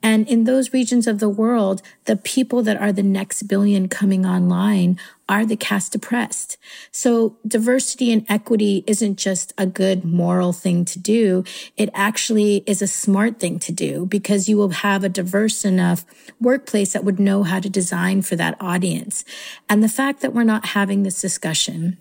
And 0.02 0.28
in 0.28 0.44
those 0.44 0.72
regions 0.72 1.06
of 1.06 1.18
the 1.18 1.28
world, 1.28 1.82
the 2.04 2.16
people 2.16 2.62
that 2.62 2.80
are 2.80 2.92
the 2.92 3.02
next 3.02 3.44
billion 3.44 3.88
coming 3.88 4.24
online 4.24 4.98
are 5.32 5.46
the 5.46 5.56
caste 5.56 5.94
oppressed. 5.94 6.58
So 6.90 7.38
diversity 7.46 8.12
and 8.12 8.26
equity 8.28 8.84
isn't 8.86 9.16
just 9.16 9.54
a 9.56 9.64
good 9.64 10.04
moral 10.04 10.52
thing 10.52 10.84
to 10.84 10.98
do. 10.98 11.42
It 11.78 11.88
actually 11.94 12.62
is 12.66 12.82
a 12.82 12.86
smart 12.86 13.40
thing 13.40 13.58
to 13.60 13.72
do 13.72 14.04
because 14.04 14.46
you 14.46 14.58
will 14.58 14.68
have 14.68 15.04
a 15.04 15.08
diverse 15.08 15.64
enough 15.64 16.04
workplace 16.38 16.92
that 16.92 17.04
would 17.04 17.18
know 17.18 17.44
how 17.44 17.60
to 17.60 17.70
design 17.70 18.20
for 18.20 18.36
that 18.36 18.58
audience. 18.60 19.24
And 19.70 19.82
the 19.82 19.88
fact 19.88 20.20
that 20.20 20.34
we're 20.34 20.44
not 20.44 20.66
having 20.66 21.02
this 21.02 21.22
discussion 21.22 21.96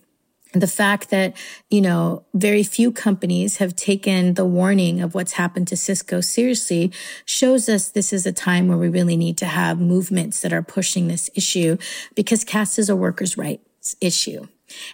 the 0.53 0.67
fact 0.67 1.09
that, 1.09 1.35
you 1.69 1.81
know, 1.81 2.25
very 2.33 2.63
few 2.63 2.91
companies 2.91 3.57
have 3.57 3.75
taken 3.75 4.33
the 4.33 4.45
warning 4.45 5.01
of 5.01 5.15
what's 5.15 5.33
happened 5.33 5.67
to 5.69 5.77
Cisco 5.77 6.21
seriously 6.21 6.91
shows 7.25 7.69
us 7.69 7.89
this 7.89 8.11
is 8.11 8.25
a 8.25 8.33
time 8.33 8.67
where 8.67 8.77
we 8.77 8.89
really 8.89 9.15
need 9.15 9.37
to 9.37 9.45
have 9.45 9.79
movements 9.79 10.41
that 10.41 10.51
are 10.51 10.63
pushing 10.63 11.07
this 11.07 11.29
issue 11.35 11.77
because 12.15 12.43
caste 12.43 12.77
is 12.77 12.89
a 12.89 12.95
workers' 12.95 13.37
rights 13.37 13.95
issue. 14.01 14.47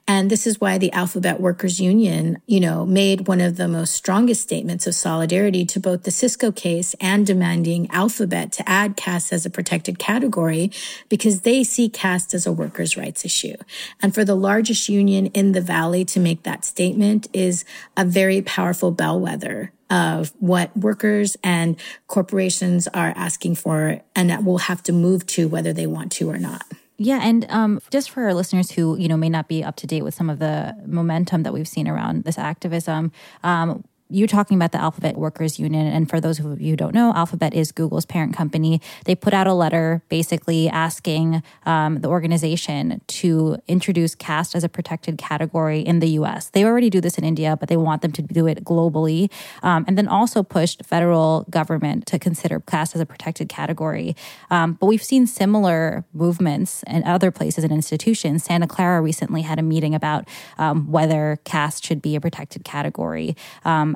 And 0.08 0.30
this 0.30 0.48
is 0.48 0.62
why 0.62 0.78
the 0.78 0.92
Alphabet 0.94 1.40
Workers 1.40 1.80
Union, 1.80 2.42
you 2.46 2.60
know, 2.60 2.86
made 2.86 3.28
one 3.28 3.42
of 3.42 3.58
the 3.58 3.68
most 3.68 3.94
strongest 3.94 4.42
statements 4.42 4.88
of 4.88 4.96
solidarity 4.96 5.66
to 5.66 5.80
both 5.80 6.04
the 6.04 6.12
Cisco 6.12 6.52
case 6.52 6.96
and 7.00 7.26
demanding 7.26 7.90
Alphabet 7.92 8.52
to 8.54 8.70
add 8.70 8.96
caste 8.96 9.34
as 9.34 9.46
a 9.46 9.50
protected 9.50 10.00
category 10.00 10.72
because 11.10 11.42
they 11.42 11.64
see 11.64 11.90
caste 11.90 12.34
as 12.34 12.46
a 12.46 12.52
workers' 12.52 12.98
rights 12.98 13.26
issue. 13.26 13.56
And 14.02 14.14
for 14.14 14.24
the 14.24 14.36
largest 14.36 14.90
union 14.90 15.28
in 15.28 15.52
the 15.52 15.62
Valley 15.62 16.06
to 16.06 16.20
make 16.20 16.44
that 16.44 16.66
statement 16.66 17.28
is 17.34 17.66
a 17.96 18.06
very 18.06 18.42
powerful 18.42 18.92
bellwether 18.92 19.72
of 19.90 20.34
what 20.40 20.76
workers 20.76 21.38
and 21.44 21.78
corporations 22.08 22.88
are 22.90 23.14
asking 23.16 23.56
for 23.56 24.02
and 24.16 24.30
that 24.30 24.44
will 24.44 24.58
have 24.58 24.84
to 24.84 24.92
move 24.92 25.26
to 25.28 25.48
whether 25.48 25.72
they 25.72 25.88
want 25.88 26.12
to 26.12 26.30
or 26.30 26.38
not. 26.38 26.64
Yeah, 27.00 27.20
and 27.22 27.46
um, 27.50 27.80
just 27.92 28.10
for 28.10 28.24
our 28.24 28.34
listeners 28.34 28.72
who 28.72 28.98
you 28.98 29.08
know 29.08 29.18
may 29.18 29.30
not 29.30 29.48
be 29.48 29.64
up 29.64 29.76
to 29.78 29.88
date 29.88 30.02
with 30.02 30.16
some 30.16 30.30
of 30.30 30.40
the 30.40 30.76
momentum 30.86 31.44
that 31.44 31.54
we've 31.54 31.68
seen 31.68 31.88
around 31.88 32.24
this 32.24 32.38
activism, 32.40 33.12
um, 33.44 33.84
you're 34.10 34.28
talking 34.28 34.56
about 34.56 34.72
the 34.72 34.78
Alphabet 34.78 35.18
Workers 35.18 35.60
Union. 35.60 35.88
And 35.88 36.10
for 36.10 36.22
those 36.22 36.40
of 36.40 36.62
you 36.62 36.72
who 36.72 36.76
don't 36.76 36.94
know, 36.94 37.14
Alphabet 37.14 37.54
is 37.54 37.72
Google's 37.72 38.06
parent 38.06 38.36
company. 38.36 38.82
They 39.06 39.16
put 39.16 39.34
out 39.34 39.48
a 39.48 39.54
letter 39.54 40.02
basically 40.10 40.70
asking 40.70 41.44
um, 41.66 42.02
the 42.02 42.08
organization 42.08 43.02
to 43.08 43.58
introduce 43.68 44.16
caste 44.16 44.56
as 44.56 44.64
a 44.64 44.70
protected 44.70 45.18
category 45.18 45.82
in 45.82 46.00
the 46.00 46.10
US. 46.10 46.50
They 46.50 46.64
already 46.64 46.90
do 46.90 47.02
this 47.02 47.18
in 47.18 47.24
India, 47.24 47.58
but 47.60 47.70
they 47.70 47.78
want 47.78 48.02
them 48.02 48.12
to 48.14 48.22
do 48.22 48.48
it 48.48 48.64
globally. 48.64 49.30
Um, 49.64 49.86
and 49.88 49.98
then 49.98 50.08
also 50.08 50.44
pushed 50.44 50.86
federal 50.86 51.46
government 51.50 52.06
to 52.08 52.20
consider 52.20 52.60
caste 52.62 52.96
as 52.96 53.02
a 53.02 53.06
protected 53.06 53.50
category. 53.50 54.16
Um, 54.50 54.74
but 54.74 54.86
we've 54.88 55.04
seen 55.04 55.28
similar 55.28 56.06
movements 56.14 56.84
in 56.88 57.04
other 57.04 57.32
places 57.32 57.64
and 57.64 57.74
institutions. 57.74 58.44
Santa 58.44 58.68
Clara 58.68 59.02
recently 59.02 59.42
had 59.42 59.60
a 59.60 59.64
meeting 59.64 59.94
about 59.94 60.28
um, 60.58 60.92
whether 60.92 61.40
caste 61.44 61.86
should 61.86 62.02
be 62.02 62.16
a 62.16 62.22
protected 62.22 62.64
category. 62.64 63.36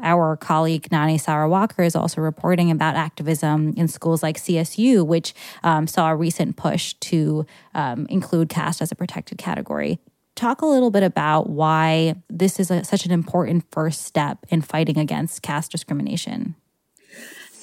Our 0.04 0.38
colleague 0.38 0.92
Nani 0.92 1.18
Sarah 1.18 1.50
Walker 1.50 1.84
is 1.84 1.96
also 1.96 2.22
reporting 2.22 2.72
about 2.72 2.96
activism 2.96 3.74
in 3.78 3.88
schools 3.88 4.24
like 4.24 4.38
CSU, 4.38 5.06
which 5.06 5.34
um, 5.64 5.88
saw 5.88 6.10
a 6.10 6.16
recent 6.16 6.58
push 6.58 6.94
to 7.02 7.46
um, 7.74 8.06
include 8.10 8.50
caste 8.50 8.82
as 8.82 8.92
a 8.92 8.96
protected 8.96 9.38
category. 9.38 10.00
Talk 10.36 10.62
a 10.62 10.66
little 10.66 10.92
bit 10.92 11.04
about 11.04 11.50
why 11.50 12.16
this 12.30 12.60
is 12.60 12.72
a, 12.72 12.84
such 12.84 13.06
an 13.06 13.12
important 13.12 13.66
first 13.72 14.04
step 14.04 14.40
in 14.50 14.62
fighting 14.62 14.98
against 14.98 15.42
caste 15.42 15.72
discrimination. 15.72 16.56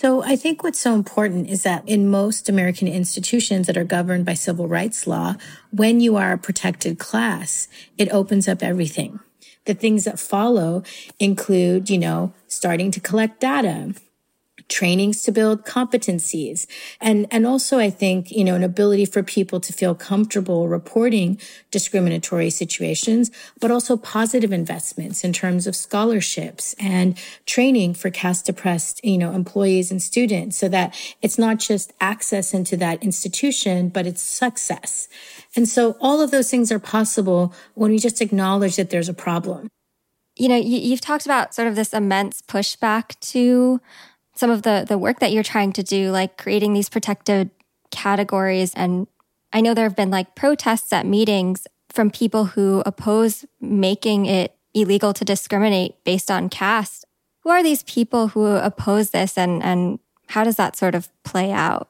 So 0.00 0.22
I 0.22 0.36
think 0.36 0.62
what's 0.62 0.78
so 0.78 0.94
important 0.94 1.48
is 1.48 1.64
that 1.64 1.82
in 1.88 2.08
most 2.08 2.48
American 2.48 2.86
institutions 2.86 3.66
that 3.66 3.76
are 3.76 3.82
governed 3.82 4.24
by 4.24 4.34
civil 4.34 4.68
rights 4.68 5.08
law, 5.08 5.34
when 5.72 5.98
you 5.98 6.14
are 6.14 6.34
a 6.34 6.38
protected 6.38 7.00
class, 7.00 7.66
it 7.96 8.08
opens 8.10 8.46
up 8.46 8.62
everything. 8.62 9.18
The 9.68 9.74
things 9.74 10.04
that 10.04 10.18
follow 10.18 10.82
include, 11.20 11.90
you 11.90 11.98
know, 11.98 12.32
starting 12.46 12.90
to 12.90 13.00
collect 13.00 13.40
data, 13.40 13.92
trainings 14.68 15.22
to 15.22 15.32
build 15.32 15.64
competencies 15.64 16.66
and 17.00 17.26
and 17.30 17.46
also 17.46 17.78
i 17.78 17.88
think 17.88 18.30
you 18.30 18.44
know 18.44 18.54
an 18.54 18.62
ability 18.62 19.06
for 19.06 19.22
people 19.22 19.60
to 19.60 19.72
feel 19.72 19.94
comfortable 19.94 20.68
reporting 20.68 21.40
discriminatory 21.70 22.50
situations 22.50 23.30
but 23.60 23.70
also 23.70 23.96
positive 23.96 24.52
investments 24.52 25.24
in 25.24 25.32
terms 25.32 25.66
of 25.66 25.74
scholarships 25.74 26.74
and 26.78 27.16
training 27.46 27.94
for 27.94 28.10
caste 28.10 28.48
oppressed 28.48 29.02
you 29.02 29.16
know 29.16 29.32
employees 29.32 29.90
and 29.90 30.02
students 30.02 30.58
so 30.58 30.68
that 30.68 30.94
it's 31.22 31.38
not 31.38 31.58
just 31.58 31.92
access 32.00 32.52
into 32.52 32.76
that 32.76 33.02
institution 33.02 33.88
but 33.88 34.06
it's 34.06 34.22
success 34.22 35.08
and 35.58 35.68
so 35.68 35.96
all 36.00 36.20
of 36.20 36.30
those 36.30 36.48
things 36.48 36.70
are 36.70 36.78
possible 36.78 37.52
when 37.74 37.90
we 37.90 37.98
just 37.98 38.20
acknowledge 38.20 38.76
that 38.76 38.90
there's 38.90 39.08
a 39.08 39.12
problem. 39.12 39.66
You 40.36 40.48
know, 40.48 40.54
you, 40.54 40.90
have 40.90 41.00
talked 41.00 41.26
about 41.26 41.52
sort 41.52 41.66
of 41.66 41.74
this 41.74 41.92
immense 41.92 42.40
pushback 42.42 43.18
to 43.32 43.80
some 44.36 44.50
of 44.50 44.62
the, 44.62 44.84
the 44.86 44.96
work 44.96 45.18
that 45.18 45.32
you're 45.32 45.42
trying 45.42 45.72
to 45.72 45.82
do, 45.82 46.12
like 46.12 46.38
creating 46.38 46.74
these 46.74 46.88
protected 46.88 47.50
categories. 47.90 48.72
And 48.76 49.08
I 49.52 49.60
know 49.60 49.74
there 49.74 49.82
have 49.82 49.96
been 49.96 50.12
like 50.12 50.36
protests 50.36 50.92
at 50.92 51.04
meetings 51.04 51.66
from 51.88 52.12
people 52.12 52.44
who 52.44 52.84
oppose 52.86 53.44
making 53.60 54.26
it 54.26 54.54
illegal 54.74 55.12
to 55.12 55.24
discriminate 55.24 55.96
based 56.04 56.30
on 56.30 56.50
caste. 56.50 57.04
Who 57.40 57.50
are 57.50 57.64
these 57.64 57.82
people 57.82 58.28
who 58.28 58.46
oppose 58.46 59.10
this 59.10 59.36
and, 59.36 59.60
and 59.64 59.98
how 60.28 60.44
does 60.44 60.54
that 60.54 60.76
sort 60.76 60.94
of 60.94 61.08
play 61.24 61.50
out? 61.50 61.88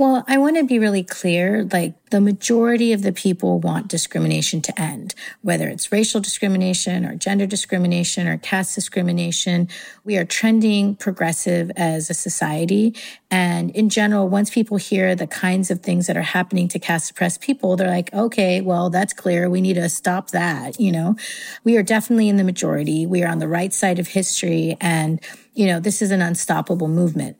Well, 0.00 0.24
I 0.26 0.38
want 0.38 0.56
to 0.56 0.64
be 0.64 0.78
really 0.78 1.02
clear. 1.02 1.68
Like 1.70 1.92
the 2.08 2.22
majority 2.22 2.94
of 2.94 3.02
the 3.02 3.12
people 3.12 3.60
want 3.60 3.88
discrimination 3.88 4.62
to 4.62 4.80
end, 4.80 5.14
whether 5.42 5.68
it's 5.68 5.92
racial 5.92 6.22
discrimination 6.22 7.04
or 7.04 7.16
gender 7.16 7.44
discrimination 7.44 8.26
or 8.26 8.38
caste 8.38 8.74
discrimination. 8.74 9.68
We 10.02 10.16
are 10.16 10.24
trending 10.24 10.96
progressive 10.96 11.70
as 11.76 12.08
a 12.08 12.14
society. 12.14 12.96
And 13.30 13.72
in 13.72 13.90
general, 13.90 14.26
once 14.26 14.48
people 14.48 14.78
hear 14.78 15.14
the 15.14 15.26
kinds 15.26 15.70
of 15.70 15.82
things 15.82 16.06
that 16.06 16.16
are 16.16 16.22
happening 16.22 16.66
to 16.68 16.78
caste 16.78 17.08
suppressed 17.08 17.42
people, 17.42 17.76
they're 17.76 17.86
like, 17.86 18.10
okay, 18.14 18.62
well, 18.62 18.88
that's 18.88 19.12
clear. 19.12 19.50
We 19.50 19.60
need 19.60 19.74
to 19.74 19.90
stop 19.90 20.30
that. 20.30 20.80
You 20.80 20.92
know, 20.92 21.16
we 21.62 21.76
are 21.76 21.82
definitely 21.82 22.30
in 22.30 22.38
the 22.38 22.44
majority. 22.44 23.04
We 23.04 23.22
are 23.22 23.28
on 23.28 23.38
the 23.38 23.48
right 23.48 23.74
side 23.74 23.98
of 23.98 24.06
history. 24.06 24.78
And, 24.80 25.20
you 25.52 25.66
know, 25.66 25.78
this 25.78 26.00
is 26.00 26.10
an 26.10 26.22
unstoppable 26.22 26.88
movement. 26.88 27.38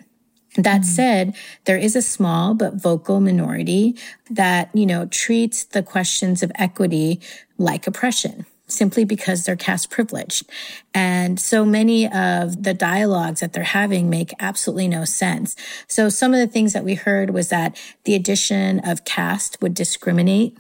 That 0.63 0.83
mm-hmm. 0.83 0.91
said, 0.91 1.35
there 1.65 1.77
is 1.77 1.97
a 1.97 2.03
small 2.03 2.55
but 2.55 2.75
vocal 2.75 3.21
minority 3.21 3.97
that, 4.31 4.71
you 4.75 4.87
know, 4.87 5.07
treats 5.07 5.65
the 5.65 5.83
questions 5.83 6.43
of 6.43 6.53
equity 6.55 7.21
like 7.59 7.87
oppression 7.87 8.47
simply 8.73 9.05
because 9.05 9.45
they're 9.45 9.57
caste 9.57 9.91
privileged. 9.91 10.49
And 10.95 11.41
so 11.41 11.65
many 11.65 12.07
of 12.07 12.63
the 12.63 12.75
dialogues 12.75 13.41
that 13.41 13.53
they're 13.53 13.65
having 13.65 14.09
make 14.09 14.33
absolutely 14.39 14.89
no 14.89 15.05
sense. 15.05 15.57
So 15.89 16.09
some 16.09 16.33
of 16.33 16.41
the 16.41 16.47
things 16.47 16.73
that 16.73 16.85
we 16.85 16.95
heard 16.95 17.31
was 17.31 17.49
that 17.49 17.77
the 18.05 18.15
addition 18.15 18.81
of 18.81 19.05
caste 19.05 19.61
would 19.61 19.75
discriminate 19.75 20.57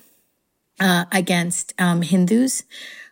uh, 0.81 1.05
against 1.13 1.73
um, 1.79 2.03
Hindus 2.03 2.65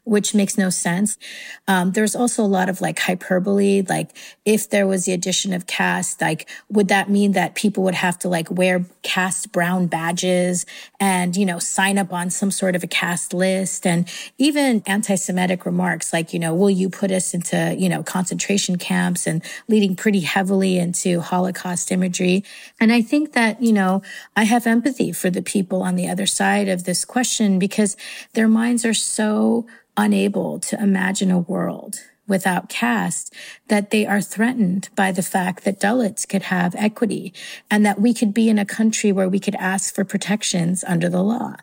which 0.09 0.35
makes 0.35 0.57
no 0.57 0.71
sense. 0.71 1.19
Um, 1.67 1.93
there's 1.93 2.17
also 2.17 2.43
a 2.43 2.47
lot 2.47 2.69
of 2.69 2.81
like 2.81 2.99
hyperbole. 2.99 3.83
Like 3.87 4.17
if 4.45 4.71
there 4.71 4.87
was 4.87 5.05
the 5.05 5.13
addition 5.13 5.53
of 5.53 5.67
caste, 5.67 6.21
like 6.21 6.49
would 6.71 6.89
that 6.89 7.11
mean 7.11 7.33
that 7.33 7.55
people 7.55 7.83
would 7.85 7.95
have 7.95 8.19
to 8.21 8.29
like 8.29 8.51
wear 8.51 8.87
caste 9.03 9.53
brown 9.53 9.87
badges 9.87 10.65
and, 10.99 11.37
you 11.37 11.45
know, 11.45 11.59
sign 11.59 11.99
up 11.99 12.13
on 12.13 12.31
some 12.31 12.51
sort 12.51 12.75
of 12.75 12.83
a 12.83 12.87
caste 12.87 13.35
list 13.35 13.87
and 13.87 14.09
even 14.39 14.83
anti-Semitic 14.87 15.67
remarks 15.67 16.13
like, 16.13 16.33
you 16.33 16.39
know, 16.39 16.55
will 16.55 16.71
you 16.71 16.89
put 16.89 17.11
us 17.11 17.35
into, 17.35 17.77
you 17.79 17.89
know, 17.89 18.03
concentration 18.03 18.77
camps 18.79 19.27
and 19.27 19.43
leading 19.69 19.95
pretty 19.95 20.21
heavily 20.21 20.79
into 20.79 21.21
Holocaust 21.21 21.93
imagery. 21.93 22.45
And 22.81 22.93
I 22.93 23.03
think 23.03 23.35
that, 23.35 23.63
you 23.63 23.73
know, 23.73 24.03
I 24.35 24.45
have 24.45 24.67
empathy 24.67 25.13
for 25.13 25.29
the 25.29 25.43
people 25.43 25.83
on 25.83 25.97
the 25.97 26.09
other 26.09 26.27
side 26.27 26.69
of 26.69 26.85
this 26.85 27.05
question 27.05 27.59
because 27.59 27.97
their 28.33 28.49
minds 28.49 28.85
are 28.85 28.95
so 28.95 29.67
unable 29.99 30.59
to 30.61 30.83
imagine 30.83 31.31
a 31.31 31.39
world 31.39 32.01
without 32.29 32.69
caste, 32.69 33.35
that 33.69 33.91
they 33.91 34.07
are 34.07 34.21
threatened 34.21 34.91
by 34.95 35.11
the 35.11 35.23
fact 35.23 35.65
that 35.65 35.81
Dalits 35.81 36.29
could 36.29 36.43
have 36.45 36.75
equity 36.77 37.33
and 37.71 37.85
that 37.85 38.01
we 38.01 38.15
could 38.15 38.33
be 38.35 38.49
in 38.49 38.59
a 38.59 38.67
country 38.67 39.11
where 39.11 39.29
we 39.29 39.41
could 39.41 39.55
ask 39.57 39.95
for 39.95 40.05
protections 40.05 40.85
under 40.87 41.09
the 41.09 41.23
law. 41.23 41.57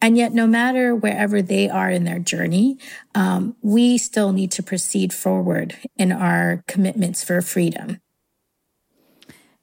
And 0.00 0.16
yet, 0.16 0.32
no 0.32 0.46
matter 0.46 0.94
wherever 0.94 1.42
they 1.42 1.68
are 1.68 1.90
in 1.90 2.04
their 2.04 2.20
journey, 2.20 2.78
um, 3.14 3.56
we 3.60 3.98
still 3.98 4.32
need 4.32 4.50
to 4.52 4.62
proceed 4.62 5.12
forward 5.12 5.76
in 5.96 6.12
our 6.12 6.62
commitments 6.66 7.22
for 7.22 7.42
freedom. 7.42 8.00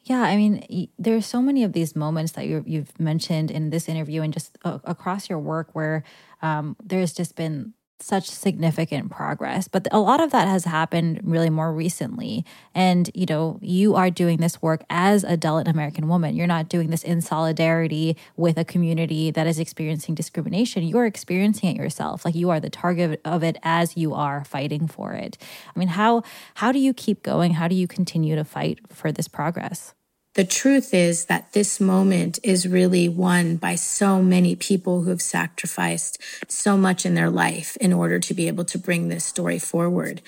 Yeah, 0.04 0.22
I 0.24 0.36
mean, 0.36 0.90
there's 1.00 1.26
so 1.26 1.42
many 1.42 1.64
of 1.64 1.74
these 1.74 1.96
moments 1.96 2.34
that 2.34 2.46
you 2.48 2.80
have 2.80 3.00
mentioned 3.00 3.50
in 3.50 3.70
this 3.70 3.88
interview 3.88 4.22
and 4.22 4.34
just 4.34 4.58
uh, 4.66 4.80
across 4.84 5.30
your 5.30 5.40
work 5.40 5.70
where 5.74 6.04
um, 6.42 6.76
there's 6.84 7.14
just 7.14 7.36
been 7.36 7.74
such 8.02 8.30
significant 8.30 9.10
progress 9.12 9.68
but 9.68 9.88
a 9.92 10.00
lot 10.00 10.22
of 10.22 10.32
that 10.32 10.48
has 10.48 10.66
happened 10.66 11.20
really 11.24 11.50
more 11.50 11.74
recently. 11.74 12.46
And 12.74 13.10
you 13.14 13.26
know 13.26 13.60
you 13.62 13.96
are 13.96 14.10
doing 14.10 14.38
this 14.38 14.62
work 14.62 14.84
as 14.90 15.24
a 15.24 15.38
Dalit 15.38 15.68
American 15.68 16.08
woman. 16.08 16.36
You're 16.36 16.48
not 16.48 16.70
doing 16.70 16.90
this 16.90 17.04
in 17.04 17.22
solidarity 17.22 18.18
with 18.36 18.58
a 18.58 18.66
community 18.66 19.32
that 19.32 19.48
is 19.48 19.60
experiencing 19.60 20.16
discrimination. 20.16 20.84
You're 20.84 21.06
experiencing 21.06 21.76
it 21.76 21.78
yourself. 21.78 22.26
Like 22.26 22.36
you 22.36 22.50
are 22.50 22.60
the 22.60 22.70
target 22.70 23.22
of 23.26 23.44
it 23.44 23.58
as 23.64 23.98
you 23.98 24.14
are 24.14 24.44
fighting 24.44 24.88
for 24.88 25.14
it. 25.14 25.38
I 25.76 25.80
mean 25.80 25.90
how 25.90 26.24
how 26.56 26.72
do 26.72 26.80
you 26.80 26.94
keep 26.94 27.24
going? 27.24 27.54
How 27.54 27.68
do 27.68 27.76
you 27.76 27.88
continue 27.88 28.36
to 28.36 28.44
fight 28.44 28.80
for 28.90 29.12
this 29.12 29.28
progress 29.28 29.94
the 30.34 30.46
truth 30.46 30.94
is 30.94 31.26
that 31.26 31.52
this 31.52 31.82
moment 31.82 32.40
is 32.42 32.68
really 32.68 33.10
won 33.10 33.58
by 33.58 33.76
so 33.76 34.22
many 34.22 34.56
people 34.56 35.02
who 35.02 35.10
have 35.10 35.22
sacrificed 35.22 36.22
so 36.48 36.78
much 36.78 37.06
in 37.06 37.16
their 37.16 37.30
life 37.30 37.76
in 37.82 37.92
order 37.92 38.18
to 38.20 38.34
be 38.34 38.48
able 38.48 38.64
to 38.66 38.78
bring 38.78 39.10
this 39.10 39.26
story 39.26 39.60
forward. 39.60 40.22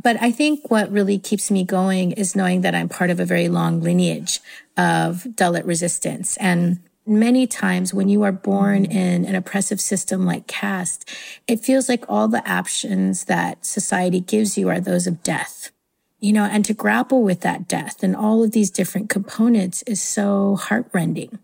But 0.00 0.16
I 0.22 0.30
think 0.30 0.70
what 0.70 0.92
really 0.92 1.18
keeps 1.18 1.50
me 1.50 1.64
going 1.64 2.12
is 2.12 2.36
knowing 2.36 2.60
that 2.60 2.74
I'm 2.74 2.88
part 2.88 3.10
of 3.10 3.18
a 3.18 3.24
very 3.24 3.48
long 3.48 3.80
lineage 3.80 4.40
of 4.76 5.24
Dalit 5.24 5.66
resistance. 5.66 6.36
And 6.36 6.78
many 7.04 7.48
times 7.48 7.92
when 7.92 8.08
you 8.08 8.22
are 8.22 8.32
born 8.32 8.84
in 8.84 9.24
an 9.24 9.34
oppressive 9.34 9.80
system 9.80 10.24
like 10.24 10.46
caste, 10.46 11.08
it 11.48 11.64
feels 11.64 11.88
like 11.88 12.04
all 12.08 12.28
the 12.28 12.48
options 12.48 13.24
that 13.24 13.66
society 13.66 14.20
gives 14.20 14.56
you 14.56 14.68
are 14.68 14.78
those 14.78 15.08
of 15.08 15.24
death 15.24 15.72
you 16.20 16.32
know, 16.32 16.44
and 16.44 16.64
to 16.64 16.74
grapple 16.74 17.22
with 17.22 17.40
that 17.40 17.68
death 17.68 18.02
and 18.02 18.16
all 18.16 18.42
of 18.42 18.52
these 18.52 18.70
different 18.70 19.08
components 19.08 19.82
is 19.82 20.02
so 20.02 20.56
heartrending. 20.56 21.38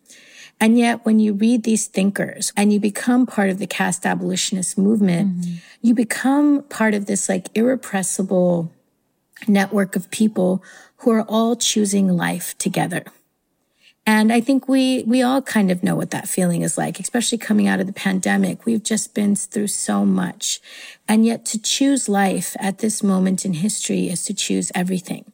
And 0.61 0.79
yet 0.79 1.05
when 1.05 1.19
you 1.21 1.33
read 1.33 1.63
these 1.63 1.87
thinkers 1.87 2.53
and 2.57 2.73
you 2.73 2.81
become 2.81 3.27
part 3.27 3.51
of 3.51 3.59
the 3.59 3.67
caste 3.67 4.07
abolitionist 4.07 4.79
movement, 4.79 5.37
mm-hmm. 5.37 5.55
you 5.83 5.95
become 5.95 6.63
part 6.63 6.95
of 6.95 7.07
this 7.07 7.29
like 7.29 7.49
irrepressible 7.55 8.73
network 9.47 9.97
of 9.97 10.11
people 10.11 10.63
who 10.99 11.11
are 11.11 11.23
all 11.23 11.57
choosing 11.57 12.09
life 12.09 12.57
together. 12.59 13.05
And 14.07 14.33
I 14.33 14.41
think 14.41 14.69
we, 14.69 15.03
we 15.05 15.23
all 15.23 15.41
kind 15.41 15.71
of 15.71 15.83
know 15.83 15.97
what 15.97 16.11
that 16.11 16.29
feeling 16.29 16.63
is 16.63 16.77
like, 16.77 17.01
especially 17.01 17.39
coming 17.39 17.67
out 17.67 17.81
of 17.81 17.87
the 17.87 17.93
pandemic. 17.93 18.67
We've 18.67 18.83
just 18.83 19.15
been 19.15 19.35
through 19.35 19.69
so 19.69 20.05
much. 20.05 20.61
And 21.09 21.25
yet 21.25 21.47
to 21.47 21.59
choose 21.61 22.09
life 22.09 22.55
at 22.59 22.79
this 22.79 23.03
moment 23.03 23.47
in 23.47 23.55
history 23.55 24.09
is 24.09 24.25
to 24.25 24.35
choose 24.35 24.71
everything. 24.75 25.33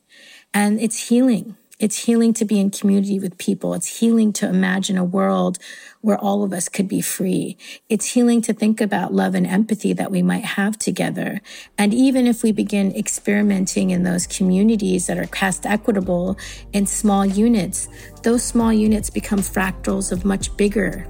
And 0.54 0.80
it's 0.80 1.08
healing. 1.08 1.56
It's 1.80 2.04
healing 2.04 2.34
to 2.34 2.44
be 2.44 2.60
in 2.60 2.70
community 2.70 3.18
with 3.18 3.38
people. 3.38 3.72
It's 3.72 4.00
healing 4.00 4.34
to 4.34 4.46
imagine 4.46 4.98
a 4.98 5.04
world 5.04 5.58
where 6.02 6.18
all 6.18 6.44
of 6.44 6.52
us 6.52 6.68
could 6.68 6.86
be 6.86 7.00
free. 7.00 7.56
It's 7.88 8.12
healing 8.12 8.42
to 8.42 8.52
think 8.52 8.82
about 8.82 9.14
love 9.14 9.34
and 9.34 9.46
empathy 9.46 9.94
that 9.94 10.10
we 10.10 10.22
might 10.22 10.44
have 10.44 10.78
together. 10.78 11.40
And 11.78 11.94
even 11.94 12.26
if 12.26 12.42
we 12.42 12.52
begin 12.52 12.94
experimenting 12.94 13.90
in 13.90 14.02
those 14.02 14.26
communities 14.26 15.06
that 15.06 15.16
are 15.16 15.24
caste 15.24 15.64
equitable 15.64 16.36
in 16.74 16.84
small 16.84 17.24
units, 17.24 17.88
those 18.24 18.44
small 18.44 18.74
units 18.74 19.08
become 19.08 19.38
fractals 19.38 20.12
of 20.12 20.26
much 20.26 20.54
bigger 20.58 21.06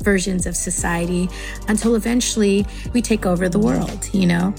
versions 0.00 0.44
of 0.44 0.56
society 0.56 1.28
until 1.68 1.94
eventually 1.94 2.66
we 2.92 3.00
take 3.00 3.26
over 3.26 3.48
the 3.48 3.60
world, 3.60 4.08
you 4.12 4.26
know? 4.26 4.52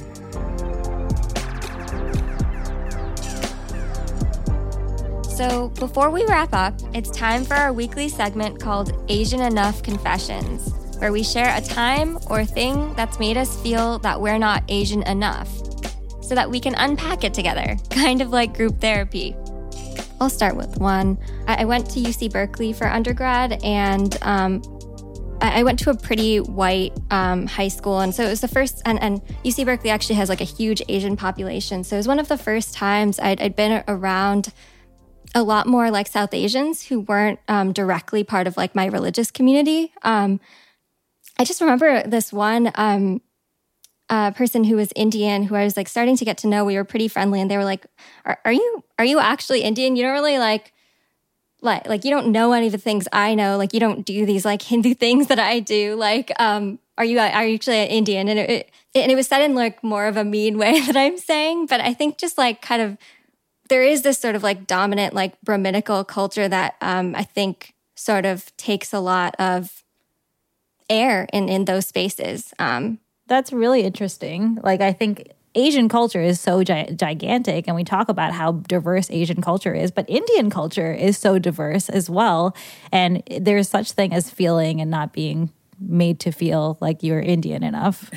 So, 5.42 5.70
before 5.70 6.12
we 6.12 6.24
wrap 6.26 6.54
up, 6.54 6.80
it's 6.94 7.10
time 7.10 7.44
for 7.44 7.56
our 7.56 7.74
weekly 7.74 8.08
segment 8.10 8.60
called 8.60 9.04
Asian 9.10 9.42
Enough 9.42 9.82
Confessions, 9.82 10.72
where 11.00 11.12
we 11.12 11.24
share 11.24 11.58
a 11.58 11.62
time 11.62 12.20
or 12.28 12.46
thing 12.46 12.94
that's 12.94 13.18
made 13.18 13.38
us 13.38 13.60
feel 13.64 13.98
that 14.00 14.22
we're 14.22 14.38
not 14.38 14.64
Asian 14.68 15.02
enough 15.08 15.50
so 16.22 16.36
that 16.36 16.48
we 16.48 16.60
can 16.60 16.76
unpack 16.76 17.24
it 17.24 17.34
together, 17.34 17.76
kind 17.90 18.22
of 18.22 18.30
like 18.30 18.56
group 18.56 18.80
therapy. 18.80 19.36
I'll 20.20 20.30
start 20.30 20.56
with 20.56 20.78
one. 20.78 21.18
I 21.48 21.66
went 21.66 21.90
to 21.90 22.00
UC 22.00 22.32
Berkeley 22.32 22.72
for 22.72 22.86
undergrad 22.86 23.64
and 23.64 24.16
um, 24.22 24.62
I 25.42 25.64
went 25.64 25.80
to 25.80 25.90
a 25.90 25.98
pretty 25.98 26.40
white 26.40 26.96
um, 27.10 27.48
high 27.48 27.70
school, 27.70 28.02
and 28.02 28.14
so 28.14 28.24
it 28.24 28.30
was 28.30 28.42
the 28.42 28.48
first. 28.48 28.84
And, 28.86 29.02
and, 29.02 29.24
UC 29.44 29.66
Berkeley 29.66 29.90
actually 29.90 30.18
has 30.18 30.30
like 30.30 30.42
a 30.42 30.44
huge 30.44 30.84
Asian 30.88 31.18
population, 31.18 31.84
so 31.84 31.96
it 31.96 31.98
was 31.98 32.08
one 32.08 32.20
of 32.20 32.28
the 32.28 32.38
first 32.38 32.76
times 32.76 33.20
I'd, 33.20 33.42
I'd 33.42 33.56
been 33.56 33.84
around 33.88 34.54
a 35.34 35.44
lot 35.44 35.68
more 35.68 35.92
like 35.92 36.08
South 36.08 36.34
Asians 36.34 36.88
who 36.88 37.02
weren't 37.02 37.40
um, 37.48 37.72
directly 37.72 38.24
part 38.24 38.48
of 38.48 38.58
like 38.58 38.76
my 38.76 38.86
religious 38.86 39.32
community. 39.32 39.94
Um, 40.04 40.40
I 41.38 41.44
just 41.44 41.62
remember 41.62 42.04
this 42.04 42.34
one 42.34 42.72
um, 42.76 43.22
uh, 44.10 44.32
person 44.32 44.66
who 44.66 44.76
was 44.76 44.92
Indian 44.96 45.44
who 45.44 45.56
I 45.56 45.64
was 45.64 45.78
like 45.78 45.88
starting 45.88 46.18
to 46.18 46.26
get 46.26 46.38
to 46.40 46.48
know. 46.48 46.66
We 46.66 46.76
were 46.76 46.84
pretty 46.84 47.08
friendly, 47.08 47.40
and 47.42 47.50
they 47.50 47.58
were 47.58 47.64
like, 47.64 47.86
"Are, 48.26 48.40
are 48.46 48.52
you 48.52 48.84
are 49.00 49.06
you 49.06 49.20
actually 49.20 49.62
Indian? 49.62 49.96
You 49.96 50.04
don't 50.04 50.14
really 50.14 50.38
like." 50.38 50.74
Like, 51.64 51.88
like 51.88 52.04
you 52.04 52.10
don't 52.10 52.32
know 52.32 52.54
any 52.54 52.66
of 52.66 52.72
the 52.72 52.80
things 52.80 53.08
I 53.14 53.36
know. 53.36 53.56
Like, 53.56 53.72
you 53.72 53.80
don't 53.80 54.04
do 54.04 54.26
these 54.26 54.46
like 54.46 54.64
Hindu 54.64 54.94
things 54.96 55.28
that 55.28 55.38
I 55.38 55.60
do. 55.60 55.94
Like, 55.94 56.32
um, 56.40 56.80
are 56.98 57.06
you 57.06 57.20
are 57.20 57.46
you 57.46 57.56
actually 57.56 57.78
an 57.78 57.88
Indian? 57.88 58.28
And 58.28 58.40
it, 58.40 58.50
it 58.50 58.72
and 58.96 59.12
it 59.12 59.16
was 59.16 59.28
said 59.28 59.44
in 59.44 59.54
like 59.54 59.84
more 59.84 60.08
of 60.08 60.18
a 60.18 60.24
mean 60.24 60.58
way 60.60 60.82
that 60.82 60.98
I'm 60.98 61.20
saying, 61.20 61.68
but 61.68 61.80
I 61.80 61.94
think 61.94 62.18
just 62.18 62.38
like 62.38 62.64
kind 62.64 62.82
of 62.82 62.98
there 63.72 63.84
is 63.84 64.02
this 64.02 64.18
sort 64.18 64.36
of 64.36 64.44
like 64.44 64.68
dominant, 64.68 65.14
like 65.14 65.40
Brahminical 65.42 66.04
culture 66.04 66.46
that 66.46 66.76
um, 66.82 67.16
I 67.16 67.24
think 67.24 67.74
sort 67.96 68.26
of 68.26 68.56
takes 68.58 68.92
a 68.92 69.00
lot 69.00 69.34
of 69.40 69.84
air 70.90 71.26
in 71.32 71.48
in 71.48 71.64
those 71.64 71.88
spaces. 71.88 72.54
Um, 72.60 73.00
That's 73.28 73.54
really 73.54 73.84
interesting. 73.84 74.60
Like 74.62 74.82
I 74.82 74.92
think 74.92 75.32
Asian 75.56 75.88
culture 75.88 76.22
is 76.22 76.42
so 76.42 76.66
gi- 76.66 76.96
gigantic, 76.98 77.66
and 77.68 77.76
we 77.78 77.86
talk 77.86 78.10
about 78.10 78.34
how 78.34 78.52
diverse 78.52 79.10
Asian 79.10 79.42
culture 79.42 79.74
is, 79.74 79.90
but 79.90 80.10
Indian 80.10 80.50
culture 80.50 80.92
is 80.92 81.18
so 81.18 81.40
diverse 81.40 81.88
as 81.88 82.10
well. 82.10 82.54
And 82.92 83.24
there's 83.40 83.70
such 83.70 83.94
thing 83.94 84.14
as 84.14 84.30
feeling 84.30 84.82
and 84.82 84.92
not 84.92 85.14
being 85.14 85.50
made 85.82 86.20
to 86.22 86.32
feel 86.32 86.78
like 86.80 87.04
you're 87.04 87.20
Indian 87.20 87.64
enough. 87.64 88.10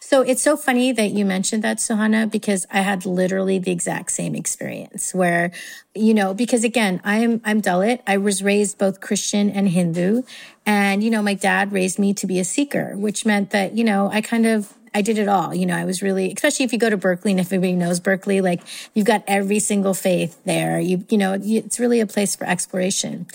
So 0.00 0.22
it's 0.22 0.42
so 0.42 0.56
funny 0.56 0.92
that 0.92 1.10
you 1.10 1.24
mentioned 1.24 1.62
that, 1.64 1.78
Suhauna, 1.78 2.30
because 2.30 2.66
I 2.70 2.80
had 2.80 3.04
literally 3.04 3.58
the 3.58 3.70
exact 3.70 4.12
same 4.12 4.34
experience 4.34 5.14
where, 5.14 5.52
you 5.94 6.14
know, 6.14 6.34
because 6.34 6.64
again, 6.64 7.00
I'm, 7.04 7.40
I'm 7.44 7.60
Dalit. 7.60 8.00
I 8.06 8.16
was 8.16 8.42
raised 8.42 8.78
both 8.78 9.00
Christian 9.00 9.50
and 9.50 9.68
Hindu. 9.68 10.22
And, 10.66 11.02
you 11.02 11.10
know, 11.10 11.22
my 11.22 11.34
dad 11.34 11.72
raised 11.72 11.98
me 11.98 12.14
to 12.14 12.26
be 12.26 12.38
a 12.38 12.44
seeker, 12.44 12.96
which 12.96 13.26
meant 13.26 13.50
that, 13.50 13.76
you 13.76 13.84
know, 13.84 14.10
I 14.10 14.20
kind 14.20 14.46
of 14.46 14.74
I 14.94 15.02
did 15.02 15.18
it 15.18 15.26
all. 15.26 15.52
You 15.52 15.66
know, 15.66 15.76
I 15.76 15.84
was 15.84 16.02
really, 16.02 16.32
especially 16.32 16.64
if 16.64 16.72
you 16.72 16.78
go 16.78 16.88
to 16.88 16.96
Berkeley 16.96 17.32
and 17.32 17.40
if 17.40 17.46
everybody 17.46 17.74
knows 17.74 17.98
Berkeley, 17.98 18.40
like 18.40 18.62
you've 18.94 19.06
got 19.06 19.24
every 19.26 19.58
single 19.58 19.92
faith 19.92 20.40
there. 20.44 20.78
You, 20.78 21.04
you 21.10 21.18
know, 21.18 21.36
it's 21.40 21.80
really 21.80 21.98
a 21.98 22.06
place 22.06 22.36
for 22.36 22.46
exploration. 22.46 23.26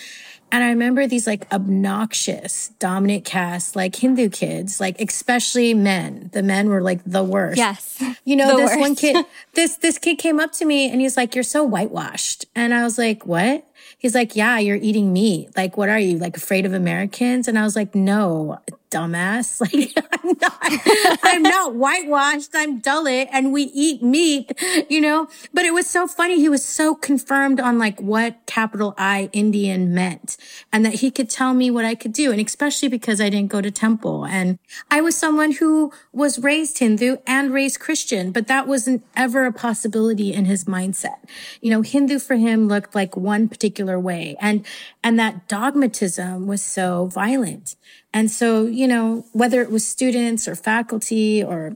And 0.52 0.64
I 0.64 0.70
remember 0.70 1.08
these 1.08 1.28
like 1.28 1.52
obnoxious, 1.54 2.70
dominant 2.80 3.26
caste, 3.26 3.76
like 3.76 3.96
Hindu 3.96 4.30
kids, 4.30 4.80
like 4.80 5.00
especially 5.00 5.74
men. 5.74 6.30
The 6.34 6.42
men 6.42 6.70
were 6.70 6.82
like 6.82 7.02
the 7.06 7.24
worst. 7.24 7.58
Yes. 7.58 8.02
You 8.26 8.36
know, 8.36 8.58
this 8.58 8.72
worst. 8.72 8.80
one 8.80 8.96
kid, 8.96 9.26
this, 9.54 9.78
this 9.78 9.98
kid 9.98 10.18
came 10.18 10.40
up 10.40 10.52
to 10.54 10.66
me 10.66 10.90
and 10.90 11.02
he's 11.02 11.18
like, 11.18 11.36
you're 11.36 11.44
so 11.44 11.64
whitewashed. 11.64 12.46
And 12.56 12.74
I 12.74 12.84
was 12.84 12.98
like, 12.98 13.26
what? 13.26 13.66
He's 13.98 14.16
like, 14.16 14.36
yeah, 14.36 14.60
you're 14.60 14.78
eating 14.78 15.14
meat. 15.14 15.50
Like, 15.56 15.78
what 15.78 15.90
are 15.90 16.00
you? 16.00 16.18
Like 16.18 16.38
afraid 16.38 16.66
of 16.66 16.74
Americans? 16.74 17.48
And 17.48 17.60
I 17.60 17.64
was 17.64 17.76
like, 17.76 17.94
no, 17.94 18.60
dumbass. 18.90 19.60
Like 19.70 19.94
I'm 20.12 20.38
not, 20.42 21.20
I'm 21.24 21.44
not 21.44 21.76
whitewashed. 21.76 22.52
I'm 22.54 22.82
Dalit 22.82 23.28
and 23.32 23.52
we 23.52 23.64
eat 23.64 24.02
meat, 24.02 24.52
you 24.90 25.02
know, 25.02 25.28
but 25.54 25.66
it 25.66 25.74
was 25.74 25.88
so 25.88 26.08
funny. 26.08 26.40
He 26.40 26.50
was 26.50 26.64
so 26.64 26.96
confirmed 26.96 27.60
on 27.60 27.78
like 27.78 28.00
what 28.00 28.46
capital 28.46 28.94
I 28.98 29.30
Indian 29.34 29.94
meant 29.94 30.38
and 30.72 30.86
that 30.86 30.96
he 30.96 31.12
could 31.12 31.30
tell 31.30 31.54
me 31.54 31.70
what 31.70 31.86
I 31.86 31.96
could 31.96 32.14
do. 32.14 32.32
And 32.32 32.40
especially 32.40 32.88
because 32.88 33.20
I 33.20 33.30
didn't 33.30 33.52
go 33.52 33.62
to 33.62 33.72
temple 33.72 34.26
and 34.26 34.60
I 34.90 35.02
was 35.02 35.16
someone 35.16 35.52
who 35.54 35.92
was 36.14 36.40
raised 36.40 36.80
Hindu 36.80 37.18
and 37.28 37.54
raised 37.54 37.80
Christian, 37.80 38.32
but 38.32 38.48
that 38.48 38.68
wasn't 38.68 39.04
ever 39.16 39.46
a 39.46 39.54
possibility 39.54 40.34
in 40.34 40.46
his 40.46 40.66
mindset. 40.66 41.18
You 41.62 41.72
know, 41.72 41.82
Hindu 41.82 42.20
for 42.20 42.36
him 42.36 42.68
looked 42.68 42.96
like 42.96 43.18
one 43.18 43.50
particular 43.50 44.00
way 44.00 44.36
and, 44.40 44.66
and 45.04 45.20
that 45.20 45.48
dogmatism 45.48 46.48
was 46.48 46.62
so 46.62 47.08
violent. 47.08 47.76
And 48.14 48.32
so, 48.32 48.66
you 48.66 48.88
know, 48.88 49.26
whether 49.34 49.62
it 49.62 49.72
was 49.72 49.86
students 49.86 50.48
or 50.48 50.56
faculty 50.56 51.44
or 51.44 51.76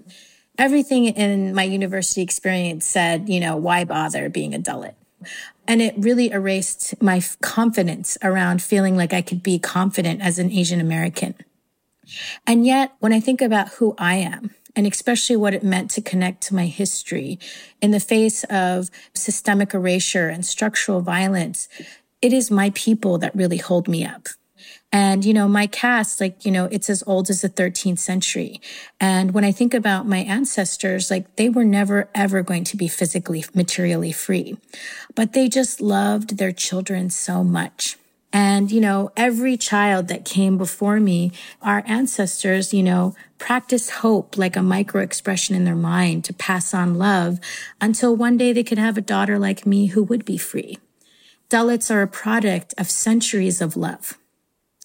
everything 0.58 1.06
in 1.06 1.54
my 1.54 1.64
university 1.64 2.22
experience 2.22 2.86
said, 2.86 3.30
you 3.30 3.40
know, 3.40 3.56
why 3.56 3.84
bother 3.84 4.30
being 4.30 4.54
a 4.54 4.60
Dalit? 4.60 4.96
And 5.68 5.82
it 5.82 5.94
really 5.98 6.32
erased 6.32 7.02
my 7.02 7.22
confidence 7.42 8.18
around 8.22 8.62
feeling 8.62 8.98
like 8.98 9.14
I 9.14 9.22
could 9.22 9.42
be 9.42 9.60
confident 9.60 10.22
as 10.22 10.40
an 10.40 10.52
Asian 10.52 10.82
American. 10.82 11.36
And 12.46 12.66
yet, 12.66 12.94
when 13.00 13.14
I 13.14 13.22
think 13.22 13.42
about 13.42 13.70
who 13.70 13.96
I 13.98 14.16
am, 14.16 14.52
and 14.76 14.88
especially 14.88 15.36
what 15.36 15.54
it 15.54 15.64
meant 15.64 15.92
to 15.92 16.02
connect 16.02 16.42
to 16.44 16.56
my 16.56 16.66
history 16.66 17.40
in 17.82 17.92
the 17.92 18.00
face 18.00 18.44
of 18.46 18.90
systemic 19.14 19.74
erasure 19.74 20.28
and 20.28 20.46
structural 20.46 21.02
violence, 21.02 21.70
it 22.22 22.34
is 22.34 22.50
my 22.52 22.72
people 22.72 23.18
that 23.20 23.36
really 23.36 23.58
hold 23.58 23.88
me 23.88 24.04
up. 24.06 24.28
And, 24.94 25.26
you 25.26 25.34
know, 25.34 25.48
my 25.48 25.66
caste, 25.66 26.22
like, 26.22 26.46
you 26.46 26.52
know, 26.52 26.66
it's 26.66 26.88
as 26.88 27.04
old 27.08 27.32
as 27.32 27.42
the 27.42 27.50
13th 27.50 27.98
century. 27.98 28.62
And 29.02 29.34
when 29.34 29.44
I 29.44 29.52
think 29.52 29.74
about 29.74 30.08
my 30.08 30.20
ancestors, 30.20 31.10
like 31.10 31.36
they 31.36 31.50
were 31.50 31.66
never 31.66 32.12
ever 32.14 32.44
going 32.44 32.64
to 32.66 32.78
be 32.78 32.88
physically, 32.88 33.44
materially 33.56 34.12
free, 34.12 34.56
but 35.16 35.34
they 35.34 35.50
just 35.50 35.82
loved 35.82 36.38
their 36.38 36.52
children 36.52 37.10
so 37.10 37.44
much. 37.44 37.98
And, 38.32 38.72
you 38.72 38.82
know, 38.82 39.12
every 39.18 39.58
child 39.58 40.10
that 40.10 40.26
came 40.26 40.60
before 40.60 41.00
me, 41.00 41.32
our 41.62 41.84
ancestors, 41.88 42.72
you 42.72 42.84
know, 42.84 43.16
practiced 43.40 43.90
hope 43.90 44.38
like 44.38 44.56
a 44.56 44.62
micro 44.62 45.02
expression 45.02 45.56
in 45.56 45.66
their 45.66 45.76
mind 45.76 46.24
to 46.26 46.34
pass 46.34 46.72
on 46.72 47.00
love 47.00 47.40
until 47.82 48.16
one 48.16 48.38
day 48.38 48.54
they 48.54 48.64
could 48.64 48.78
have 48.78 48.98
a 48.98 49.02
daughter 49.02 49.40
like 49.40 49.66
me 49.66 49.88
who 49.88 50.04
would 50.04 50.24
be 50.24 50.38
free. 50.38 50.78
Dalits 51.50 51.94
are 51.94 52.04
a 52.04 52.08
product 52.08 52.76
of 52.78 52.90
centuries 52.92 53.60
of 53.60 53.76
love 53.76 54.20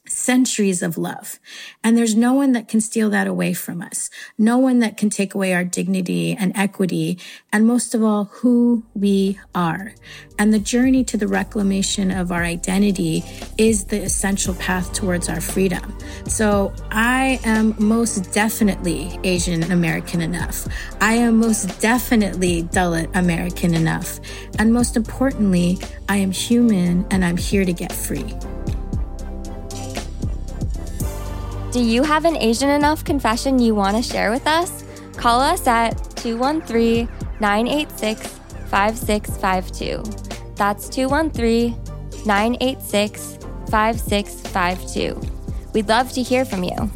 centuries 0.08 0.82
of 0.82 0.98
love. 0.98 1.38
And 1.84 1.96
there's 1.96 2.16
no 2.16 2.34
one 2.34 2.52
that 2.52 2.68
can 2.68 2.80
steal 2.80 3.10
that 3.10 3.26
away 3.26 3.52
from 3.54 3.82
us. 3.82 4.10
No 4.36 4.58
one 4.58 4.80
that 4.80 4.96
can 4.96 5.10
take 5.10 5.34
away 5.34 5.54
our 5.54 5.64
dignity 5.64 6.34
and 6.38 6.52
equity. 6.56 7.18
And 7.52 7.66
most 7.66 7.94
of 7.94 8.02
all, 8.02 8.24
who 8.24 8.84
we 8.94 9.38
are. 9.54 9.94
And 10.38 10.52
the 10.52 10.58
journey 10.58 11.04
to 11.04 11.16
the 11.16 11.28
reclamation 11.28 12.10
of 12.10 12.30
our 12.30 12.42
identity 12.42 13.24
is 13.56 13.86
the 13.86 14.02
essential 14.02 14.54
path 14.54 14.92
towards 14.92 15.28
our 15.28 15.40
freedom. 15.40 15.96
So 16.26 16.72
I 16.90 17.40
am 17.44 17.74
most 17.78 18.32
definitely 18.32 19.18
Asian 19.24 19.64
American 19.70 20.20
enough. 20.20 20.66
I 21.00 21.14
am 21.14 21.38
most 21.38 21.80
definitely 21.80 22.64
Dalit 22.64 23.14
American 23.16 23.74
enough. 23.74 24.20
And 24.58 24.72
most 24.72 24.96
importantly, 24.96 25.78
I 26.08 26.16
am 26.16 26.30
human 26.30 27.06
and 27.10 27.24
I'm 27.24 27.36
here 27.36 27.64
to 27.64 27.72
get 27.72 27.92
free. 27.92 28.34
Do 31.78 31.84
you 31.84 32.02
have 32.02 32.24
an 32.24 32.36
Asian 32.36 32.70
enough 32.70 33.04
confession 33.04 33.60
you 33.60 33.72
want 33.72 33.96
to 33.96 34.02
share 34.02 34.32
with 34.32 34.48
us? 34.48 34.82
Call 35.16 35.40
us 35.40 35.64
at 35.68 35.92
213 36.16 37.08
986 37.38 38.40
5652. 38.66 40.02
That's 40.56 40.88
213 40.88 41.80
986 42.26 43.38
5652. 43.70 45.20
We'd 45.72 45.88
love 45.88 46.10
to 46.14 46.20
hear 46.20 46.44
from 46.44 46.64
you. 46.64 46.90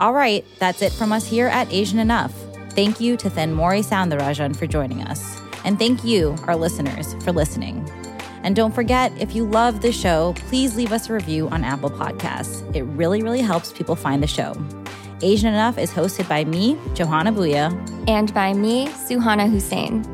All 0.00 0.14
right, 0.14 0.42
that's 0.58 0.80
it 0.80 0.94
from 0.94 1.12
us 1.12 1.26
here 1.26 1.48
at 1.48 1.70
Asian 1.70 1.98
Enough. 1.98 2.32
Thank 2.70 3.02
you 3.02 3.18
to 3.18 3.28
Thenmozhi 3.28 3.84
Soundararajan 3.84 4.56
for 4.56 4.66
joining 4.66 5.02
us. 5.02 5.38
And 5.66 5.78
thank 5.78 6.04
you, 6.04 6.34
our 6.46 6.56
listeners, 6.56 7.12
for 7.22 7.32
listening. 7.32 7.86
And 8.46 8.54
don't 8.54 8.72
forget, 8.72 9.10
if 9.20 9.34
you 9.34 9.44
love 9.44 9.82
the 9.82 9.90
show, 9.90 10.32
please 10.46 10.76
leave 10.76 10.92
us 10.92 11.10
a 11.10 11.12
review 11.12 11.48
on 11.48 11.64
Apple 11.64 11.90
Podcasts. 11.90 12.62
It 12.76 12.82
really, 12.82 13.20
really 13.20 13.40
helps 13.40 13.72
people 13.72 13.96
find 13.96 14.22
the 14.22 14.28
show. 14.28 14.54
Asian 15.20 15.52
Enough 15.52 15.78
is 15.78 15.90
hosted 15.90 16.28
by 16.28 16.44
me, 16.44 16.76
Johana 16.94 17.34
Bhuiyan. 17.34 18.08
And 18.08 18.32
by 18.32 18.52
me, 18.52 18.86
Suhauna 18.86 19.50
Hussain. 19.50 20.06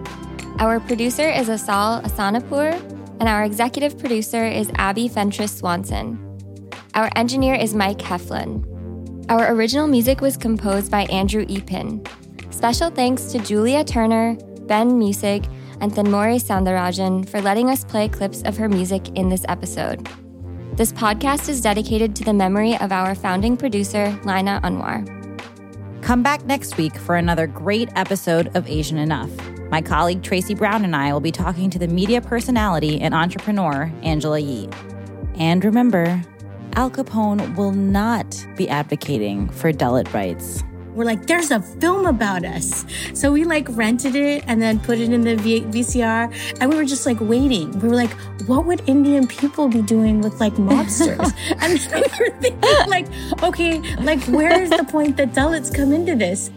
Our 0.58 0.80
producer 0.80 1.28
is 1.28 1.50
Asal 1.50 2.00
Ehsanipour, 2.00 2.72
and 3.20 3.28
our 3.28 3.44
executive 3.44 3.98
producer 3.98 4.46
is 4.46 4.70
Abbie 4.76 5.08
Fentress 5.08 5.54
Swanson. 5.58 6.18
Our 6.94 7.10
engineer 7.16 7.54
is 7.54 7.74
Mike 7.74 7.98
Heflin. 7.98 8.64
Our 9.28 9.52
original 9.52 9.88
music 9.88 10.22
was 10.22 10.38
composed 10.38 10.90
by 10.90 11.02
Andrew 11.04 11.44
Eapen. 11.48 12.08
Special 12.50 12.88
thanks 12.88 13.24
to 13.32 13.40
Julia 13.40 13.84
Turner, 13.84 14.36
Ben 14.68 14.92
Muessig, 14.92 15.46
and 15.82 15.92
Thenmozhi 15.92 16.40
Soundararajan 16.40 17.28
for 17.28 17.42
letting 17.42 17.68
us 17.68 17.84
play 17.84 18.08
clips 18.08 18.42
of 18.42 18.56
her 18.56 18.68
music 18.68 19.08
in 19.16 19.28
this 19.28 19.44
episode. 19.48 20.08
This 20.76 20.92
podcast 20.92 21.48
is 21.50 21.60
dedicated 21.60 22.16
to 22.16 22.24
the 22.24 22.32
memory 22.32 22.78
of 22.78 22.92
our 22.92 23.14
founding 23.14 23.58
producer, 23.58 24.18
Lina 24.24 24.60
Anwar. 24.62 25.04
Come 26.02 26.22
back 26.22 26.46
next 26.46 26.78
week 26.78 26.96
for 26.96 27.16
another 27.16 27.46
great 27.46 27.90
episode 27.94 28.56
of 28.56 28.66
Asian 28.68 28.96
Enough. 28.96 29.30
My 29.70 29.82
colleague 29.82 30.22
Tracy 30.22 30.54
Brown 30.54 30.84
and 30.84 30.94
I 30.94 31.12
will 31.12 31.20
be 31.20 31.32
talking 31.32 31.68
to 31.70 31.78
the 31.78 31.88
media 31.88 32.20
personality 32.20 33.00
and 33.00 33.12
entrepreneur, 33.12 33.92
Angela 34.02 34.38
Yee. 34.38 34.68
And 35.34 35.64
remember, 35.64 36.22
Al 36.74 36.90
Capone 36.90 37.56
will 37.56 37.72
not 37.72 38.46
be 38.56 38.68
advocating 38.68 39.48
for 39.48 39.72
Dalit 39.72 40.12
rights. 40.14 40.62
We're 40.94 41.04
like, 41.04 41.26
there's 41.26 41.50
a 41.50 41.60
film 41.60 42.06
about 42.06 42.44
us. 42.44 42.84
So 43.14 43.32
we 43.32 43.44
like 43.44 43.66
rented 43.70 44.14
it 44.14 44.44
and 44.46 44.60
then 44.60 44.78
put 44.80 44.98
it 44.98 45.10
in 45.12 45.22
the 45.22 45.36
v- 45.36 45.62
VCR. 45.62 46.58
And 46.60 46.70
we 46.70 46.76
were 46.76 46.84
just 46.84 47.06
like 47.06 47.20
waiting. 47.20 47.70
We 47.80 47.88
were 47.88 47.94
like, 47.96 48.12
what 48.46 48.66
would 48.66 48.82
Indian 48.88 49.26
people 49.26 49.68
be 49.68 49.82
doing 49.82 50.20
with 50.20 50.38
like 50.40 50.54
mobsters? 50.54 51.32
and 51.60 51.72
we 51.94 52.24
were 52.24 52.40
thinking 52.40 52.88
like, 52.88 53.06
okay, 53.42 53.78
like 54.00 54.22
where 54.24 54.60
is 54.62 54.70
the 54.70 54.84
point 54.84 55.16
that 55.16 55.32
Dalits 55.32 55.74
come 55.74 55.92
into 55.92 56.14
this? 56.14 56.50